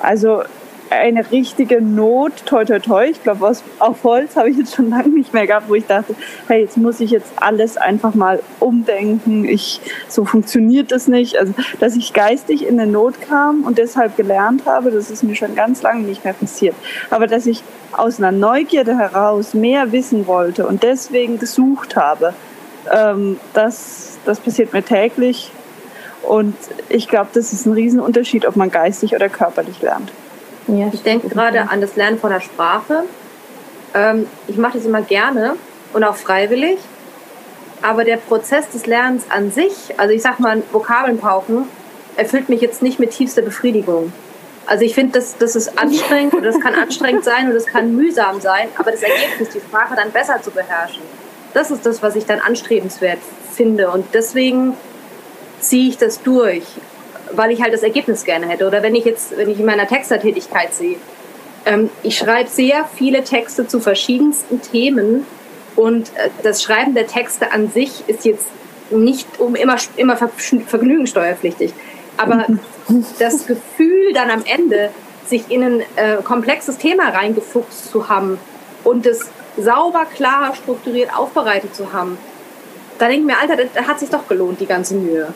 Also 0.00 0.42
eine 0.90 1.30
richtige 1.30 1.80
Not, 1.80 2.44
toi 2.46 2.64
toi 2.64 2.78
toi, 2.78 3.06
ich 3.08 3.22
glaube, 3.22 3.52
auf 3.78 4.04
Holz 4.04 4.36
habe 4.36 4.50
ich 4.50 4.56
jetzt 4.56 4.74
schon 4.74 4.90
lange 4.90 5.08
nicht 5.08 5.32
mehr 5.32 5.46
gehabt, 5.46 5.68
wo 5.68 5.74
ich 5.74 5.86
dachte, 5.86 6.14
hey, 6.48 6.62
jetzt 6.62 6.76
muss 6.76 7.00
ich 7.00 7.10
jetzt 7.10 7.32
alles 7.36 7.76
einfach 7.76 8.14
mal 8.14 8.40
umdenken, 8.60 9.44
ich, 9.44 9.80
so 10.08 10.24
funktioniert 10.24 10.92
das 10.92 11.08
nicht. 11.08 11.38
Also, 11.38 11.54
dass 11.80 11.96
ich 11.96 12.12
geistig 12.12 12.66
in 12.66 12.80
eine 12.80 12.90
Not 12.90 13.20
kam 13.20 13.64
und 13.64 13.78
deshalb 13.78 14.16
gelernt 14.16 14.66
habe, 14.66 14.90
das 14.90 15.10
ist 15.10 15.22
mir 15.22 15.34
schon 15.34 15.54
ganz 15.54 15.82
lange 15.82 16.02
nicht 16.02 16.24
mehr 16.24 16.34
passiert. 16.34 16.74
Aber 17.10 17.26
dass 17.26 17.46
ich 17.46 17.62
aus 17.92 18.18
einer 18.18 18.32
Neugierde 18.32 18.96
heraus 18.98 19.54
mehr 19.54 19.92
wissen 19.92 20.26
wollte 20.26 20.66
und 20.66 20.82
deswegen 20.82 21.38
gesucht 21.38 21.96
habe, 21.96 22.34
ähm, 22.92 23.38
das, 23.54 24.18
das 24.24 24.40
passiert 24.40 24.72
mir 24.72 24.82
täglich. 24.82 25.50
Und 26.22 26.56
ich 26.88 27.08
glaube, 27.08 27.28
das 27.34 27.52
ist 27.52 27.66
ein 27.66 27.72
Riesenunterschied, 27.72 28.46
ob 28.46 28.56
man 28.56 28.70
geistig 28.70 29.14
oder 29.14 29.28
körperlich 29.28 29.80
lernt. 29.80 30.10
Ja, 30.68 30.90
ich 30.92 31.02
denke 31.02 31.28
gerade 31.28 31.70
an 31.70 31.80
das 31.80 31.96
Lernen 31.96 32.18
von 32.18 32.30
der 32.30 32.40
Sprache. 32.40 33.04
Ähm, 33.94 34.26
ich 34.48 34.56
mache 34.56 34.78
das 34.78 34.86
immer 34.86 35.02
gerne 35.02 35.56
und 35.92 36.02
auch 36.02 36.16
freiwillig. 36.16 36.78
Aber 37.82 38.04
der 38.04 38.16
Prozess 38.16 38.68
des 38.70 38.86
Lernens 38.86 39.24
an 39.28 39.52
sich, 39.52 39.72
also 39.96 40.12
ich 40.12 40.22
sag 40.22 40.40
mal, 40.40 40.62
Vokabeln 40.72 41.18
pauken, 41.18 41.68
erfüllt 42.16 42.48
mich 42.48 42.60
jetzt 42.60 42.82
nicht 42.82 42.98
mit 42.98 43.10
tiefster 43.10 43.42
Befriedigung. 43.42 44.12
Also 44.66 44.84
ich 44.84 44.94
finde, 44.94 45.12
das, 45.12 45.36
das 45.38 45.54
ist 45.54 45.78
anstrengend 45.78 46.34
oder 46.34 46.50
das 46.50 46.60
kann 46.60 46.74
anstrengend 46.82 47.24
sein 47.24 47.46
und 47.46 47.54
das 47.54 47.66
kann 47.66 47.94
mühsam 47.94 48.40
sein, 48.40 48.68
aber 48.76 48.90
das 48.90 49.02
Ergebnis, 49.02 49.50
die 49.50 49.60
Sprache 49.60 49.94
dann 49.94 50.10
besser 50.10 50.42
zu 50.42 50.50
beherrschen, 50.50 51.02
das 51.54 51.70
ist 51.70 51.86
das, 51.86 52.02
was 52.02 52.16
ich 52.16 52.26
dann 52.26 52.40
anstrebenswert 52.40 53.20
finde. 53.54 53.90
Und 53.90 54.06
deswegen 54.12 54.74
ziehe 55.60 55.88
ich 55.88 55.98
das 55.98 56.22
durch 56.22 56.64
weil 57.36 57.50
ich 57.52 57.62
halt 57.62 57.72
das 57.72 57.82
Ergebnis 57.82 58.24
gerne 58.24 58.48
hätte. 58.48 58.66
Oder 58.66 58.82
wenn 58.82 58.94
ich 58.94 59.04
jetzt, 59.04 59.36
wenn 59.36 59.50
ich 59.50 59.58
in 59.58 59.66
meiner 59.66 59.86
Textertätigkeit 59.86 60.74
sehe, 60.74 60.96
ähm, 61.64 61.90
ich 62.02 62.16
schreibe 62.16 62.48
sehr 62.48 62.88
viele 62.94 63.24
Texte 63.24 63.66
zu 63.66 63.80
verschiedensten 63.80 64.62
Themen 64.62 65.26
und 65.74 66.08
äh, 66.16 66.30
das 66.42 66.62
Schreiben 66.62 66.94
der 66.94 67.06
Texte 67.06 67.52
an 67.52 67.70
sich 67.70 68.04
ist 68.06 68.24
jetzt 68.24 68.46
nicht 68.90 69.40
um 69.40 69.54
immer, 69.54 69.76
immer 69.96 70.16
vergnügungssteuerpflichtig. 70.16 71.72
Aber 72.16 72.46
das 73.18 73.46
Gefühl 73.46 74.12
dann 74.14 74.30
am 74.30 74.44
Ende, 74.44 74.90
sich 75.26 75.50
in 75.50 75.62
ein 75.62 75.80
äh, 75.96 76.22
komplexes 76.22 76.78
Thema 76.78 77.08
reingefuchst 77.08 77.90
zu 77.90 78.08
haben 78.08 78.38
und 78.84 79.06
es 79.06 79.28
sauber, 79.56 80.06
klar, 80.14 80.54
strukturiert 80.54 81.16
aufbereitet 81.16 81.74
zu 81.74 81.92
haben, 81.92 82.16
da 82.98 83.08
denke 83.08 83.22
ich 83.22 83.26
mir, 83.26 83.38
Alter, 83.40 83.68
da 83.74 83.86
hat 83.86 83.98
sich 83.98 84.08
doch 84.08 84.28
gelohnt, 84.28 84.60
die 84.60 84.66
ganze 84.66 84.94
Mühe. 84.94 85.34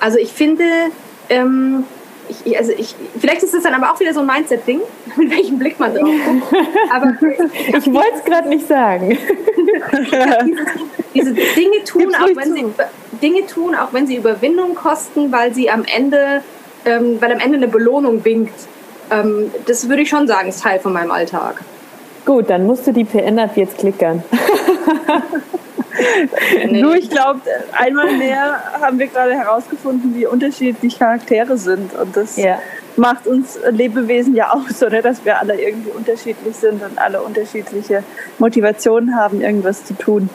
Also 0.00 0.18
ich 0.18 0.32
finde, 0.32 0.64
ähm, 1.28 1.84
ich, 2.28 2.58
also 2.58 2.72
ich, 2.72 2.94
vielleicht 3.18 3.42
ist 3.42 3.54
es 3.54 3.62
dann 3.62 3.74
aber 3.74 3.92
auch 3.92 4.00
wieder 4.00 4.14
so 4.14 4.20
ein 4.20 4.26
Mindset-Ding, 4.26 4.80
mit 5.16 5.30
welchem 5.30 5.58
Blick 5.58 5.78
man 5.78 5.94
drauf 5.94 6.08
guckt. 6.24 6.64
Aber 6.92 7.14
ich 7.20 7.92
wollte 7.92 8.14
es 8.16 8.24
gerade 8.24 8.48
nicht 8.48 8.66
sagen. 8.66 9.18
diese, 11.14 11.32
diese, 11.32 11.32
Dinge 11.32 11.84
tun, 11.84 12.14
auch 12.14 12.36
wenn 12.36 12.54
sie 12.54 12.66
Dinge 13.20 13.46
tun, 13.46 13.74
auch 13.74 13.92
wenn 13.92 14.06
sie 14.06 14.16
Überwindung 14.16 14.74
kosten, 14.74 15.32
weil 15.32 15.54
sie 15.54 15.70
am 15.70 15.84
Ende, 15.84 16.42
ähm, 16.84 17.20
weil 17.20 17.32
am 17.32 17.40
Ende 17.40 17.56
eine 17.56 17.68
Belohnung 17.68 18.24
winkt. 18.24 18.54
Ähm, 19.10 19.50
das 19.66 19.88
würde 19.88 20.02
ich 20.02 20.08
schon 20.08 20.26
sagen, 20.26 20.48
ist 20.48 20.62
Teil 20.62 20.80
von 20.80 20.92
meinem 20.92 21.10
Alltag. 21.10 21.62
Gut, 22.24 22.50
dann 22.50 22.66
musst 22.66 22.86
du 22.86 22.92
die 22.92 23.04
PN-App 23.04 23.56
jetzt 23.56 23.78
klickern. 23.78 24.22
nee. 26.66 26.80
Nur 26.80 26.94
ich 26.94 27.10
glaube, 27.10 27.40
einmal 27.72 28.12
mehr 28.16 28.60
haben 28.80 28.98
wir 28.98 29.08
gerade 29.08 29.34
herausgefunden, 29.34 30.14
wie 30.14 30.26
unterschiedlich 30.26 30.98
Charaktere 30.98 31.56
sind. 31.56 31.94
Und 31.94 32.16
das 32.16 32.36
ja. 32.36 32.58
macht 32.96 33.26
uns 33.26 33.58
Lebewesen 33.70 34.34
ja 34.34 34.52
aus, 34.52 34.82
oder? 34.82 35.02
Dass 35.02 35.24
wir 35.24 35.38
alle 35.38 35.60
irgendwie 35.60 35.90
unterschiedlich 35.90 36.56
sind 36.56 36.82
und 36.82 36.98
alle 36.98 37.20
unterschiedliche 37.22 38.04
Motivationen 38.38 39.16
haben, 39.16 39.40
irgendwas 39.40 39.84
zu 39.84 39.94
tun. 39.94 40.30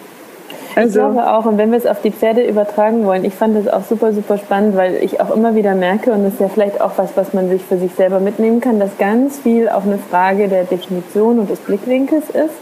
Also, 0.78 1.00
ich 1.00 1.06
glaube 1.06 1.32
auch, 1.32 1.46
und 1.46 1.58
wenn 1.58 1.72
wir 1.72 1.78
es 1.78 1.88
auf 1.88 2.02
die 2.02 2.12
Pferde 2.12 2.44
übertragen 2.44 3.06
wollen, 3.06 3.26
ich 3.26 3.34
fand 3.34 3.58
das 3.58 3.68
auch 3.72 3.84
super, 3.84 4.14
super 4.14 4.38
spannend, 4.38 4.78
weil 4.78 4.96
ich 5.04 5.20
auch 5.20 5.36
immer 5.36 5.56
wieder 5.56 5.74
merke, 5.74 6.12
und 6.12 6.24
das 6.24 6.34
ist 6.34 6.40
ja 6.40 6.50
vielleicht 6.50 6.80
auch 6.82 6.92
was, 6.98 7.18
was 7.18 7.34
man 7.34 7.50
sich 7.50 7.64
für 7.64 7.78
sich 7.78 7.94
selber 7.96 8.20
mitnehmen 8.20 8.62
kann, 8.62 8.80
dass 8.80 8.98
ganz 8.98 9.40
viel 9.40 9.70
auch 9.70 9.86
eine 9.86 9.98
Frage 9.98 10.48
der 10.48 10.66
Definition 10.66 11.40
und 11.40 11.50
des 11.50 11.60
Blickwinkels 11.60 12.30
ist. 12.30 12.54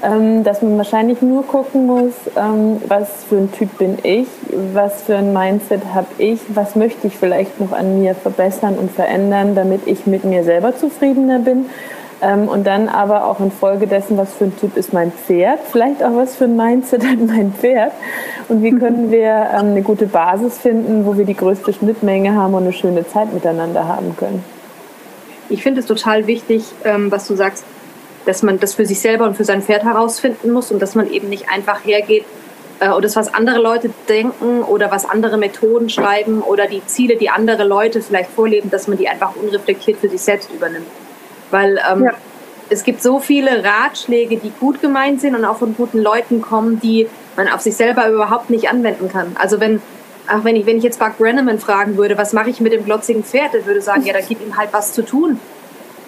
Ähm, 0.00 0.44
dass 0.44 0.62
man 0.62 0.76
wahrscheinlich 0.76 1.22
nur 1.22 1.44
gucken 1.44 1.86
muss, 1.86 2.12
ähm, 2.36 2.80
was 2.86 3.24
für 3.28 3.36
ein 3.36 3.50
Typ 3.50 3.78
bin 3.78 3.98
ich, 4.04 4.28
was 4.72 5.02
für 5.02 5.16
ein 5.16 5.32
Mindset 5.32 5.80
habe 5.92 6.06
ich, 6.18 6.38
was 6.54 6.76
möchte 6.76 7.08
ich 7.08 7.16
vielleicht 7.16 7.58
noch 7.58 7.72
an 7.72 8.00
mir 8.00 8.14
verbessern 8.14 8.76
und 8.78 8.92
verändern, 8.92 9.56
damit 9.56 9.88
ich 9.88 10.06
mit 10.06 10.22
mir 10.22 10.44
selber 10.44 10.76
zufriedener 10.76 11.40
bin. 11.40 11.66
Ähm, 12.20 12.48
und 12.48 12.66
dann 12.66 12.88
aber 12.88 13.26
auch 13.26 13.38
infolgedessen, 13.38 14.16
was 14.16 14.34
für 14.34 14.44
ein 14.44 14.56
Typ 14.58 14.76
ist 14.76 14.92
mein 14.92 15.12
Pferd, 15.12 15.60
vielleicht 15.70 16.02
auch 16.02 16.16
was 16.16 16.34
für 16.34 16.44
ein 16.44 16.56
Mindset 16.56 17.04
hat 17.06 17.18
mein 17.20 17.52
Pferd 17.52 17.92
und 18.48 18.62
wie 18.62 18.72
können 18.72 19.10
wir 19.10 19.50
eine 19.50 19.82
gute 19.82 20.06
Basis 20.06 20.58
finden, 20.58 21.06
wo 21.06 21.16
wir 21.16 21.24
die 21.24 21.36
größte 21.36 21.72
Schnittmenge 21.72 22.34
haben 22.34 22.54
und 22.54 22.64
eine 22.64 22.72
schöne 22.72 23.06
Zeit 23.06 23.32
miteinander 23.32 23.86
haben 23.86 24.16
können. 24.16 24.44
Ich 25.48 25.62
finde 25.62 25.80
es 25.80 25.86
total 25.86 26.26
wichtig, 26.26 26.64
was 26.84 27.26
du 27.26 27.34
sagst, 27.34 27.64
dass 28.26 28.42
man 28.42 28.60
das 28.60 28.74
für 28.74 28.84
sich 28.84 29.00
selber 29.00 29.24
und 29.24 29.38
für 29.38 29.46
sein 29.46 29.62
Pferd 29.62 29.84
herausfinden 29.84 30.50
muss 30.50 30.70
und 30.70 30.82
dass 30.82 30.94
man 30.94 31.10
eben 31.10 31.30
nicht 31.30 31.48
einfach 31.48 31.86
hergeht 31.86 32.26
äh, 32.80 32.90
oder 32.90 33.02
das, 33.02 33.16
was 33.16 33.32
andere 33.32 33.58
Leute 33.58 33.90
denken 34.08 34.62
oder 34.62 34.90
was 34.90 35.08
andere 35.08 35.38
Methoden 35.38 35.88
schreiben 35.88 36.42
oder 36.42 36.66
die 36.66 36.84
Ziele, 36.86 37.16
die 37.16 37.30
andere 37.30 37.64
Leute 37.64 38.02
vielleicht 38.02 38.30
vorleben, 38.30 38.70
dass 38.70 38.86
man 38.86 38.98
die 38.98 39.08
einfach 39.08 39.34
unreflektiert 39.34 39.98
für 39.98 40.10
sich 40.10 40.20
selbst 40.20 40.52
übernimmt. 40.52 40.86
Weil 41.50 41.80
ähm, 41.90 42.04
ja. 42.04 42.12
es 42.70 42.84
gibt 42.84 43.02
so 43.02 43.18
viele 43.18 43.64
Ratschläge, 43.64 44.36
die 44.36 44.50
gut 44.60 44.80
gemeint 44.80 45.20
sind 45.20 45.34
und 45.34 45.44
auch 45.44 45.58
von 45.58 45.74
guten 45.76 45.98
Leuten 45.98 46.42
kommen, 46.42 46.80
die 46.80 47.08
man 47.36 47.48
auf 47.48 47.60
sich 47.60 47.76
selber 47.76 48.08
überhaupt 48.10 48.50
nicht 48.50 48.68
anwenden 48.70 49.08
kann. 49.08 49.36
Also 49.38 49.60
wenn, 49.60 49.80
ach, 50.26 50.44
wenn 50.44 50.56
ich, 50.56 50.66
wenn 50.66 50.76
ich 50.76 50.84
jetzt 50.84 50.98
Buck 50.98 51.18
Brenneman 51.18 51.58
fragen 51.58 51.96
würde, 51.96 52.18
was 52.18 52.32
mache 52.32 52.50
ich 52.50 52.60
mit 52.60 52.72
dem 52.72 52.84
glotzigen 52.84 53.24
Pferd, 53.24 53.54
der 53.54 53.66
würde 53.66 53.80
sagen, 53.80 54.04
ja, 54.04 54.12
da 54.12 54.20
gibt 54.20 54.44
ihm 54.44 54.56
halt 54.56 54.72
was 54.72 54.92
zu 54.92 55.02
tun. 55.02 55.40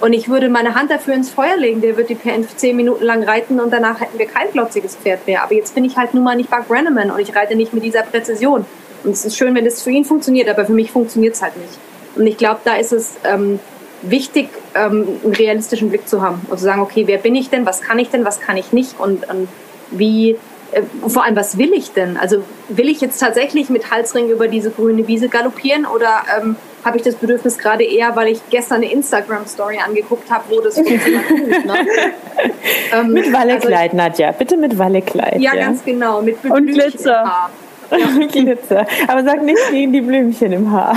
Und 0.01 0.15
ich 0.15 0.31
würde 0.31 0.49
meine 0.49 0.75
Hand 0.75 0.91
dafür 0.91 1.13
ins 1.13 1.29
Feuer 1.29 1.59
legen, 1.59 1.83
der 1.83 1.97
wird 1.97 2.09
die 2.09 2.15
PN 2.15 2.47
zehn 2.57 2.75
Minuten 2.75 3.05
lang 3.05 3.23
reiten 3.23 3.61
und 3.61 3.71
danach 3.71 4.01
hätten 4.01 4.19
wir 4.19 4.27
kein 4.27 4.51
glotziges 4.51 4.97
Pferd 4.97 5.27
mehr. 5.27 5.43
Aber 5.43 5.55
jetzt 5.55 5.75
bin 5.75 5.85
ich 5.85 5.97
halt 5.97 6.15
nun 6.15 6.25
mal 6.25 6.37
nicht 6.37 6.51
Buck 6.51 6.69
Brenneman 6.69 7.11
und 7.11 7.21
ich 7.21 7.37
reite 7.37 7.55
nicht 7.55 7.75
mit 7.75 7.85
dieser 7.85 8.03
Präzision. 8.03 8.65
Und 9.05 9.11
es 9.13 9.25
ist 9.25 9.37
schön, 9.37 9.55
wenn 9.55 9.65
das 9.65 9.83
für 9.83 9.91
ihn 9.91 10.05
funktioniert, 10.05 10.49
aber 10.49 10.65
für 10.65 10.73
mich 10.73 10.91
funktioniert 10.91 11.35
es 11.35 11.43
halt 11.43 11.57
nicht. 11.59 11.79
Und 12.17 12.27
ich 12.27 12.39
glaube, 12.39 12.61
da 12.65 12.77
ist 12.77 12.93
es 12.93 13.17
ähm, 13.25 13.61
wichtig, 14.03 14.49
ähm, 14.75 15.07
einen 15.25 15.35
realistischen 15.35 15.91
Blick 15.91 16.09
zu 16.09 16.23
haben 16.23 16.41
und 16.49 16.59
zu 16.59 16.65
sagen, 16.65 16.81
okay, 16.81 17.07
wer 17.07 17.19
bin 17.19 17.35
ich 17.35 17.51
denn, 17.51 17.67
was 17.67 17.81
kann 17.81 17.99
ich 17.99 18.11
denn, 18.11 18.25
was 18.25 18.41
kann 18.41 18.57
ich 18.57 18.73
nicht 18.73 18.99
und, 18.99 19.29
und 19.29 19.49
wie, 19.91 20.37
äh, 20.73 20.83
vor 21.07 21.25
allem, 21.25 21.37
was 21.37 21.59
will 21.59 21.73
ich 21.73 21.93
denn? 21.93 22.17
Also 22.17 22.43
will 22.69 22.89
ich 22.89 23.01
jetzt 23.01 23.19
tatsächlich 23.19 23.71
mit 23.71 23.91
Halsring 23.91 24.29
über 24.29 24.49
diese 24.49 24.71
grüne 24.71 25.07
Wiese 25.07 25.29
galoppieren 25.29 25.87
oder 25.87 26.23
ähm, 26.39 26.57
habe 26.85 26.97
ich 26.97 27.03
das 27.03 27.17
Bedürfnis 27.17 27.59
gerade 27.59 27.85
eher, 27.85 28.17
weil 28.17 28.29
ich 28.29 28.41
gestern 28.51 28.77
eine 28.77 28.91
Instagram-Story 28.91 29.79
angeguckt 29.85 30.31
habe, 30.31 30.45
wo 30.49 30.61
das 30.61 30.75
funktioniert. 30.75 31.67
ne? 31.67 31.75
ähm, 32.93 33.13
mit 33.13 33.33
Wallekleid, 33.33 33.93
also 33.93 33.97
Nadja, 33.97 34.33
bitte 34.33 34.57
mit 34.57 34.79
Wallekleid. 34.79 35.41
Ja, 35.41 35.55
ja, 35.55 35.67
ganz 35.67 35.85
genau, 35.85 36.23
mit 36.23 36.37
Und 36.45 36.67
Glitzer. 36.67 37.51
Ja. 37.93 38.25
Glitzer. 38.27 38.87
Aber 39.09 39.25
sag 39.25 39.43
nicht 39.43 39.59
gegen 39.73 39.93
die 39.93 40.01
Blümchen 40.01 40.53
im 40.53 40.71
Haar. 40.71 40.97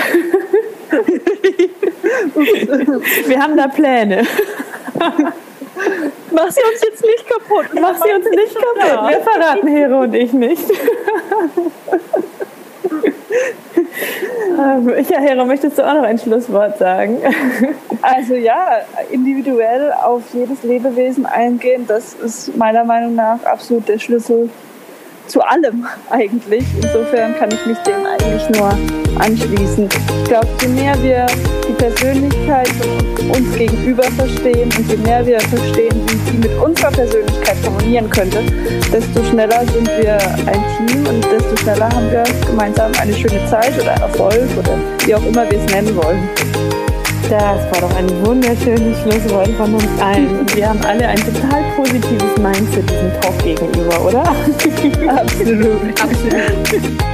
Wir 3.27 3.41
haben 3.41 3.57
da 3.57 3.67
Pläne. 3.67 4.23
Mach 6.31 6.51
sie 6.51 6.61
uns 6.61 6.81
jetzt 6.83 7.03
nicht 7.03 7.27
kaputt. 7.27 7.65
Mach 7.79 7.95
sie 7.95 8.13
uns 8.13 8.29
nicht 8.29 8.55
kaputt. 8.55 9.09
Wir 9.09 9.21
verraten 9.21 9.67
Hero 9.67 10.01
und 10.01 10.13
ich 10.13 10.31
nicht. 10.33 10.63
Ähm, 14.59 14.91
ja, 15.09 15.19
Hero, 15.19 15.45
möchtest 15.45 15.77
du 15.77 15.83
auch 15.83 15.93
noch 15.93 16.03
ein 16.03 16.19
Schlusswort 16.19 16.77
sagen? 16.77 17.17
Also 18.01 18.35
ja, 18.35 18.81
individuell 19.09 19.93
auf 19.93 20.23
jedes 20.33 20.63
Lebewesen 20.63 21.25
eingehen, 21.25 21.87
das 21.87 22.13
ist 22.13 22.55
meiner 22.55 22.83
Meinung 22.83 23.15
nach 23.15 23.43
absolut 23.43 23.87
der 23.87 23.99
Schlüssel 23.99 24.49
zu 25.27 25.41
allem 25.41 25.85
eigentlich. 26.09 26.63
Insofern 26.81 27.35
kann 27.37 27.49
ich 27.51 27.65
mich 27.65 27.77
dem 27.79 28.05
eigentlich 28.05 28.49
nur 28.57 28.69
anschließen. 29.19 29.89
Ich 30.21 30.29
glaube, 30.29 30.47
je 30.61 30.67
mehr 30.67 31.01
wir 31.01 31.25
die 31.67 31.73
Persönlichkeit 31.73 32.69
uns 33.31 33.57
gegenüber 33.57 34.03
verstehen 34.03 34.69
und 34.77 34.89
je 34.89 34.97
mehr 34.97 35.25
wir 35.25 35.39
verstehen, 35.39 36.01
wie 36.07 36.31
sie 36.31 36.37
mit 36.37 36.61
unserer 36.61 36.91
Persönlichkeit 36.91 37.57
harmonieren 37.63 38.09
könnte, 38.09 38.39
desto 38.91 39.23
schneller 39.23 39.63
sind 39.73 39.87
wir 39.87 40.17
ein 40.47 40.87
Team 40.87 41.05
und 41.07 41.23
desto 41.31 41.55
schneller 41.57 41.89
haben 41.89 42.11
wir 42.11 42.23
gemeinsam 42.45 42.91
eine 42.99 43.13
schöne 43.13 43.45
Zeit 43.47 43.73
oder 43.79 43.91
Erfolg 43.91 44.49
oder 44.57 44.77
wie 45.05 45.15
auch 45.15 45.25
immer 45.25 45.49
wir 45.49 45.59
es 45.59 45.71
nennen 45.71 45.95
wollen. 45.95 46.29
Das 47.29 47.71
war 47.71 47.89
doch 47.89 47.95
ein 47.95 48.25
wunderschönes 48.25 48.99
Schlusswort 49.01 49.49
von 49.57 49.73
uns 49.73 49.87
allen. 50.01 50.45
Wir 50.55 50.69
haben 50.69 50.81
alle 50.85 51.07
ein 51.07 51.17
total 51.17 51.63
positives 51.75 52.37
Mindset 52.37 52.89
diesem 52.89 53.21
Talk 53.21 53.37
gegenüber, 53.43 54.05
oder? 54.05 54.23
absolut, 55.09 56.01
absolut. 56.01 57.12